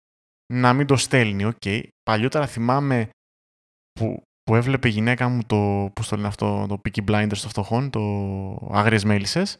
να 0.52 0.72
μην 0.72 0.86
το 0.86 0.96
στέλνει. 0.96 1.44
Οκ. 1.44 1.62
Παλιότερα 2.02 2.46
θυμάμαι 2.46 3.08
που, 3.92 4.22
που 4.42 4.54
έβλεπε 4.54 4.88
η 4.88 4.90
γυναίκα 4.90 5.28
μου 5.28 5.40
το, 5.46 5.90
πώς 5.94 6.08
το 6.08 6.16
λένε 6.16 6.28
αυτό, 6.28 6.66
το 6.68 6.80
Peaky 6.88 7.04
Blinders 7.10 7.38
των 7.40 7.48
φτωχών, 7.50 7.90
το 7.90 8.00
Άγριες 8.72 9.04
Μέλισσες. 9.04 9.56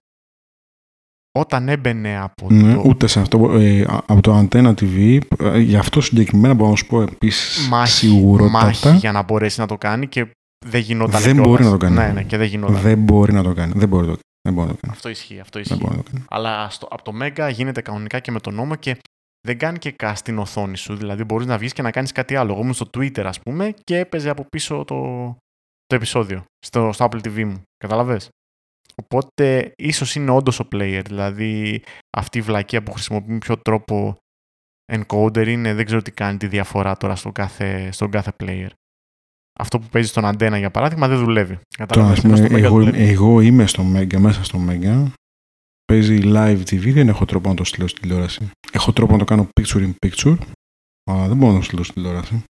Όταν 1.39 1.68
έμπαινε 1.68 2.18
από 2.18 2.51
Ναι, 2.51 2.74
το 2.74 2.83
ούτε 2.87 3.07
σε 3.07 3.20
αυτό. 3.20 3.53
Ε, 3.59 3.83
α- 3.83 4.03
από 4.07 4.20
το 4.20 4.39
Antenna 4.39 4.74
TV, 4.74 5.18
ε, 5.41 5.59
γι' 5.59 5.77
αυτό 5.77 6.01
συγκεκριμένα 6.01 6.55
μπορώ 6.55 6.70
να 6.70 6.77
σου 6.77 6.87
πω 6.87 7.03
επίσης 7.03 7.68
μάχη, 7.68 7.93
σιγουρότατα. 7.93 8.64
μάχη 8.64 8.89
για 8.97 9.12
να 9.12 9.22
μπορέσει 9.22 9.61
να 9.61 9.66
το 9.66 9.77
κάνει 9.79 10.07
και 10.07 10.27
δεν 10.66 10.81
γινόταν 10.81 11.22
Δεν 11.22 11.33
κιόλας. 11.33 11.47
μπορεί 11.51 11.64
να 11.64 11.70
το 11.70 11.77
κάνει. 11.77 11.95
Ναι, 11.95 12.12
ναι, 12.12 12.22
και 12.22 12.37
δεν 12.37 12.47
γινόταν. 12.47 12.81
Δεν 12.83 12.99
μπορεί 12.99 13.33
να 13.33 13.43
το 13.43 13.55
κάνει. 13.55 13.72
Δεν 13.77 13.89
μπορεί 13.89 14.07
να 14.07 14.12
το 14.12 14.18
κάνει. 14.18 14.26
Δεν 14.47 14.55
μπορεί 14.55 14.66
να 14.66 14.74
το 14.74 14.80
κάνει. 14.80 14.94
Αυτό 14.94 15.09
ισχύει, 15.09 15.40
αυτό 15.40 15.59
Δεν 15.59 15.62
ισχύει. 15.62 15.84
μπορεί 15.84 15.97
να 15.97 16.03
το 16.03 16.11
κάνει. 16.11 16.24
Αλλά 16.28 16.70
στο, 16.70 16.88
από 16.90 17.03
το 17.03 17.12
Mega 17.22 17.51
γίνεται 17.53 17.80
κανονικά 17.80 18.18
και 18.20 18.30
με 18.30 18.40
τον 18.40 18.55
νόμο 18.55 18.74
και 18.74 18.97
δεν 19.47 19.59
κάνει 19.59 19.78
και 19.78 19.94
cast 19.99 20.12
στην 20.14 20.38
οθόνη 20.38 20.76
σου. 20.76 20.97
Δηλαδή 20.97 21.24
μπορείς 21.24 21.47
να 21.47 21.59
βγεις 21.59 21.72
και 21.72 21.82
να 21.82 21.90
κάνεις 21.90 22.12
κάτι 22.12 22.36
άλλο. 22.36 22.53
Εγώ 22.53 22.61
ήμουν 22.61 22.74
στο 22.74 22.90
Twitter, 22.97 23.24
ας 23.24 23.40
πούμε, 23.40 23.74
και 23.84 23.99
έπαιζε 23.99 24.30
από 24.30 24.44
πίσω 24.49 24.84
το, 24.84 24.97
το 25.86 25.94
επεισόδιο 25.94 26.44
στο, 26.66 26.92
στο 26.92 27.09
Apple 27.11 27.20
TV 27.26 27.44
μου. 27.44 27.62
Καταλαβες; 27.76 28.28
Οπότε 29.03 29.72
ίσως 29.76 30.14
είναι 30.14 30.30
όντως 30.30 30.61
ο 30.61 30.68
player. 30.72 31.03
Δηλαδή 31.05 31.82
αυτή 32.16 32.38
η 32.38 32.42
βλακεία 32.42 32.82
που 32.82 32.92
χρησιμοποιεί 32.92 33.32
με 33.32 33.38
ποιο 33.38 33.57
τρόπο 33.59 34.16
encoder 34.92 35.47
είναι, 35.47 35.74
δεν 35.74 35.84
ξέρω 35.84 36.03
τι 36.03 36.11
κάνει 36.11 36.38
τη 36.38 36.47
διαφορά 36.47 36.97
τώρα 36.97 37.16
στο 37.16 37.32
κάθε, 37.32 37.90
στον 37.92 38.11
κάθε 38.11 38.32
player. 38.42 38.68
Αυτό 39.59 39.78
που 39.78 39.86
παίζει 39.90 40.09
στον 40.09 40.24
αντένα 40.24 40.59
για 40.59 40.70
παράδειγμα 40.70 41.09
δεν 41.09 41.18
δουλεύει. 41.18 41.54
Τώρα, 41.54 41.86
Καταλαβες, 41.86 42.16
ας 42.16 42.22
πούμε, 42.22 42.36
ενώ 42.36 42.46
στο 42.46 42.57
Mega 42.57 42.62
εγώ, 42.62 42.78
δουλεύει. 42.78 43.02
εγώ 43.02 43.40
είμαι 43.40 43.66
στο 43.66 43.84
Mega, 43.94 44.16
μέσα 44.16 44.44
στο 44.44 44.64
Mega. 44.68 45.07
Παίζει 45.84 46.18
live 46.22 46.61
TV, 46.70 46.92
δεν 46.92 47.09
έχω 47.09 47.24
τρόπο 47.24 47.48
να 47.48 47.54
το 47.54 47.64
στείλω 47.64 47.86
στη 47.86 48.00
τηλεόραση. 48.00 48.50
Έχω 48.72 48.92
τρόπο 48.92 49.12
να 49.12 49.18
το 49.18 49.24
κάνω 49.24 49.48
picture 49.61 49.90
in 49.90 49.92
picture, 50.07 50.36
αλλά 51.11 51.28
δεν 51.28 51.36
μπορώ 51.36 51.52
να 51.52 51.59
το 51.59 51.64
στείλω 51.64 51.82
στη 51.82 51.94
τηλεόραση. 51.94 52.42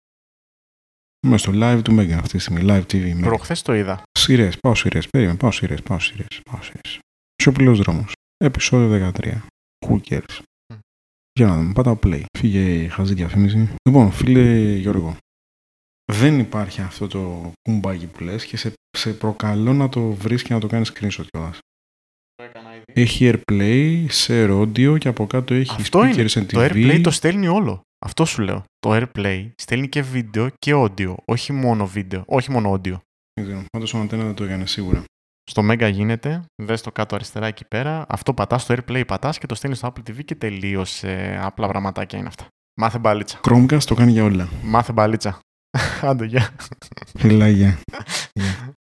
Είμαι 1.27 1.39
στο 1.39 1.53
live 1.55 1.81
του 1.85 1.97
Mega 1.99 2.11
αυτή 2.13 2.37
τη 2.37 2.39
στιγμή, 2.39 2.61
live 2.65 2.83
TV. 2.93 3.17
Mega. 3.17 3.23
Προχθές 3.23 3.63
το 3.63 3.75
είδα. 3.75 4.03
Σειρές, 4.19 4.59
πάω 4.59 4.75
σειρές. 4.75 5.09
Περίμενε, 5.09 5.39
πάω 5.39 5.51
σειρές, 5.51 5.83
πάω 5.83 5.99
σειρές. 5.99 6.41
Πάω 6.51 6.63
σειρές. 6.63 6.99
Σιωπηλό 7.43 7.75
δρόμος. 7.75 8.13
Επισόδιο 8.45 8.89
13. 8.89 9.43
Who 9.87 9.99
cares. 10.09 10.39
Μμ. 10.73 10.79
Για 11.33 11.47
να 11.47 11.57
δούμε, 11.57 11.73
πάτα 11.73 11.99
play. 12.03 12.23
Φύγε 12.39 12.83
η 12.83 12.89
χαζή 12.89 13.15
διαφήμιση. 13.15 13.69
Λοιπόν, 13.89 14.11
φίλε 14.11 14.73
Γιώργο, 14.77 15.17
δεν 16.13 16.39
υπάρχει 16.39 16.81
αυτό 16.81 17.07
το 17.07 17.53
κουμπάκι 17.63 18.07
που 18.07 18.23
λες 18.25 18.45
και 18.45 18.57
σε, 18.57 18.73
σε 18.99 19.13
προκαλώ 19.13 19.73
να 19.73 19.89
το 19.89 20.01
βρεις 20.01 20.43
και 20.43 20.55
να 20.55 20.61
το 20.61 20.67
κάνεις 20.67 20.93
screenshot 20.95 21.25
κιόλας. 21.31 21.59
Το 22.35 22.45
έκανα 22.45 22.75
ήδη. 22.75 22.85
Έχει 23.01 23.33
AirPlay, 23.35 24.07
share 24.27 24.61
audio 24.61 24.99
και 24.99 25.09
από 25.09 25.27
κάτω 25.27 25.55
έχει 25.55 25.75
Αυτό 25.81 26.01
speakers 26.01 26.17
είναι. 26.17 26.29
and 26.35 26.47
Το 26.47 26.61
TV. 26.61 26.71
AirPlay 26.71 27.01
το 27.03 27.11
στέλνει 27.11 27.49
όλο. 27.49 27.81
Αυτό 28.07 28.25
σου 28.25 28.43
λέω. 28.43 28.65
Το 28.79 28.91
AirPlay 28.97 29.51
στέλνει 29.63 29.89
και 29.89 30.03
βίντεο 30.03 30.49
και 30.59 30.73
audio. 30.75 31.15
Όχι 31.25 31.53
μόνο 31.53 31.87
βίντεο. 31.87 32.23
Όχι 32.27 32.51
μόνο 32.51 32.73
audio. 32.73 32.95
Δεν 33.35 33.45
ξέρω, 33.45 33.65
Πάντως 33.73 33.95
ο 33.95 34.01
Antenna 34.03 34.09
δεν 34.09 34.35
το 34.35 34.45
έκανε 34.45 34.67
σίγουρα. 34.67 35.05
Στο 35.51 35.63
Mega 35.71 35.91
γίνεται. 35.93 36.45
Δες 36.63 36.81
το 36.83 36.93
κάτω 36.93 37.15
αριστερά 37.15 37.47
εκεί 37.47 37.65
πέρα. 37.69 38.05
Αυτό 38.09 38.35
πατάς 38.35 38.63
στο 38.63 38.75
AirPlay, 38.79 39.03
πατάς 39.07 39.39
και 39.39 39.47
το 39.47 39.55
στέλνεις 39.55 39.79
στο 39.79 39.93
Apple 39.95 40.11
TV 40.11 40.25
και 40.25 40.35
τελείωσε. 40.35 41.39
Απλά 41.43 41.69
πραγματάκια 41.69 42.19
είναι 42.19 42.29
αυτά. 42.29 42.47
Μάθε 42.81 42.99
μπαλίτσα. 42.99 43.41
Chromecast 43.49 43.83
το 43.83 43.95
κάνει 43.95 44.11
για 44.13 44.25
όλα. 44.25 44.49
Μάθε 44.63 44.93
μπαλίτσα. 44.93 45.39
Άντε, 46.01 46.25
γεια. 46.25 46.49
Φιλάγια. 47.19 47.79